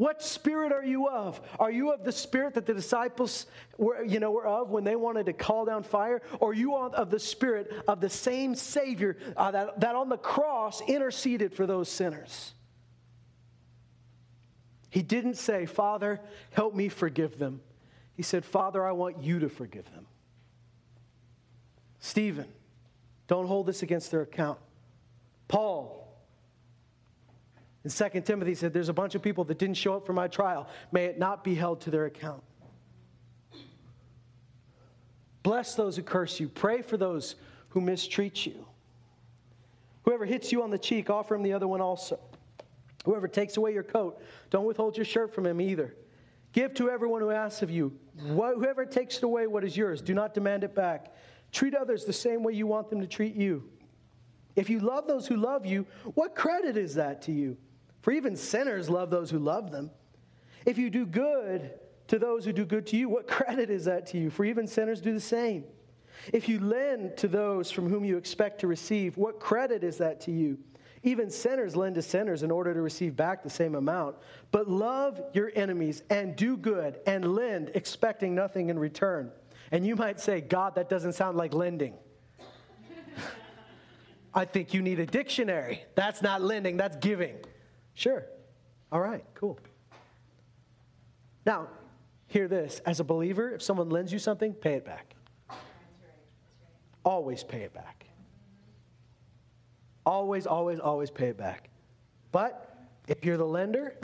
What 0.00 0.22
spirit 0.22 0.72
are 0.72 0.82
you 0.82 1.10
of? 1.10 1.42
Are 1.58 1.70
you 1.70 1.92
of 1.92 2.04
the 2.04 2.12
spirit 2.12 2.54
that 2.54 2.64
the 2.64 2.72
disciples 2.72 3.44
were, 3.76 4.02
you 4.02 4.18
know, 4.18 4.30
were 4.30 4.46
of 4.46 4.70
when 4.70 4.82
they 4.82 4.96
wanted 4.96 5.26
to 5.26 5.34
call 5.34 5.66
down 5.66 5.82
fire? 5.82 6.22
Or 6.38 6.52
are 6.52 6.54
you 6.54 6.74
of 6.74 7.10
the 7.10 7.18
spirit 7.18 7.70
of 7.86 8.00
the 8.00 8.08
same 8.08 8.54
Savior 8.54 9.18
uh, 9.36 9.50
that, 9.50 9.78
that 9.80 9.94
on 9.94 10.08
the 10.08 10.16
cross 10.16 10.80
interceded 10.80 11.52
for 11.52 11.66
those 11.66 11.90
sinners? 11.90 12.54
He 14.88 15.02
didn't 15.02 15.34
say, 15.34 15.66
Father, 15.66 16.22
help 16.52 16.74
me 16.74 16.88
forgive 16.88 17.38
them. 17.38 17.60
He 18.14 18.22
said, 18.22 18.42
Father, 18.46 18.82
I 18.82 18.92
want 18.92 19.22
you 19.22 19.40
to 19.40 19.50
forgive 19.50 19.84
them. 19.92 20.06
Stephen, 21.98 22.46
don't 23.26 23.46
hold 23.46 23.66
this 23.66 23.82
against 23.82 24.10
their 24.10 24.22
account. 24.22 24.60
Paul, 25.46 26.09
in 27.84 27.90
2 27.90 28.20
Timothy 28.20 28.54
said, 28.54 28.72
There's 28.72 28.88
a 28.88 28.94
bunch 28.94 29.14
of 29.14 29.22
people 29.22 29.44
that 29.44 29.58
didn't 29.58 29.76
show 29.76 29.96
up 29.96 30.06
for 30.06 30.12
my 30.12 30.28
trial. 30.28 30.68
May 30.92 31.06
it 31.06 31.18
not 31.18 31.42
be 31.42 31.54
held 31.54 31.80
to 31.82 31.90
their 31.90 32.06
account. 32.06 32.42
Bless 35.42 35.74
those 35.74 35.96
who 35.96 36.02
curse 36.02 36.38
you. 36.38 36.48
Pray 36.48 36.82
for 36.82 36.96
those 36.96 37.36
who 37.70 37.80
mistreat 37.80 38.44
you. 38.44 38.66
Whoever 40.04 40.26
hits 40.26 40.52
you 40.52 40.62
on 40.62 40.70
the 40.70 40.78
cheek, 40.78 41.08
offer 41.08 41.34
him 41.34 41.42
the 41.42 41.52
other 41.52 41.68
one 41.68 41.80
also. 41.80 42.18
Whoever 43.04 43.28
takes 43.28 43.56
away 43.56 43.72
your 43.72 43.82
coat, 43.82 44.22
don't 44.50 44.66
withhold 44.66 44.96
your 44.96 45.06
shirt 45.06 45.34
from 45.34 45.46
him 45.46 45.60
either. 45.60 45.94
Give 46.52 46.74
to 46.74 46.90
everyone 46.90 47.22
who 47.22 47.30
asks 47.30 47.62
of 47.62 47.70
you. 47.70 47.96
Whoever 48.18 48.84
takes 48.84 49.18
it 49.18 49.24
away 49.24 49.46
what 49.46 49.64
is 49.64 49.76
yours, 49.76 50.02
do 50.02 50.12
not 50.12 50.34
demand 50.34 50.64
it 50.64 50.74
back. 50.74 51.14
Treat 51.52 51.74
others 51.74 52.04
the 52.04 52.12
same 52.12 52.42
way 52.42 52.52
you 52.52 52.66
want 52.66 52.90
them 52.90 53.00
to 53.00 53.06
treat 53.06 53.34
you. 53.34 53.68
If 54.56 54.68
you 54.68 54.80
love 54.80 55.06
those 55.06 55.26
who 55.26 55.36
love 55.36 55.64
you, 55.64 55.86
what 56.14 56.34
credit 56.34 56.76
is 56.76 56.94
that 56.96 57.22
to 57.22 57.32
you? 57.32 57.56
For 58.02 58.12
even 58.12 58.36
sinners 58.36 58.88
love 58.88 59.10
those 59.10 59.30
who 59.30 59.38
love 59.38 59.70
them. 59.70 59.90
If 60.64 60.78
you 60.78 60.90
do 60.90 61.06
good 61.06 61.72
to 62.08 62.18
those 62.18 62.44
who 62.44 62.52
do 62.52 62.64
good 62.64 62.86
to 62.88 62.96
you, 62.96 63.08
what 63.08 63.26
credit 63.28 63.70
is 63.70 63.84
that 63.84 64.06
to 64.08 64.18
you? 64.18 64.30
For 64.30 64.44
even 64.44 64.66
sinners 64.66 65.00
do 65.00 65.12
the 65.12 65.20
same. 65.20 65.64
If 66.32 66.48
you 66.48 66.60
lend 66.60 67.16
to 67.18 67.28
those 67.28 67.70
from 67.70 67.88
whom 67.88 68.04
you 68.04 68.16
expect 68.16 68.60
to 68.60 68.66
receive, 68.66 69.16
what 69.16 69.40
credit 69.40 69.82
is 69.84 69.98
that 69.98 70.20
to 70.22 70.30
you? 70.30 70.58
Even 71.02 71.30
sinners 71.30 71.76
lend 71.76 71.94
to 71.94 72.02
sinners 72.02 72.42
in 72.42 72.50
order 72.50 72.74
to 72.74 72.82
receive 72.82 73.16
back 73.16 73.42
the 73.42 73.48
same 73.48 73.74
amount. 73.74 74.16
But 74.50 74.68
love 74.68 75.20
your 75.32 75.50
enemies 75.54 76.02
and 76.10 76.36
do 76.36 76.58
good 76.58 77.00
and 77.06 77.34
lend, 77.34 77.70
expecting 77.74 78.34
nothing 78.34 78.68
in 78.68 78.78
return. 78.78 79.30
And 79.72 79.86
you 79.86 79.96
might 79.96 80.20
say, 80.20 80.42
God, 80.42 80.74
that 80.74 80.90
doesn't 80.90 81.14
sound 81.14 81.38
like 81.38 81.54
lending. 81.54 81.94
I 84.34 84.44
think 84.44 84.74
you 84.74 84.82
need 84.82 85.00
a 85.00 85.06
dictionary. 85.06 85.84
That's 85.94 86.20
not 86.20 86.42
lending, 86.42 86.76
that's 86.76 86.96
giving. 86.98 87.36
Sure. 87.94 88.24
All 88.92 89.00
right, 89.00 89.24
cool. 89.34 89.58
Now, 91.46 91.68
hear 92.26 92.48
this. 92.48 92.80
As 92.86 93.00
a 93.00 93.04
believer, 93.04 93.50
if 93.50 93.62
someone 93.62 93.88
lends 93.88 94.12
you 94.12 94.18
something, 94.18 94.52
pay 94.52 94.74
it 94.74 94.84
back. 94.84 95.14
Always 97.04 97.44
pay 97.44 97.62
it 97.62 97.72
back. 97.72 98.06
Always, 100.04 100.46
always, 100.46 100.80
always 100.80 101.10
pay 101.10 101.28
it 101.28 101.36
back. 101.36 101.70
But 102.32 102.76
if 103.06 103.24
you're 103.24 103.36
the 103.36 103.46
lender, 103.46 103.96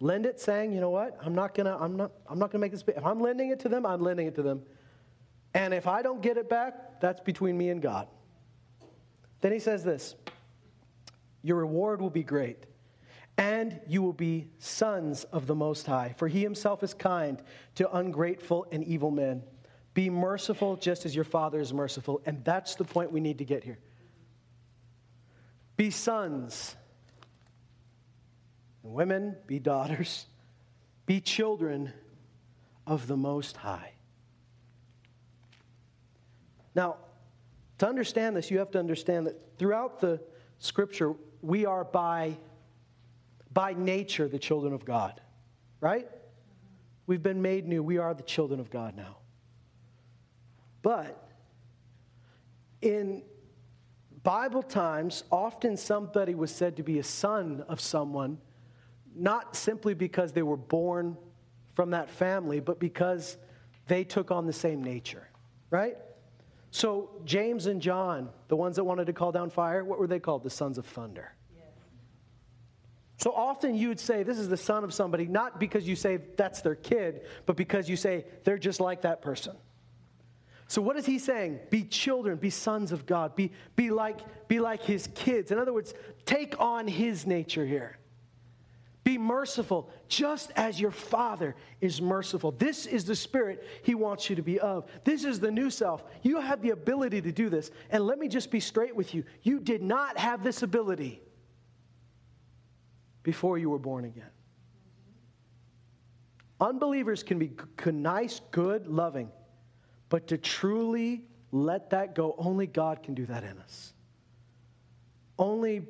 lend 0.00 0.26
it 0.26 0.40
saying, 0.40 0.72
you 0.72 0.80
know 0.80 0.90
what, 0.90 1.18
I'm 1.22 1.34
not 1.34 1.54
gonna, 1.54 1.76
I'm 1.78 1.96
not, 1.96 2.12
I'm 2.28 2.38
not 2.38 2.50
gonna 2.50 2.60
make 2.60 2.72
this. 2.72 2.84
If 2.86 3.04
I'm 3.04 3.20
lending 3.20 3.50
it 3.50 3.60
to 3.60 3.68
them, 3.68 3.86
I'm 3.86 4.00
lending 4.00 4.26
it 4.26 4.34
to 4.36 4.42
them. 4.42 4.62
And 5.54 5.72
if 5.72 5.86
I 5.86 6.02
don't 6.02 6.20
get 6.20 6.36
it 6.36 6.48
back, 6.48 7.00
that's 7.00 7.20
between 7.20 7.56
me 7.56 7.70
and 7.70 7.80
God. 7.80 8.08
Then 9.40 9.52
he 9.52 9.58
says 9.58 9.84
this 9.84 10.14
Your 11.42 11.58
reward 11.58 12.00
will 12.00 12.10
be 12.10 12.22
great, 12.22 12.66
and 13.36 13.80
you 13.88 14.02
will 14.02 14.12
be 14.12 14.48
sons 14.58 15.24
of 15.24 15.46
the 15.46 15.54
Most 15.54 15.86
High, 15.86 16.14
for 16.16 16.28
he 16.28 16.42
himself 16.42 16.82
is 16.82 16.94
kind 16.94 17.42
to 17.76 17.90
ungrateful 17.96 18.66
and 18.70 18.84
evil 18.84 19.10
men. 19.10 19.42
Be 19.94 20.10
merciful 20.10 20.76
just 20.76 21.06
as 21.06 21.14
your 21.14 21.24
Father 21.24 21.60
is 21.60 21.72
merciful. 21.72 22.20
And 22.26 22.44
that's 22.44 22.74
the 22.74 22.84
point 22.84 23.12
we 23.12 23.20
need 23.20 23.38
to 23.38 23.44
get 23.44 23.64
here. 23.64 23.78
Be 25.76 25.90
sons. 25.90 26.74
And 28.82 28.92
women, 28.92 29.36
be 29.46 29.58
daughters. 29.58 30.26
Be 31.06 31.20
children 31.20 31.92
of 32.86 33.06
the 33.06 33.16
Most 33.16 33.56
High. 33.56 33.92
Now, 36.74 36.96
to 37.78 37.88
understand 37.88 38.36
this, 38.36 38.50
you 38.50 38.58
have 38.58 38.70
to 38.72 38.78
understand 38.78 39.26
that 39.26 39.58
throughout 39.58 40.00
the 40.00 40.20
scripture, 40.58 41.14
we 41.40 41.66
are 41.66 41.84
by, 41.84 42.36
by 43.54 43.72
nature 43.72 44.28
the 44.28 44.38
children 44.38 44.72
of 44.72 44.84
God, 44.84 45.20
right? 45.80 46.08
We've 47.06 47.22
been 47.22 47.40
made 47.40 47.66
new. 47.66 47.82
We 47.82 47.98
are 47.98 48.12
the 48.12 48.22
children 48.22 48.60
of 48.60 48.68
God 48.68 48.96
now. 48.96 49.18
But 50.82 51.28
in 52.82 53.22
Bible 54.22 54.62
times, 54.62 55.24
often 55.30 55.76
somebody 55.76 56.34
was 56.34 56.50
said 56.50 56.76
to 56.76 56.82
be 56.82 56.98
a 56.98 57.04
son 57.04 57.64
of 57.68 57.80
someone, 57.80 58.38
not 59.14 59.54
simply 59.54 59.94
because 59.94 60.32
they 60.32 60.42
were 60.42 60.56
born 60.56 61.16
from 61.74 61.90
that 61.90 62.10
family, 62.10 62.60
but 62.60 62.80
because 62.80 63.36
they 63.86 64.02
took 64.02 64.30
on 64.30 64.46
the 64.46 64.52
same 64.52 64.82
nature, 64.82 65.28
right? 65.70 65.96
So, 66.70 67.10
James 67.24 67.66
and 67.66 67.80
John, 67.80 68.30
the 68.48 68.56
ones 68.56 68.76
that 68.76 68.84
wanted 68.84 69.06
to 69.06 69.12
call 69.12 69.30
down 69.30 69.50
fire, 69.50 69.84
what 69.84 69.98
were 69.98 70.06
they 70.06 70.18
called? 70.18 70.42
The 70.42 70.50
sons 70.50 70.78
of 70.78 70.86
thunder. 70.86 71.32
So 73.24 73.32
often 73.32 73.74
you 73.74 73.88
would 73.88 74.00
say, 74.00 74.22
This 74.22 74.38
is 74.38 74.50
the 74.50 74.56
son 74.58 74.84
of 74.84 74.92
somebody, 74.92 75.24
not 75.24 75.58
because 75.58 75.88
you 75.88 75.96
say 75.96 76.18
that's 76.36 76.60
their 76.60 76.74
kid, 76.74 77.22
but 77.46 77.56
because 77.56 77.88
you 77.88 77.96
say 77.96 78.26
they're 78.44 78.58
just 78.58 78.80
like 78.80 79.00
that 79.00 79.22
person. 79.22 79.56
So 80.68 80.82
what 80.82 80.98
is 80.98 81.06
he 81.06 81.18
saying? 81.18 81.60
Be 81.70 81.84
children, 81.84 82.36
be 82.36 82.50
sons 82.50 82.92
of 82.92 83.06
God, 83.06 83.34
be, 83.34 83.50
be, 83.76 83.90
like, 83.90 84.18
be 84.46 84.60
like 84.60 84.82
his 84.82 85.08
kids. 85.14 85.52
In 85.52 85.58
other 85.58 85.72
words, 85.72 85.94
take 86.26 86.60
on 86.60 86.86
his 86.86 87.26
nature 87.26 87.64
here. 87.64 87.96
Be 89.04 89.16
merciful, 89.16 89.88
just 90.06 90.52
as 90.54 90.78
your 90.78 90.90
Father 90.90 91.56
is 91.80 92.02
merciful. 92.02 92.52
This 92.52 92.84
is 92.84 93.06
the 93.06 93.16
spirit 93.16 93.66
He 93.84 93.94
wants 93.94 94.28
you 94.28 94.36
to 94.36 94.42
be 94.42 94.60
of. 94.60 94.84
This 95.02 95.24
is 95.24 95.40
the 95.40 95.50
new 95.50 95.70
self. 95.70 96.04
You 96.20 96.40
have 96.40 96.60
the 96.60 96.70
ability 96.70 97.22
to 97.22 97.32
do 97.32 97.48
this. 97.48 97.70
And 97.88 98.06
let 98.06 98.18
me 98.18 98.28
just 98.28 98.50
be 98.50 98.60
straight 98.60 98.94
with 98.94 99.14
you 99.14 99.24
you 99.42 99.60
did 99.60 99.82
not 99.82 100.18
have 100.18 100.44
this 100.44 100.62
ability 100.62 101.22
before 103.24 103.58
you 103.58 103.68
were 103.68 103.78
born 103.80 104.04
again. 104.04 104.30
Unbelievers 106.60 107.24
can 107.24 107.40
be 107.40 107.50
nice, 107.84 108.40
good, 108.52 108.86
loving, 108.86 109.30
but 110.08 110.28
to 110.28 110.38
truly 110.38 111.24
let 111.50 111.90
that 111.90 112.14
go, 112.14 112.36
only 112.38 112.68
God 112.68 113.02
can 113.02 113.14
do 113.14 113.26
that 113.26 113.42
in 113.42 113.58
us. 113.58 113.92
Only 115.36 115.86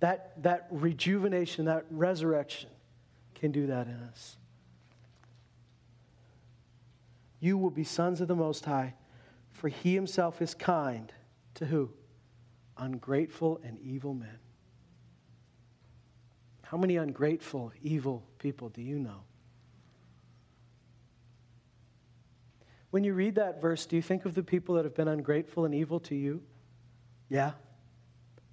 that, 0.00 0.42
that 0.42 0.66
rejuvenation, 0.70 1.66
that 1.66 1.84
resurrection 1.90 2.70
can 3.34 3.52
do 3.52 3.68
that 3.68 3.86
in 3.86 3.94
us. 3.94 4.36
You 7.38 7.56
will 7.56 7.70
be 7.70 7.84
sons 7.84 8.20
of 8.20 8.28
the 8.28 8.36
Most 8.36 8.64
High, 8.64 8.94
for 9.50 9.68
he 9.68 9.94
himself 9.94 10.42
is 10.42 10.54
kind 10.54 11.12
to 11.54 11.66
who? 11.66 11.90
Ungrateful 12.76 13.60
and 13.62 13.78
evil 13.80 14.14
men. 14.14 14.38
How 16.70 16.76
many 16.76 16.98
ungrateful, 16.98 17.72
evil 17.82 18.22
people 18.38 18.68
do 18.68 18.80
you 18.80 19.00
know? 19.00 19.24
When 22.90 23.02
you 23.02 23.12
read 23.12 23.34
that 23.34 23.60
verse, 23.60 23.86
do 23.86 23.96
you 23.96 24.02
think 24.02 24.24
of 24.24 24.36
the 24.36 24.44
people 24.44 24.76
that 24.76 24.84
have 24.84 24.94
been 24.94 25.08
ungrateful 25.08 25.64
and 25.64 25.74
evil 25.74 25.98
to 25.98 26.14
you? 26.14 26.44
Yeah. 27.28 27.54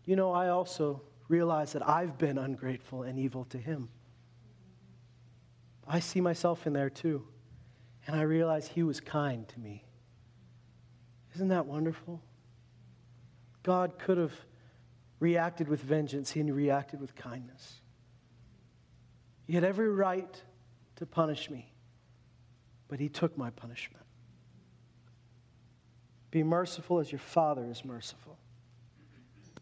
You 0.03 0.15
know, 0.15 0.31
I 0.31 0.49
also 0.49 1.03
realize 1.27 1.73
that 1.73 1.87
I've 1.87 2.17
been 2.17 2.39
ungrateful 2.39 3.03
and 3.03 3.19
evil 3.19 3.45
to 3.51 3.59
him. 3.59 3.87
I 5.87 5.99
see 5.99 6.19
myself 6.19 6.65
in 6.65 6.73
there 6.73 6.89
too. 6.89 7.23
And 8.07 8.15
I 8.15 8.23
realize 8.23 8.67
he 8.67 8.81
was 8.81 8.99
kind 8.99 9.47
to 9.49 9.59
me. 9.59 9.85
Isn't 11.35 11.49
that 11.49 11.67
wonderful? 11.67 12.23
God 13.61 13.99
could 13.99 14.17
have 14.17 14.33
reacted 15.19 15.67
with 15.67 15.81
vengeance, 15.81 16.31
he 16.31 16.41
reacted 16.41 16.99
with 16.99 17.13
kindness. 17.13 17.81
He 19.47 19.53
had 19.53 19.63
every 19.63 19.89
right 19.89 20.43
to 20.97 21.05
punish 21.05 21.49
me, 21.49 21.71
but 22.89 22.99
he 22.99 23.07
took 23.07 23.37
my 23.37 23.49
punishment. 23.49 24.03
Be 26.31 26.43
merciful 26.43 26.99
as 26.99 27.11
your 27.11 27.19
Father 27.19 27.65
is 27.71 27.85
merciful. 27.85 28.37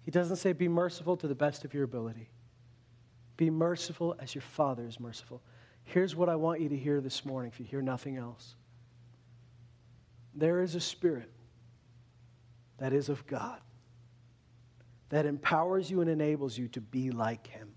He 0.01 0.09
doesn't 0.09 0.37
say, 0.37 0.53
be 0.53 0.67
merciful 0.67 1.15
to 1.17 1.27
the 1.27 1.35
best 1.35 1.65
of 1.65 1.73
your 1.73 1.83
ability. 1.83 2.29
Be 3.37 3.51
merciful 3.51 4.15
as 4.19 4.33
your 4.33 4.41
Father 4.41 4.87
is 4.87 4.99
merciful. 4.99 5.43
Here's 5.83 6.15
what 6.15 6.29
I 6.29 6.35
want 6.35 6.61
you 6.61 6.69
to 6.69 6.75
hear 6.75 6.99
this 6.99 7.23
morning, 7.23 7.51
if 7.53 7.59
you 7.59 7.65
hear 7.67 7.83
nothing 7.83 8.17
else. 8.17 8.55
There 10.33 10.61
is 10.61 10.73
a 10.73 10.81
spirit 10.81 11.29
that 12.79 12.91
is 12.91 13.07
of 13.07 13.25
God 13.27 13.59
that 15.09 15.27
empowers 15.27 15.91
you 15.91 16.01
and 16.01 16.09
enables 16.09 16.57
you 16.57 16.67
to 16.69 16.81
be 16.81 17.11
like 17.11 17.45
Him. 17.45 17.74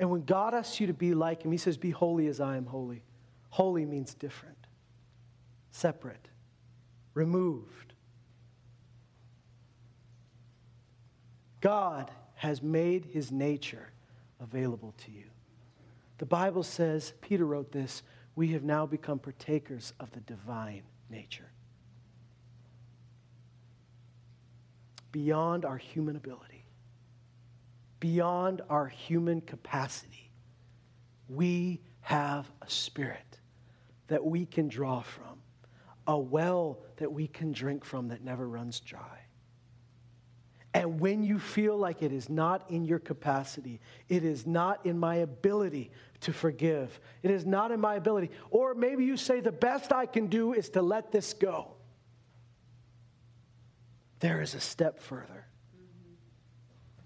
And 0.00 0.10
when 0.10 0.24
God 0.24 0.54
asks 0.54 0.80
you 0.80 0.88
to 0.88 0.94
be 0.94 1.14
like 1.14 1.44
Him, 1.44 1.52
He 1.52 1.58
says, 1.58 1.76
Be 1.76 1.90
holy 1.90 2.26
as 2.26 2.40
I 2.40 2.56
am 2.56 2.66
holy. 2.66 3.04
Holy 3.50 3.84
means 3.84 4.14
different, 4.14 4.66
separate, 5.70 6.28
removed. 7.14 7.92
God 11.60 12.10
has 12.34 12.62
made 12.62 13.04
his 13.04 13.30
nature 13.30 13.90
available 14.40 14.94
to 15.04 15.10
you. 15.10 15.24
The 16.18 16.26
Bible 16.26 16.62
says, 16.62 17.12
Peter 17.20 17.44
wrote 17.44 17.72
this, 17.72 18.02
we 18.34 18.48
have 18.52 18.62
now 18.62 18.86
become 18.86 19.18
partakers 19.18 19.92
of 20.00 20.10
the 20.12 20.20
divine 20.20 20.82
nature. 21.10 21.50
Beyond 25.12 25.64
our 25.64 25.76
human 25.76 26.16
ability, 26.16 26.49
beyond 28.00 28.62
our 28.68 28.88
human 28.88 29.40
capacity, 29.42 30.30
we 31.28 31.80
have 32.00 32.50
a 32.62 32.68
spirit 32.68 33.38
that 34.08 34.24
we 34.24 34.46
can 34.46 34.68
draw 34.68 35.02
from, 35.02 35.38
a 36.06 36.18
well 36.18 36.80
that 36.96 37.12
we 37.12 37.28
can 37.28 37.52
drink 37.52 37.84
from 37.84 38.08
that 38.08 38.24
never 38.24 38.48
runs 38.48 38.80
dry. 38.80 39.20
And 40.72 41.00
when 41.00 41.22
you 41.22 41.38
feel 41.38 41.76
like 41.76 42.02
it 42.02 42.12
is 42.12 42.28
not 42.28 42.70
in 42.70 42.84
your 42.84 43.00
capacity, 43.00 43.80
it 44.08 44.24
is 44.24 44.46
not 44.46 44.86
in 44.86 44.98
my 44.98 45.16
ability 45.16 45.90
to 46.20 46.32
forgive, 46.32 47.00
it 47.22 47.30
is 47.30 47.44
not 47.44 47.70
in 47.70 47.80
my 47.80 47.96
ability, 47.96 48.30
or 48.50 48.74
maybe 48.74 49.04
you 49.04 49.16
say, 49.16 49.40
the 49.40 49.52
best 49.52 49.92
I 49.92 50.06
can 50.06 50.26
do 50.28 50.52
is 50.52 50.70
to 50.70 50.82
let 50.82 51.12
this 51.12 51.32
go. 51.32 51.72
There 54.20 54.40
is 54.40 54.54
a 54.54 54.60
step 54.60 55.00
further. 55.00 55.46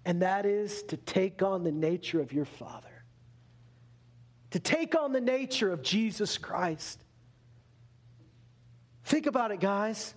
And 0.05 0.22
that 0.22 0.44
is 0.44 0.82
to 0.84 0.96
take 0.96 1.42
on 1.42 1.64
the 1.64 1.72
nature 1.72 2.20
of 2.20 2.32
your 2.32 2.44
Father, 2.44 3.05
to 4.50 4.61
take 4.61 4.94
on 4.94 5.12
the 5.12 5.20
nature 5.20 5.72
of 5.72 5.82
Jesus 5.82 6.36
Christ. 6.36 7.02
Think 9.05 9.26
about 9.26 9.50
it, 9.50 9.61
guys. 9.61 10.14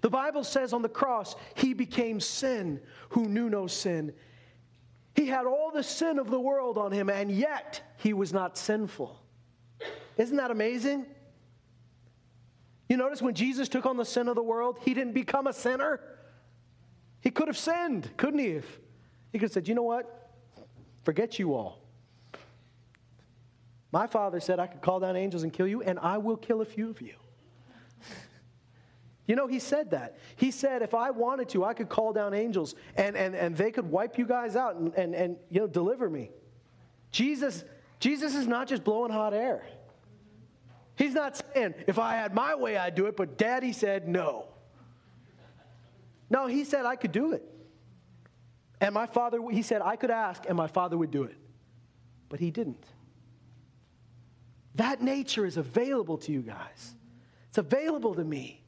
The 0.00 0.10
Bible 0.10 0.44
says 0.44 0.72
on 0.72 0.82
the 0.82 0.88
cross, 0.88 1.34
he 1.54 1.74
became 1.74 2.20
sin 2.20 2.80
who 3.10 3.26
knew 3.28 3.50
no 3.50 3.66
sin. 3.66 4.12
He 5.14 5.26
had 5.26 5.46
all 5.46 5.70
the 5.72 5.82
sin 5.82 6.18
of 6.18 6.30
the 6.30 6.40
world 6.40 6.78
on 6.78 6.92
him, 6.92 7.08
and 7.08 7.30
yet 7.30 7.80
he 7.96 8.12
was 8.12 8.32
not 8.32 8.58
sinful. 8.58 9.18
Isn't 10.16 10.36
that 10.36 10.50
amazing? 10.50 11.06
You 12.88 12.96
notice 12.96 13.20
when 13.20 13.34
Jesus 13.34 13.68
took 13.68 13.84
on 13.86 13.96
the 13.96 14.04
sin 14.04 14.28
of 14.28 14.34
the 14.34 14.42
world, 14.42 14.78
he 14.82 14.94
didn't 14.94 15.14
become 15.14 15.46
a 15.46 15.52
sinner. 15.52 16.00
He 17.20 17.30
could 17.30 17.48
have 17.48 17.58
sinned, 17.58 18.10
couldn't 18.16 18.38
he? 18.38 18.60
He 19.32 19.38
could 19.38 19.46
have 19.46 19.52
said, 19.52 19.68
You 19.68 19.74
know 19.74 19.82
what? 19.82 20.30
Forget 21.04 21.38
you 21.38 21.54
all. 21.54 21.80
My 23.92 24.06
father 24.06 24.40
said 24.40 24.58
I 24.58 24.66
could 24.66 24.82
call 24.82 25.00
down 25.00 25.16
angels 25.16 25.42
and 25.42 25.52
kill 25.52 25.66
you, 25.66 25.82
and 25.82 25.98
I 25.98 26.18
will 26.18 26.36
kill 26.36 26.60
a 26.60 26.64
few 26.64 26.90
of 26.90 27.00
you. 27.00 27.14
You 29.26 29.34
know, 29.34 29.48
he 29.48 29.58
said 29.58 29.90
that. 29.90 30.18
He 30.36 30.50
said, 30.50 30.82
if 30.82 30.94
I 30.94 31.10
wanted 31.10 31.48
to, 31.50 31.64
I 31.64 31.74
could 31.74 31.88
call 31.88 32.12
down 32.12 32.32
angels 32.32 32.76
and, 32.96 33.16
and, 33.16 33.34
and 33.34 33.56
they 33.56 33.72
could 33.72 33.90
wipe 33.90 34.18
you 34.18 34.24
guys 34.24 34.54
out 34.54 34.76
and, 34.76 34.94
and, 34.94 35.14
and 35.14 35.36
you 35.50 35.60
know, 35.60 35.66
deliver 35.66 36.08
me. 36.08 36.30
Jesus, 37.10 37.64
Jesus 37.98 38.36
is 38.36 38.46
not 38.46 38.68
just 38.68 38.84
blowing 38.84 39.10
hot 39.10 39.34
air. 39.34 39.64
He's 40.94 41.12
not 41.12 41.42
saying, 41.54 41.74
if 41.86 41.98
I 41.98 42.14
had 42.14 42.34
my 42.34 42.54
way, 42.54 42.76
I'd 42.76 42.94
do 42.94 43.06
it, 43.06 43.16
but 43.16 43.36
daddy 43.36 43.72
said 43.72 44.08
no. 44.08 44.46
No, 46.30 46.46
he 46.46 46.64
said 46.64 46.86
I 46.86 46.96
could 46.96 47.12
do 47.12 47.32
it. 47.32 47.42
And 48.86 48.94
my 48.94 49.06
father, 49.06 49.40
he 49.50 49.62
said 49.62 49.82
I 49.82 49.96
could 49.96 50.12
ask 50.12 50.44
and 50.46 50.56
my 50.56 50.68
father 50.68 50.96
would 50.96 51.10
do 51.10 51.24
it. 51.24 51.36
But 52.28 52.38
he 52.38 52.52
didn't. 52.52 52.84
That 54.76 55.02
nature 55.02 55.44
is 55.44 55.56
available 55.56 56.18
to 56.18 56.30
you 56.30 56.40
guys, 56.40 56.94
it's 57.48 57.58
available 57.58 58.14
to 58.14 58.22
me. 58.22 58.62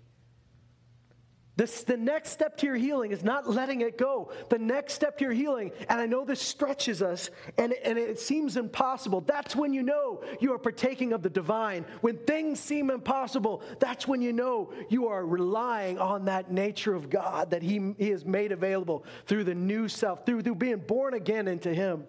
This, 1.59 1.82
the 1.82 1.96
next 1.96 2.30
step 2.30 2.56
to 2.59 2.66
your 2.66 2.76
healing 2.76 3.11
is 3.11 3.24
not 3.24 3.50
letting 3.50 3.80
it 3.80 3.98
go. 3.98 4.30
The 4.48 4.61
next 4.61 4.92
step 4.92 5.18
to 5.18 5.24
your 5.24 5.32
healing, 5.32 5.72
and 5.88 6.00
I 6.00 6.06
know 6.06 6.24
this 6.24 6.40
stretches 6.40 7.02
us 7.02 7.30
and, 7.59 7.72
and 7.84 7.98
it 7.98 8.20
seems 8.20 8.56
impossible. 8.56 9.22
That's 9.22 9.56
when 9.56 9.74
you 9.74 9.82
know 9.82 10.22
you 10.38 10.52
are 10.54 10.59
partaking 10.59 11.12
of 11.12 11.24
the 11.24 11.28
divine. 11.28 11.84
When 12.00 12.16
things 12.16 12.61
seem 12.61 12.90
impossible, 12.90 13.64
that's 13.80 14.06
when 14.06 14.22
you 14.22 14.32
know 14.32 14.72
you 14.88 15.09
are 15.09 15.26
relying 15.26 15.98
on 15.98 16.26
that 16.26 16.52
nature 16.52 16.94
of 16.94 17.11
God 17.11 17.50
that 17.50 17.62
He, 17.62 17.92
he 17.98 18.11
has 18.11 18.24
made 18.24 18.52
available 18.52 19.04
through 19.26 19.42
the 19.42 19.56
new 19.56 19.88
self, 19.88 20.24
through, 20.24 20.42
through 20.42 20.54
being 20.54 20.78
born 20.78 21.14
again 21.14 21.48
into 21.48 21.74
Him. 21.74 22.04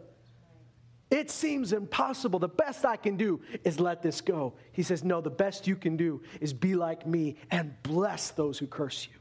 It 1.09 1.31
seems 1.31 1.73
impossible. 1.73 2.37
The 2.37 2.49
best 2.49 2.85
I 2.85 2.97
can 2.97 3.17
do 3.17 3.41
is 3.63 3.79
let 3.79 4.03
this 4.03 4.21
go. 4.21 4.53
He 4.73 4.83
says, 4.83 5.03
No, 5.03 5.21
the 5.21 5.31
best 5.31 5.65
you 5.65 5.75
can 5.75 5.97
do 5.97 6.21
is 6.39 6.53
be 6.53 6.75
like 6.75 7.07
me 7.07 7.37
and 7.49 7.73
bless 7.81 8.29
those 8.29 8.59
who 8.59 8.67
curse 8.67 9.07
you. 9.11 9.18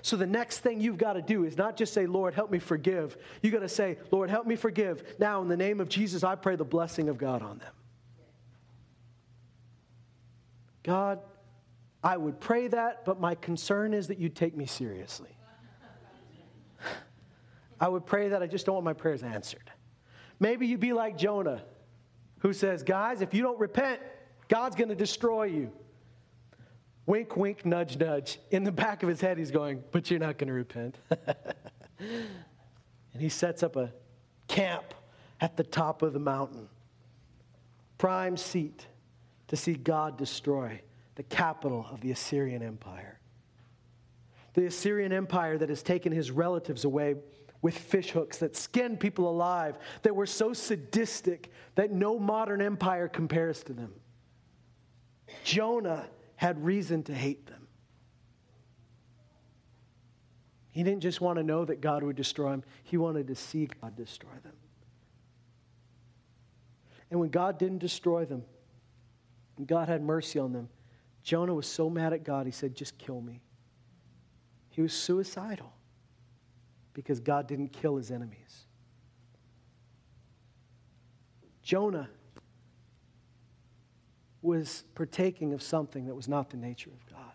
So 0.00 0.16
the 0.16 0.26
next 0.26 0.60
thing 0.60 0.80
you've 0.80 0.98
got 0.98 1.14
to 1.14 1.22
do 1.22 1.44
is 1.44 1.56
not 1.56 1.76
just 1.76 1.92
say, 1.92 2.06
Lord, 2.06 2.34
help 2.34 2.50
me 2.50 2.58
forgive. 2.58 3.16
You 3.42 3.50
got 3.50 3.60
to 3.60 3.68
say, 3.68 3.98
Lord, 4.10 4.30
help 4.30 4.46
me 4.46 4.56
forgive. 4.56 5.02
Now, 5.18 5.42
in 5.42 5.48
the 5.48 5.56
name 5.56 5.80
of 5.80 5.88
Jesus, 5.88 6.22
I 6.22 6.34
pray 6.36 6.56
the 6.56 6.64
blessing 6.64 7.08
of 7.08 7.18
God 7.18 7.42
on 7.42 7.58
them. 7.58 7.72
God, 10.84 11.20
I 12.02 12.16
would 12.16 12.40
pray 12.40 12.68
that, 12.68 13.04
but 13.04 13.20
my 13.20 13.34
concern 13.34 13.94
is 13.94 14.08
that 14.08 14.18
you 14.18 14.28
take 14.28 14.56
me 14.56 14.66
seriously. 14.66 15.36
I 17.80 17.88
would 17.88 18.06
pray 18.06 18.28
that 18.28 18.42
I 18.42 18.46
just 18.46 18.66
don't 18.66 18.76
want 18.76 18.84
my 18.84 18.92
prayers 18.92 19.22
answered. 19.22 19.70
Maybe 20.38 20.66
you'd 20.66 20.80
be 20.80 20.92
like 20.92 21.16
Jonah, 21.16 21.62
who 22.38 22.52
says, 22.52 22.82
Guys, 22.82 23.20
if 23.20 23.34
you 23.34 23.42
don't 23.42 23.58
repent, 23.58 24.00
God's 24.48 24.76
going 24.76 24.88
to 24.88 24.94
destroy 24.94 25.44
you. 25.44 25.72
Wink, 27.06 27.36
wink, 27.36 27.66
nudge, 27.66 27.98
nudge. 27.98 28.38
In 28.50 28.64
the 28.64 28.72
back 28.72 29.02
of 29.02 29.08
his 29.08 29.20
head, 29.20 29.38
he's 29.38 29.50
going, 29.50 29.82
But 29.90 30.10
you're 30.10 30.20
not 30.20 30.38
going 30.38 30.48
to 30.48 30.54
repent. 30.54 30.98
and 31.98 32.28
he 33.18 33.28
sets 33.28 33.62
up 33.62 33.76
a 33.76 33.92
camp 34.48 34.94
at 35.40 35.56
the 35.56 35.64
top 35.64 36.02
of 36.02 36.12
the 36.12 36.20
mountain, 36.20 36.68
prime 37.98 38.36
seat 38.36 38.86
to 39.48 39.56
see 39.56 39.74
God 39.74 40.16
destroy 40.16 40.80
the 41.16 41.22
capital 41.24 41.86
of 41.90 42.00
the 42.00 42.12
Assyrian 42.12 42.62
Empire. 42.62 43.18
The 44.54 44.66
Assyrian 44.66 45.12
Empire 45.12 45.58
that 45.58 45.68
has 45.68 45.82
taken 45.82 46.12
his 46.12 46.30
relatives 46.30 46.84
away 46.84 47.16
with 47.60 47.76
fishhooks, 47.76 48.38
that 48.38 48.56
skinned 48.56 48.98
people 48.98 49.28
alive, 49.28 49.78
that 50.02 50.14
were 50.14 50.26
so 50.26 50.52
sadistic 50.52 51.50
that 51.74 51.92
no 51.92 52.18
modern 52.18 52.60
empire 52.60 53.08
compares 53.08 53.62
to 53.64 53.72
them. 53.72 53.92
Jonah 55.44 56.06
had 56.42 56.64
reason 56.64 57.04
to 57.04 57.14
hate 57.14 57.46
them. 57.46 57.68
He 60.72 60.82
didn't 60.82 61.02
just 61.02 61.20
want 61.20 61.36
to 61.36 61.44
know 61.44 61.64
that 61.64 61.80
God 61.80 62.02
would 62.02 62.16
destroy 62.16 62.50
him, 62.54 62.64
he 62.82 62.96
wanted 62.96 63.28
to 63.28 63.36
see 63.36 63.68
God 63.80 63.94
destroy 63.94 64.34
them. 64.42 64.54
And 67.12 67.20
when 67.20 67.30
God 67.30 67.60
didn't 67.60 67.78
destroy 67.78 68.24
them, 68.24 68.42
and 69.56 69.68
God 69.68 69.88
had 69.88 70.02
mercy 70.02 70.40
on 70.40 70.52
them, 70.52 70.68
Jonah 71.22 71.54
was 71.54 71.68
so 71.68 71.88
mad 71.88 72.12
at 72.12 72.24
God, 72.24 72.46
he 72.46 72.52
said, 72.52 72.74
Just 72.74 72.98
kill 72.98 73.20
me. 73.20 73.40
He 74.70 74.82
was 74.82 74.92
suicidal 74.92 75.72
because 76.92 77.20
God 77.20 77.46
didn't 77.46 77.68
kill 77.68 77.96
his 77.96 78.10
enemies. 78.10 78.64
Jonah 81.62 82.08
was 84.42 84.84
partaking 84.94 85.52
of 85.52 85.62
something 85.62 86.06
that 86.06 86.14
was 86.14 86.28
not 86.28 86.50
the 86.50 86.56
nature 86.56 86.90
of 86.90 87.06
God. 87.06 87.32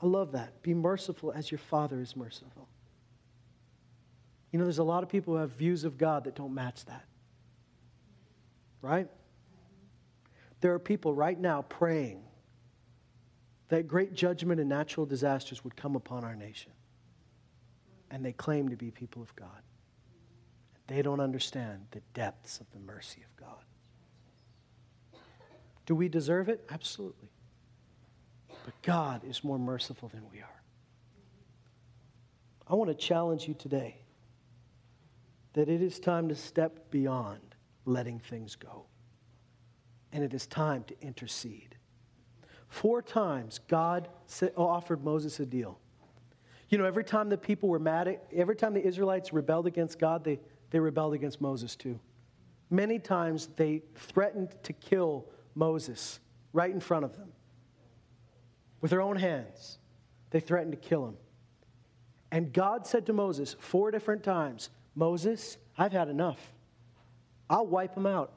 I 0.00 0.06
love 0.06 0.32
that. 0.32 0.62
Be 0.62 0.74
merciful 0.74 1.32
as 1.32 1.50
your 1.50 1.58
Father 1.58 2.00
is 2.00 2.16
merciful. 2.16 2.68
You 4.50 4.58
know, 4.58 4.64
there's 4.64 4.78
a 4.78 4.84
lot 4.84 5.02
of 5.02 5.08
people 5.08 5.34
who 5.34 5.40
have 5.40 5.50
views 5.50 5.84
of 5.84 5.96
God 5.96 6.24
that 6.24 6.34
don't 6.34 6.54
match 6.54 6.84
that. 6.86 7.04
Right? 8.80 9.08
There 10.60 10.74
are 10.74 10.78
people 10.78 11.14
right 11.14 11.38
now 11.38 11.62
praying 11.62 12.22
that 13.68 13.88
great 13.88 14.12
judgment 14.12 14.60
and 14.60 14.68
natural 14.68 15.06
disasters 15.06 15.64
would 15.64 15.74
come 15.76 15.96
upon 15.96 16.24
our 16.24 16.34
nation. 16.34 16.72
And 18.10 18.24
they 18.24 18.32
claim 18.32 18.68
to 18.68 18.76
be 18.76 18.90
people 18.90 19.22
of 19.22 19.34
God. 19.34 19.48
They 20.92 21.00
don't 21.00 21.20
understand 21.20 21.86
the 21.92 22.02
depths 22.12 22.60
of 22.60 22.70
the 22.70 22.78
mercy 22.78 23.22
of 23.22 23.34
God. 23.42 25.22
Do 25.86 25.94
we 25.94 26.10
deserve 26.10 26.50
it? 26.50 26.66
Absolutely. 26.70 27.30
But 28.48 28.74
God 28.82 29.22
is 29.24 29.42
more 29.42 29.58
merciful 29.58 30.10
than 30.10 30.20
we 30.30 30.40
are. 30.40 30.62
I 32.68 32.74
want 32.74 32.90
to 32.90 32.94
challenge 32.94 33.48
you 33.48 33.54
today 33.54 34.02
that 35.54 35.70
it 35.70 35.80
is 35.80 35.98
time 35.98 36.28
to 36.28 36.34
step 36.34 36.90
beyond 36.90 37.40
letting 37.86 38.18
things 38.18 38.54
go. 38.54 38.84
And 40.12 40.22
it 40.22 40.34
is 40.34 40.46
time 40.46 40.84
to 40.84 41.00
intercede. 41.00 41.74
Four 42.68 43.00
times 43.00 43.60
God 43.66 44.08
offered 44.58 45.02
Moses 45.02 45.40
a 45.40 45.46
deal. 45.46 45.78
You 46.68 46.76
know, 46.76 46.84
every 46.84 47.04
time 47.04 47.30
the 47.30 47.38
people 47.38 47.70
were 47.70 47.78
mad, 47.78 48.08
at, 48.08 48.24
every 48.34 48.56
time 48.56 48.74
the 48.74 48.86
Israelites 48.86 49.32
rebelled 49.32 49.66
against 49.66 49.98
God, 49.98 50.24
they, 50.24 50.40
they 50.72 50.80
rebelled 50.80 51.12
against 51.14 51.40
Moses 51.40 51.76
too. 51.76 52.00
Many 52.70 52.98
times 52.98 53.48
they 53.56 53.82
threatened 53.94 54.56
to 54.64 54.72
kill 54.72 55.26
Moses 55.54 56.18
right 56.54 56.70
in 56.70 56.80
front 56.80 57.04
of 57.04 57.16
them. 57.16 57.30
With 58.80 58.90
their 58.90 59.02
own 59.02 59.16
hands, 59.16 59.78
they 60.30 60.40
threatened 60.40 60.72
to 60.72 60.78
kill 60.78 61.06
him. 61.06 61.16
And 62.30 62.52
God 62.52 62.86
said 62.86 63.04
to 63.06 63.12
Moses 63.12 63.54
four 63.60 63.90
different 63.90 64.24
times, 64.24 64.70
Moses, 64.94 65.58
I've 65.76 65.92
had 65.92 66.08
enough. 66.08 66.40
I'll 67.50 67.66
wipe 67.66 67.94
them 67.94 68.06
out. 68.06 68.32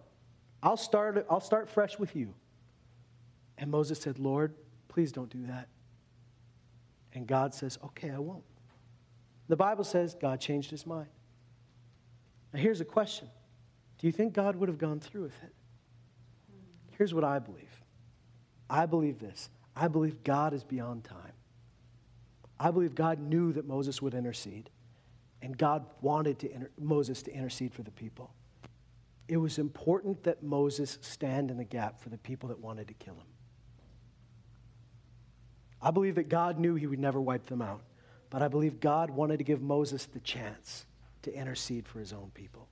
I'll 0.61 0.77
start, 0.77 1.25
I'll 1.29 1.39
start 1.39 1.69
fresh 1.69 1.97
with 1.97 2.15
you. 2.15 2.33
And 3.57 3.71
Moses 3.71 4.01
said, 4.01 4.19
Lord, 4.19 4.53
please 4.89 5.13
don't 5.13 5.29
do 5.29 5.47
that. 5.47 5.69
And 7.13 7.25
God 7.25 7.53
says, 7.53 7.79
Okay, 7.81 8.11
I 8.11 8.19
won't. 8.19 8.43
The 9.47 9.55
Bible 9.55 9.85
says 9.85 10.15
God 10.19 10.41
changed 10.41 10.71
his 10.71 10.85
mind. 10.85 11.07
Now, 12.55 12.61
here's 12.61 12.79
a 12.79 12.85
question 12.85 13.27
Do 13.97 14.07
you 14.07 14.13
think 14.13 14.33
God 14.33 14.55
would 14.55 14.69
have 14.69 14.77
gone 14.77 15.01
through 15.01 15.23
with 15.23 15.43
it? 15.43 15.53
Here's 16.97 17.13
what 17.13 17.25
I 17.25 17.39
believe 17.39 17.83
I 18.69 18.85
believe 18.85 19.19
this 19.19 19.49
I 19.75 19.89
believe 19.89 20.23
God 20.23 20.53
is 20.53 20.63
beyond 20.63 21.03
time. 21.03 21.33
I 22.57 22.71
believe 22.71 22.95
God 22.95 23.19
knew 23.19 23.51
that 23.51 23.67
Moses 23.67 24.01
would 24.01 24.13
intercede, 24.13 24.69
and 25.41 25.57
God 25.57 25.85
wanted 25.99 26.39
to 26.39 26.53
inter- 26.53 26.69
Moses 26.79 27.21
to 27.23 27.33
intercede 27.33 27.73
for 27.73 27.83
the 27.83 27.91
people. 27.91 28.31
It 29.27 29.35
was 29.35 29.59
important 29.59 30.23
that 30.23 30.41
Moses 30.41 30.97
stand 31.01 31.51
in 31.51 31.57
the 31.57 31.65
gap 31.65 31.99
for 31.99 32.07
the 32.07 32.17
people 32.17 32.47
that 32.49 32.59
wanted 32.59 32.87
to 32.87 32.93
kill 32.93 33.15
him. 33.15 33.27
I 35.81 35.91
believe 35.91 36.15
that 36.15 36.29
God 36.29 36.57
knew 36.57 36.75
he 36.75 36.87
would 36.87 36.99
never 36.99 37.19
wipe 37.19 37.47
them 37.47 37.61
out, 37.61 37.81
but 38.29 38.41
I 38.41 38.47
believe 38.47 38.79
God 38.79 39.09
wanted 39.09 39.39
to 39.39 39.43
give 39.43 39.61
Moses 39.61 40.05
the 40.05 40.21
chance 40.21 40.85
to 41.25 41.33
intercede 41.33 41.87
for 41.87 41.99
his 41.99 42.13
own 42.13 42.31
people. 42.33 42.69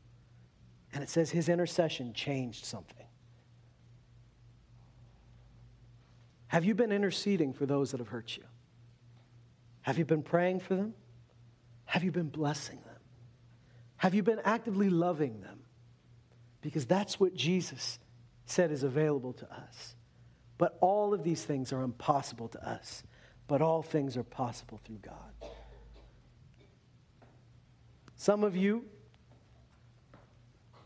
And 0.94 1.04
it 1.04 1.10
says 1.10 1.30
his 1.30 1.50
intercession 1.50 2.14
changed 2.14 2.66
something. 2.66 3.06
Have 6.48 6.64
you 6.64 6.76
been 6.76 6.92
interceding 6.92 7.52
for 7.52 7.66
those 7.66 7.92
that 7.92 8.00
have 8.00 8.10
hurt 8.10 8.38
you? 8.38 8.44
Have 9.82 9.98
you 9.98 10.06
been 10.06 10.22
praying 10.22 10.60
for 10.60 10.76
them? 10.76 10.94
Have 11.86 12.04
you 12.04 12.12
been 12.12 12.30
blessing 12.30 12.80
them? 12.86 13.02
Have 13.98 14.14
you 14.14 14.24
been 14.24 14.40
actively 14.46 14.90
loving 14.90 15.42
them? 15.42 15.62
Because 16.62 16.86
that's 16.86 17.20
what 17.20 17.34
Jesus 17.34 18.00
said 18.46 18.72
is 18.72 18.84
available 18.84 19.34
to 19.34 19.52
us. 19.52 19.96
But 20.60 20.78
all 20.80 21.14
of 21.14 21.24
these 21.24 21.44
things 21.44 21.74
are 21.74 21.82
impossible 21.82 22.48
to 22.50 22.70
us, 22.70 23.04
but 23.48 23.62
all 23.62 23.82
things 23.82 24.16
are 24.16 24.24
possible 24.24 24.80
through 24.86 25.00
God. 25.02 25.34
Some 28.24 28.46
of 28.46 28.56
you 28.56 28.86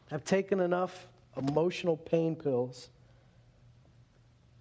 have 0.09 0.23
taken 0.23 0.59
enough 0.59 1.07
emotional 1.37 1.95
pain 1.95 2.35
pills 2.35 2.89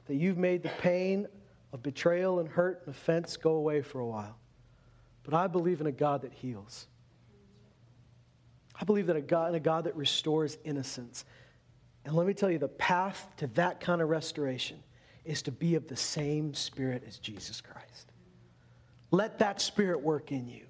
that 0.04 0.16
you've 0.16 0.36
made 0.36 0.62
the 0.62 0.68
pain 0.68 1.26
of 1.72 1.82
betrayal 1.82 2.38
and 2.38 2.46
hurt 2.46 2.82
and 2.84 2.94
offense 2.94 3.38
go 3.38 3.52
away 3.52 3.80
for 3.80 4.00
a 4.00 4.06
while. 4.06 4.36
But 5.22 5.32
I 5.32 5.46
believe 5.46 5.80
in 5.80 5.86
a 5.86 5.90
God 5.90 6.20
that 6.20 6.34
heals. 6.34 6.86
I 8.78 8.84
believe 8.84 9.06
that 9.06 9.16
a 9.16 9.22
God, 9.22 9.48
in 9.48 9.54
a 9.54 9.60
God 9.60 9.84
that 9.84 9.96
restores 9.96 10.58
innocence. 10.62 11.24
And 12.04 12.14
let 12.14 12.26
me 12.26 12.34
tell 12.34 12.50
you, 12.50 12.58
the 12.58 12.68
path 12.68 13.26
to 13.38 13.46
that 13.54 13.80
kind 13.80 14.02
of 14.02 14.10
restoration 14.10 14.82
is 15.24 15.40
to 15.40 15.50
be 15.50 15.76
of 15.76 15.88
the 15.88 15.96
same 15.96 16.52
spirit 16.52 17.04
as 17.08 17.16
Jesus 17.16 17.62
Christ. 17.62 18.12
Let 19.12 19.38
that 19.38 19.62
spirit 19.62 20.02
work 20.02 20.30
in 20.30 20.46
you. 20.46 20.65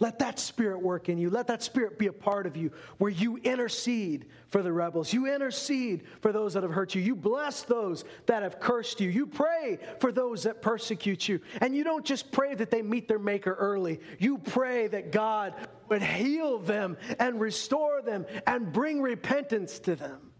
Let 0.00 0.18
that 0.20 0.38
spirit 0.38 0.80
work 0.80 1.10
in 1.10 1.18
you. 1.18 1.28
Let 1.28 1.46
that 1.48 1.62
spirit 1.62 1.98
be 1.98 2.06
a 2.06 2.12
part 2.12 2.46
of 2.46 2.56
you 2.56 2.72
where 2.96 3.10
you 3.10 3.36
intercede 3.36 4.26
for 4.48 4.62
the 4.62 4.72
rebels. 4.72 5.12
You 5.12 5.32
intercede 5.32 6.04
for 6.22 6.32
those 6.32 6.54
that 6.54 6.62
have 6.62 6.72
hurt 6.72 6.94
you. 6.94 7.02
You 7.02 7.14
bless 7.14 7.62
those 7.64 8.04
that 8.24 8.42
have 8.42 8.58
cursed 8.58 9.02
you. 9.02 9.10
You 9.10 9.26
pray 9.26 9.78
for 10.00 10.10
those 10.10 10.44
that 10.44 10.62
persecute 10.62 11.28
you. 11.28 11.40
And 11.60 11.76
you 11.76 11.84
don't 11.84 12.04
just 12.04 12.32
pray 12.32 12.54
that 12.54 12.70
they 12.70 12.80
meet 12.80 13.08
their 13.08 13.18
maker 13.18 13.52
early. 13.52 14.00
You 14.18 14.38
pray 14.38 14.88
that 14.88 15.12
God 15.12 15.52
would 15.90 16.02
heal 16.02 16.58
them 16.58 16.96
and 17.18 17.38
restore 17.38 18.00
them 18.00 18.24
and 18.46 18.72
bring 18.72 19.02
repentance 19.02 19.80
to 19.80 19.96
them. 19.96 20.32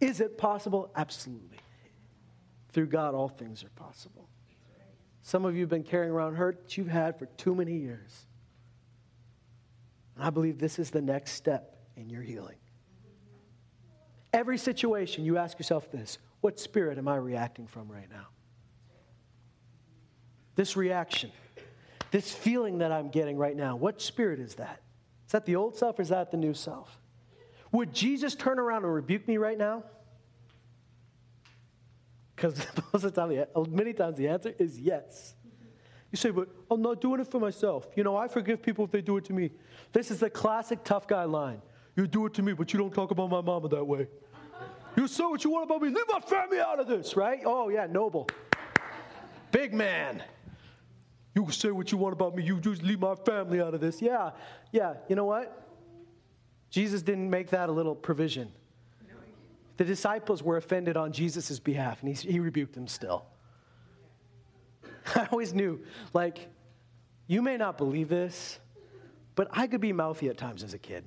Is 0.00 0.20
it 0.20 0.36
possible? 0.36 0.90
Absolutely. 0.94 1.56
Through 2.72 2.88
God, 2.88 3.14
all 3.14 3.28
things 3.28 3.64
are 3.64 3.70
possible. 3.70 4.28
Some 5.22 5.46
of 5.46 5.54
you 5.54 5.62
have 5.62 5.70
been 5.70 5.82
carrying 5.82 6.12
around 6.12 6.34
hurt 6.34 6.76
you've 6.76 6.88
had 6.88 7.18
for 7.18 7.24
too 7.24 7.54
many 7.54 7.78
years. 7.78 8.26
I 10.18 10.30
believe 10.30 10.58
this 10.58 10.78
is 10.78 10.90
the 10.90 11.02
next 11.02 11.32
step 11.32 11.76
in 11.96 12.08
your 12.08 12.22
healing. 12.22 12.56
Every 14.32 14.58
situation, 14.58 15.24
you 15.24 15.38
ask 15.38 15.58
yourself 15.58 15.90
this 15.90 16.18
what 16.40 16.60
spirit 16.60 16.98
am 16.98 17.08
I 17.08 17.16
reacting 17.16 17.66
from 17.66 17.90
right 17.90 18.08
now? 18.10 18.26
This 20.56 20.76
reaction, 20.76 21.32
this 22.10 22.32
feeling 22.32 22.78
that 22.78 22.92
I'm 22.92 23.08
getting 23.08 23.36
right 23.36 23.56
now, 23.56 23.76
what 23.76 24.00
spirit 24.00 24.40
is 24.40 24.56
that? 24.56 24.80
Is 25.26 25.32
that 25.32 25.46
the 25.46 25.56
old 25.56 25.76
self 25.76 25.98
or 25.98 26.02
is 26.02 26.10
that 26.10 26.30
the 26.30 26.36
new 26.36 26.54
self? 26.54 26.98
Would 27.72 27.92
Jesus 27.92 28.34
turn 28.34 28.58
around 28.58 28.84
and 28.84 28.94
rebuke 28.94 29.26
me 29.26 29.36
right 29.36 29.58
now? 29.58 29.84
Because 32.36 32.58
most 32.92 33.04
of 33.04 33.14
the 33.14 33.20
time, 33.20 33.46
many 33.70 33.92
times 33.92 34.16
the 34.16 34.28
answer 34.28 34.54
is 34.58 34.78
yes. 34.78 35.34
You 36.14 36.16
say, 36.16 36.30
but 36.30 36.46
oh, 36.70 36.76
I'm 36.76 36.80
not 36.80 37.00
doing 37.00 37.20
it 37.20 37.26
for 37.26 37.40
myself. 37.40 37.88
You 37.96 38.04
know, 38.04 38.16
I 38.16 38.28
forgive 38.28 38.62
people 38.62 38.84
if 38.84 38.92
they 38.92 39.00
do 39.00 39.16
it 39.16 39.24
to 39.24 39.32
me. 39.32 39.50
This 39.92 40.12
is 40.12 40.20
the 40.20 40.30
classic 40.30 40.84
tough 40.84 41.08
guy 41.08 41.24
line. 41.24 41.60
You 41.96 42.06
do 42.06 42.24
it 42.26 42.34
to 42.34 42.42
me, 42.42 42.52
but 42.52 42.72
you 42.72 42.78
don't 42.78 42.94
talk 42.94 43.10
about 43.10 43.30
my 43.30 43.40
mama 43.40 43.68
that 43.70 43.84
way. 43.84 44.06
You 44.96 45.08
say 45.08 45.24
what 45.24 45.42
you 45.42 45.50
want 45.50 45.64
about 45.64 45.82
me. 45.82 45.88
Leave 45.88 46.06
my 46.08 46.20
family 46.20 46.60
out 46.60 46.78
of 46.78 46.86
this, 46.86 47.16
right? 47.16 47.40
Oh, 47.44 47.68
yeah, 47.68 47.88
noble. 47.90 48.28
Big 49.50 49.74
man. 49.74 50.22
You 51.34 51.50
say 51.50 51.72
what 51.72 51.90
you 51.90 51.98
want 51.98 52.12
about 52.12 52.36
me. 52.36 52.44
You 52.44 52.60
just 52.60 52.80
leave 52.84 53.00
my 53.00 53.16
family 53.16 53.60
out 53.60 53.74
of 53.74 53.80
this. 53.80 54.00
Yeah, 54.00 54.30
yeah. 54.70 54.94
You 55.08 55.16
know 55.16 55.24
what? 55.24 55.66
Jesus 56.70 57.02
didn't 57.02 57.28
make 57.28 57.50
that 57.50 57.68
a 57.68 57.72
little 57.72 57.96
provision. 57.96 58.52
The 59.78 59.84
disciples 59.84 60.44
were 60.44 60.58
offended 60.58 60.96
on 60.96 61.10
Jesus' 61.10 61.58
behalf, 61.58 62.04
and 62.04 62.16
he, 62.16 62.34
he 62.34 62.38
rebuked 62.38 62.74
them 62.74 62.86
still. 62.86 63.26
I 65.14 65.28
always 65.30 65.54
knew, 65.54 65.80
like, 66.12 66.48
you 67.26 67.42
may 67.42 67.56
not 67.56 67.78
believe 67.78 68.08
this, 68.08 68.58
but 69.34 69.48
I 69.50 69.66
could 69.66 69.80
be 69.80 69.92
mouthy 69.92 70.28
at 70.28 70.38
times 70.38 70.62
as 70.62 70.74
a 70.74 70.78
kid. 70.78 71.04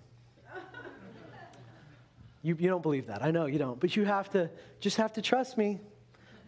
You, 2.43 2.55
you 2.59 2.69
don't 2.69 2.83
believe 2.83 3.07
that. 3.07 3.23
I 3.23 3.31
know 3.31 3.45
you 3.45 3.57
don't. 3.57 3.79
But 3.79 3.95
you 3.95 4.05
have 4.05 4.29
to, 4.31 4.49
just 4.79 4.97
have 4.97 5.13
to 5.13 5.21
trust 5.21 5.57
me. 5.57 5.79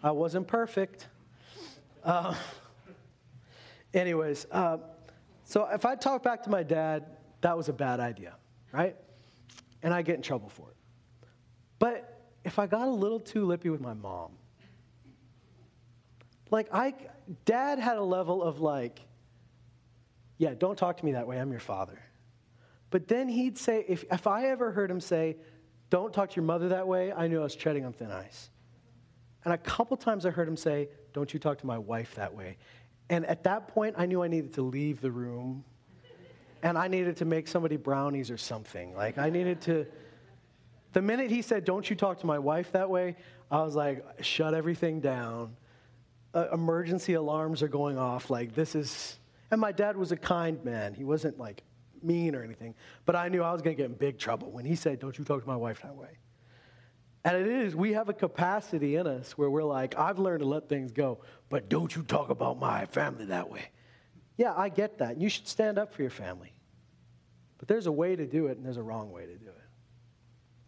I 0.01 0.11
wasn't 0.11 0.47
perfect. 0.47 1.07
Uh, 2.03 2.33
anyways, 3.93 4.45
uh, 4.51 4.77
so 5.43 5.67
if 5.73 5.85
I 5.85 5.95
talk 5.95 6.23
back 6.23 6.43
to 6.43 6.49
my 6.49 6.63
dad, 6.63 7.05
that 7.41 7.57
was 7.57 7.69
a 7.69 7.73
bad 7.73 7.99
idea, 7.99 8.35
right? 8.71 8.95
And 9.83 9.93
I 9.93 10.01
get 10.01 10.15
in 10.15 10.21
trouble 10.21 10.49
for 10.49 10.69
it. 10.69 10.75
But 11.79 12.21
if 12.45 12.59
I 12.59 12.67
got 12.67 12.87
a 12.87 12.91
little 12.91 13.19
too 13.19 13.45
lippy 13.45 13.69
with 13.69 13.81
my 13.81 13.93
mom, 13.93 14.31
like, 16.51 16.67
I, 16.73 16.93
dad 17.45 17.79
had 17.79 17.97
a 17.97 18.03
level 18.03 18.43
of 18.43 18.59
like, 18.59 19.01
yeah, 20.37 20.53
don't 20.57 20.77
talk 20.77 20.97
to 20.97 21.05
me 21.05 21.13
that 21.13 21.27
way, 21.27 21.39
I'm 21.39 21.51
your 21.51 21.59
father. 21.59 21.99
But 22.89 23.07
then 23.07 23.27
he'd 23.27 23.57
say, 23.57 23.85
if, 23.87 24.03
if 24.11 24.25
I 24.25 24.47
ever 24.47 24.71
heard 24.71 24.89
him 24.89 24.99
say, 24.99 25.37
don't 25.89 26.13
talk 26.13 26.31
to 26.31 26.35
your 26.35 26.45
mother 26.45 26.69
that 26.69 26.87
way, 26.87 27.11
I 27.11 27.27
knew 27.27 27.39
I 27.39 27.43
was 27.43 27.55
treading 27.55 27.85
on 27.85 27.93
thin 27.93 28.11
ice. 28.11 28.49
And 29.45 29.53
a 29.53 29.57
couple 29.57 29.95
times 29.97 30.25
I 30.25 30.31
heard 30.31 30.47
him 30.47 30.57
say, 30.57 30.89
don't 31.13 31.33
you 31.33 31.39
talk 31.39 31.59
to 31.59 31.67
my 31.67 31.77
wife 31.77 32.15
that 32.15 32.33
way. 32.33 32.57
And 33.09 33.25
at 33.25 33.43
that 33.43 33.67
point, 33.67 33.95
I 33.97 34.05
knew 34.05 34.23
I 34.23 34.27
needed 34.27 34.53
to 34.55 34.61
leave 34.61 35.01
the 35.01 35.11
room 35.11 35.63
and 36.61 36.77
I 36.77 36.87
needed 36.87 37.17
to 37.17 37.25
make 37.25 37.47
somebody 37.47 37.77
brownies 37.77 38.29
or 38.29 38.37
something. 38.37 38.93
Like, 38.95 39.17
I 39.17 39.29
needed 39.29 39.61
to. 39.61 39.85
The 40.91 41.01
minute 41.01 41.31
he 41.31 41.41
said, 41.41 41.63
Don't 41.63 41.89
you 41.89 41.95
talk 41.95 42.19
to 42.19 42.25
my 42.25 42.37
wife 42.37 42.73
that 42.73 42.89
way, 42.89 43.15
I 43.49 43.61
was 43.61 43.75
like, 43.75 44.03
Shut 44.21 44.53
everything 44.53 44.99
down 44.99 45.55
uh, 46.33 46.47
emergency 46.53 47.13
alarms 47.13 47.61
are 47.63 47.67
going 47.67 47.97
off. 47.97 48.29
Like, 48.29 48.53
this 48.55 48.75
is. 48.75 49.17
And 49.51 49.59
my 49.59 49.71
dad 49.71 49.97
was 49.97 50.11
a 50.11 50.17
kind 50.17 50.63
man. 50.63 50.93
He 50.93 51.03
wasn't 51.03 51.39
like 51.39 51.63
mean 52.03 52.35
or 52.35 52.43
anything. 52.43 52.75
But 53.05 53.15
I 53.15 53.29
knew 53.29 53.41
I 53.41 53.51
was 53.51 53.61
going 53.61 53.75
to 53.75 53.81
get 53.81 53.89
in 53.89 53.97
big 53.97 54.19
trouble 54.19 54.51
when 54.51 54.65
he 54.65 54.75
said, 54.75 54.99
Don't 54.99 55.17
you 55.17 55.23
talk 55.23 55.41
to 55.41 55.47
my 55.47 55.55
wife 55.55 55.81
that 55.81 55.95
way. 55.95 56.19
And 57.23 57.35
it 57.35 57.47
is, 57.47 57.75
we 57.75 57.93
have 57.93 58.07
a 58.07 58.13
capacity 58.13 58.95
in 58.95 59.05
us 59.05 59.37
where 59.37 59.49
we're 59.49 59.63
like, 59.63 59.97
I've 59.97 60.19
learned 60.19 60.39
to 60.39 60.45
let 60.45 60.69
things 60.69 60.91
go, 60.91 61.19
but 61.49 61.67
don't 61.67 61.93
you 61.93 62.01
talk 62.01 62.29
about 62.29 62.57
my 62.59 62.85
family 62.85 63.25
that 63.25 63.49
way. 63.49 63.65
Yeah, 64.37 64.53
I 64.55 64.69
get 64.69 64.99
that. 64.99 65.19
You 65.19 65.27
should 65.27 65.47
stand 65.47 65.77
up 65.77 65.93
for 65.93 66.01
your 66.01 66.11
family. 66.11 66.53
But 67.57 67.67
there's 67.67 67.87
a 67.87 67.91
way 67.91 68.15
to 68.15 68.25
do 68.25 68.47
it 68.47 68.55
and 68.55 68.65
there's 68.65 68.77
a 68.77 68.81
wrong 68.81 69.11
way 69.11 69.25
to 69.25 69.35
do 69.35 69.47
it. 69.47 69.55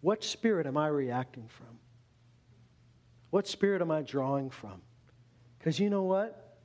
What 0.01 0.25
spirit 0.25 0.67
am 0.67 0.75
I 0.75 0.87
reacting 0.87 1.47
from? 1.47 1.79
What 3.29 3.47
spirit 3.47 3.81
am 3.81 3.89
I 3.89 4.01
drawing 4.01 4.49
from? 4.49 4.81
Because 5.61 5.79
you 5.79 5.91
know 5.91 6.01
what? 6.01 6.57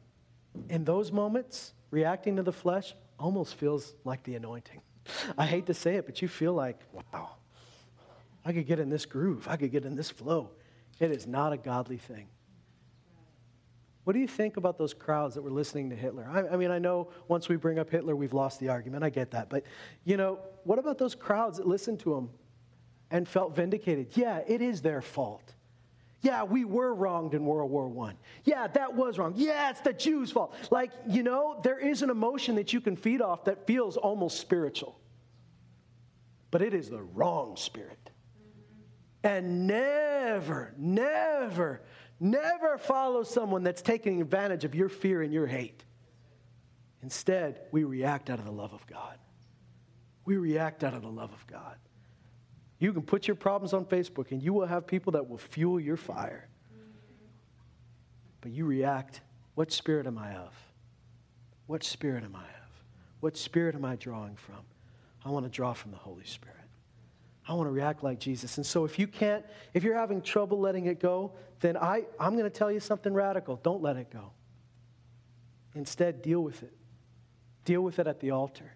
In 0.71 0.85
those 0.85 1.13
moments, 1.13 1.75
reacting 1.91 2.37
to 2.37 2.43
the 2.43 2.53
flesh 2.53 2.95
almost 3.19 3.55
feels 3.57 3.95
like 4.05 4.23
the 4.23 4.37
anointing. 4.37 4.81
I 5.39 5.45
hate 5.45 5.67
to 5.67 5.75
say 5.75 5.97
it, 5.97 6.07
but 6.07 6.23
you 6.23 6.29
feel 6.29 6.55
like, 6.55 6.81
wow, 6.95 7.33
I 8.43 8.55
could 8.55 8.67
get 8.67 8.79
in 8.79 8.89
this 8.89 9.05
groove. 9.05 9.47
I 9.51 9.57
could 9.57 9.71
get 9.71 9.85
in 9.85 9.97
this 9.97 10.11
flow. 10.11 10.51
It 10.99 11.11
is 11.11 11.27
not 11.27 11.53
a 11.53 11.59
godly 11.59 11.99
thing. 11.99 12.29
What 14.05 14.15
do 14.15 14.19
you 14.19 14.29
think 14.29 14.57
about 14.57 14.79
those 14.79 14.95
crowds 14.95 15.35
that 15.35 15.43
were 15.43 15.51
listening 15.51 15.91
to 15.91 15.97
Hitler? 15.97 16.27
I, 16.33 16.55
I, 16.55 16.57
mean, 16.57 16.71
I 16.71 16.79
know 16.79 17.11
once 17.29 17.51
we 17.51 17.57
bring 17.57 17.79
up 17.79 17.91
Hitler, 17.91 18.17
we've 18.17 18.33
lost 18.33 18.61
the 18.61 18.71
argument. 18.71 19.05
I 19.05 19.11
get 19.11 19.33
that. 19.33 19.51
But, 19.51 19.65
you 20.05 20.17
know, 20.17 20.39
what 20.65 20.79
about 20.79 20.97
those 20.97 21.15
crowds 21.15 21.59
that 21.59 21.67
listened 21.67 22.01
to 22.01 22.15
him 22.15 22.31
and 23.11 23.29
felt 23.29 23.55
vindicated? 23.55 24.13
Yeah, 24.15 24.41
it 24.47 24.63
is 24.63 24.81
their 24.81 25.03
fault. 25.03 25.56
Yeah, 26.23 26.45
we 26.45 26.65
were 26.65 26.95
wronged 26.95 27.35
in 27.35 27.45
World 27.45 27.71
War 27.71 28.09
I. 28.09 28.15
Yeah, 28.45 28.67
that 28.69 28.95
was 28.95 29.19
wrong. 29.19 29.35
Yeah, 29.37 29.71
it's 29.71 29.81
the 29.81 29.93
Jews' 29.93 30.33
fault. 30.33 30.55
Like, 30.71 30.91
you 31.07 31.23
know, 31.23 31.61
there 31.63 31.79
is 31.79 32.03
an 32.03 32.11
emotion 32.11 32.57
that 32.57 32.73
you 32.73 32.81
can 32.81 32.97
feed 32.97 33.21
off 33.21 33.45
that 33.45 33.67
feels 33.67 33.97
almost 33.97 34.41
spiritual. 34.41 34.99
But 36.51 36.63
it 36.63 36.75
is 36.75 36.89
the 36.89 37.03
wrong 37.03 37.57
spirit. 37.57 38.11
And 39.23 39.67
never, 39.67 40.73
never, 40.79 41.83
never 42.19 42.79
follow 42.79 43.23
someone 43.23 43.63
that's 43.63 43.83
taking 43.83 44.21
advantage 44.21 44.65
of 44.65 44.75
your 44.75 44.89
fear 44.89 45.23
and 45.23 45.33
your 45.33 45.47
hate. 45.47 45.85
Instead, 47.03 47.61
we 47.73 47.85
react 47.85 48.31
out 48.31 48.39
of 48.39 48.45
the 48.45 48.53
love 48.53 48.73
of 48.73 48.87
God. 48.87 49.19
We 50.25 50.37
react 50.37 50.83
out 50.83 50.95
of 50.95 51.03
the 51.03 51.09
love 51.09 51.33
of 51.33 51.47
God. 51.47 51.77
You 52.79 52.93
can 52.93 53.03
put 53.03 53.27
your 53.27 53.37
problems 53.37 53.73
on 53.73 53.85
Facebook 53.87 54.31
and 54.33 54.43
you 54.43 54.53
will 54.53 54.67
have 54.67 54.87
people 54.87 55.13
that 55.13 55.29
will 55.29 55.39
fuel 55.39 55.81
your 55.81 55.97
fire. 55.97 56.49
But 58.41 58.53
you 58.53 58.67
react. 58.67 59.23
What 59.55 59.73
spirit 59.73 60.07
am 60.07 60.19
I 60.19 60.35
of? 60.35 60.55
What 61.67 61.83
spirit 61.83 62.23
am 62.23 62.37
I 62.37 62.45
of? 62.45 62.85
What 63.21 63.37
spirit 63.37 63.75
am 63.75 63.85
I 63.85 63.97
drawing 63.97 64.37
from? 64.37 64.61
I 65.25 65.31
want 65.31 65.47
to 65.47 65.51
draw 65.51 65.73
from 65.73 65.91
the 65.91 65.97
Holy 65.97 66.25
Spirit. 66.25 66.57
I 67.49 67.55
want 67.55 67.69
to 67.69 67.73
react 67.73 68.03
like 68.03 68.19
Jesus. 68.19 68.57
And 68.59 68.67
so 68.67 68.85
if 68.85 68.99
you 68.99 69.07
can't, 69.07 69.45
if 69.73 69.83
you're 69.83 69.97
having 69.97 70.21
trouble 70.21 70.61
letting 70.61 70.87
it 70.87 71.01
go, 71.01 71.33
then 71.61 71.77
I, 71.77 72.05
I'm 72.21 72.33
going 72.33 72.45
to 72.45 72.51
tell 72.51 72.71
you 72.71 72.81
something 72.81 73.13
radical. 73.15 73.57
Don't 73.63 73.83
let 73.83 73.97
it 73.97 74.11
go. 74.11 74.33
Instead, 75.75 76.23
deal 76.23 76.41
with 76.41 76.63
it. 76.63 76.73
Deal 77.65 77.81
with 77.83 77.99
it 77.99 78.07
at 78.07 78.21
the 78.21 78.31
altar. 78.33 78.75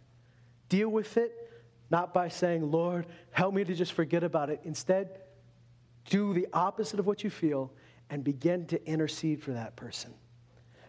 Deal 0.68 0.88
with 0.88 1.16
it 1.16 1.39
not 1.90 2.14
by 2.14 2.28
saying, 2.28 2.70
Lord, 2.70 3.06
help 3.32 3.54
me 3.54 3.64
to 3.64 3.74
just 3.74 3.92
forget 3.92 4.22
about 4.22 4.48
it. 4.48 4.60
Instead, 4.64 5.20
do 6.08 6.32
the 6.32 6.48
opposite 6.52 7.00
of 7.00 7.06
what 7.06 7.24
you 7.24 7.30
feel 7.30 7.72
and 8.08 8.24
begin 8.24 8.66
to 8.66 8.84
intercede 8.86 9.42
for 9.42 9.52
that 9.52 9.76
person. 9.76 10.14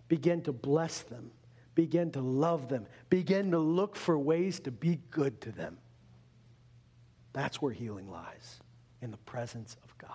Begin 0.07 0.41
to 0.43 0.51
bless 0.51 1.01
them. 1.01 1.31
Begin 1.73 2.11
to 2.11 2.21
love 2.21 2.67
them. 2.69 2.85
Begin 3.09 3.51
to 3.51 3.59
look 3.59 3.95
for 3.95 4.17
ways 4.17 4.59
to 4.61 4.71
be 4.71 4.99
good 5.09 5.39
to 5.41 5.51
them. 5.51 5.77
That's 7.33 7.61
where 7.61 7.71
healing 7.71 8.11
lies, 8.11 8.59
in 9.01 9.11
the 9.11 9.17
presence 9.17 9.77
of 9.83 9.97
God. 9.97 10.09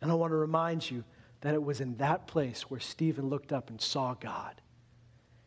And 0.00 0.10
I 0.10 0.14
want 0.14 0.32
to 0.32 0.36
remind 0.36 0.90
you 0.90 1.04
that 1.40 1.54
it 1.54 1.62
was 1.62 1.80
in 1.80 1.96
that 1.98 2.26
place 2.26 2.62
where 2.62 2.80
Stephen 2.80 3.28
looked 3.28 3.52
up 3.52 3.70
and 3.70 3.80
saw 3.80 4.14
God. 4.14 4.60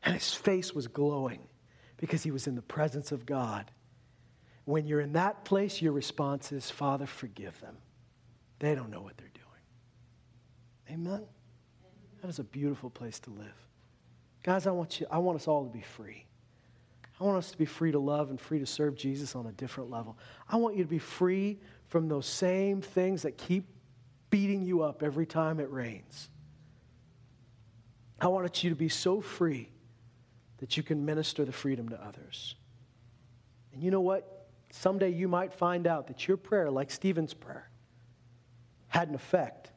And 0.04 0.14
his 0.14 0.34
face 0.34 0.74
was 0.74 0.88
glowing 0.88 1.42
because 1.98 2.24
he 2.24 2.32
was 2.32 2.48
in 2.48 2.56
the 2.56 2.62
presence 2.62 3.12
of 3.12 3.26
God. 3.26 3.72
When 4.66 4.86
you're 4.86 5.02
in 5.02 5.14
that 5.14 5.44
place, 5.44 5.82
your 5.82 5.92
response 5.92 6.52
is, 6.52 6.70
Father, 6.70 7.06
forgive 7.06 7.60
them. 7.62 7.78
They 8.60 8.76
don't 8.76 8.92
know 8.92 9.02
what 9.02 9.18
they're 9.18 9.28
doing. 9.34 11.00
Amen? 11.00 11.24
That 12.22 12.28
is 12.28 12.40
a 12.40 12.44
beautiful 12.44 12.90
place 12.90 13.20
to 13.22 13.32
live. 13.32 13.68
Guys, 14.44 14.68
I 14.68 14.72
want, 14.72 15.00
you, 15.00 15.08
I 15.10 15.18
want 15.18 15.38
us 15.38 15.48
all 15.48 15.66
to 15.66 15.72
be 15.72 15.82
free. 15.82 16.26
I 17.20 17.24
want 17.24 17.38
us 17.38 17.52
to 17.52 17.58
be 17.58 17.66
free 17.66 17.92
to 17.92 18.00
love 18.00 18.30
and 18.30 18.40
free 18.40 18.60
to 18.60 18.66
serve 18.66 18.96
Jesus 18.96 19.36
on 19.36 19.46
a 19.46 19.52
different 19.52 19.92
level. 19.92 20.18
I 20.50 20.56
want 20.56 20.76
you 20.76 20.84
to 20.84 20.90
be 20.90 21.00
free 21.00 21.60
from 21.88 22.08
those 22.08 22.26
same 22.26 22.82
things 22.82 23.24
that 23.24 23.38
keep 23.38 23.68
beating 24.30 24.64
you 24.64 24.82
up 24.82 25.04
every 25.04 25.26
time 25.26 25.60
it 25.60 25.70
rains. 25.72 26.30
I 28.20 28.28
want 28.28 28.64
you 28.64 28.70
to 28.70 28.76
be 28.76 28.90
so 28.90 29.22
free 29.22 29.70
that 30.58 30.78
you 30.78 30.84
can 30.84 31.06
minister 31.06 31.46
the 31.46 31.52
freedom 31.52 31.90
to 31.90 32.04
others. 32.04 32.56
And 33.74 33.84
you 33.84 33.92
know 33.92 34.02
what? 34.02 34.41
Someday 34.72 35.10
you 35.10 35.28
might 35.28 35.54
find 35.54 35.86
out 35.86 36.08
that 36.08 36.28
your 36.28 36.38
prayer, 36.38 36.72
like 36.72 36.90
Stephen's 36.92 37.34
prayer, 37.34 37.70
had 38.88 39.10
an 39.10 39.16
effect 39.16 39.72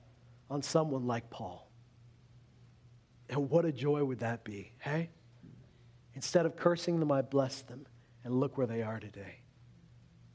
on 0.48 0.62
someone 0.62 1.06
like 1.06 1.30
Paul. 1.30 1.68
And 3.28 3.50
what 3.50 3.64
a 3.64 3.72
joy 3.72 4.04
would 4.04 4.20
that 4.20 4.44
be, 4.44 4.72
hey? 4.78 5.10
Instead 6.14 6.46
of 6.46 6.56
cursing 6.56 7.00
them, 7.00 7.10
I 7.10 7.22
bless 7.22 7.62
them. 7.62 7.86
And 8.22 8.40
look 8.40 8.56
where 8.56 8.66
they 8.66 8.82
are 8.82 8.98
today. 8.98 9.40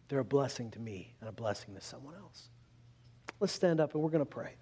They're 0.09 0.19
a 0.19 0.23
blessing 0.23 0.69
to 0.71 0.79
me 0.79 1.15
and 1.21 1.29
a 1.29 1.31
blessing 1.31 1.73
to 1.75 1.81
someone 1.81 2.15
else. 2.15 2.49
Let's 3.39 3.53
stand 3.53 3.79
up 3.79 3.93
and 3.93 4.03
we're 4.03 4.09
going 4.09 4.19
to 4.19 4.25
pray. 4.25 4.57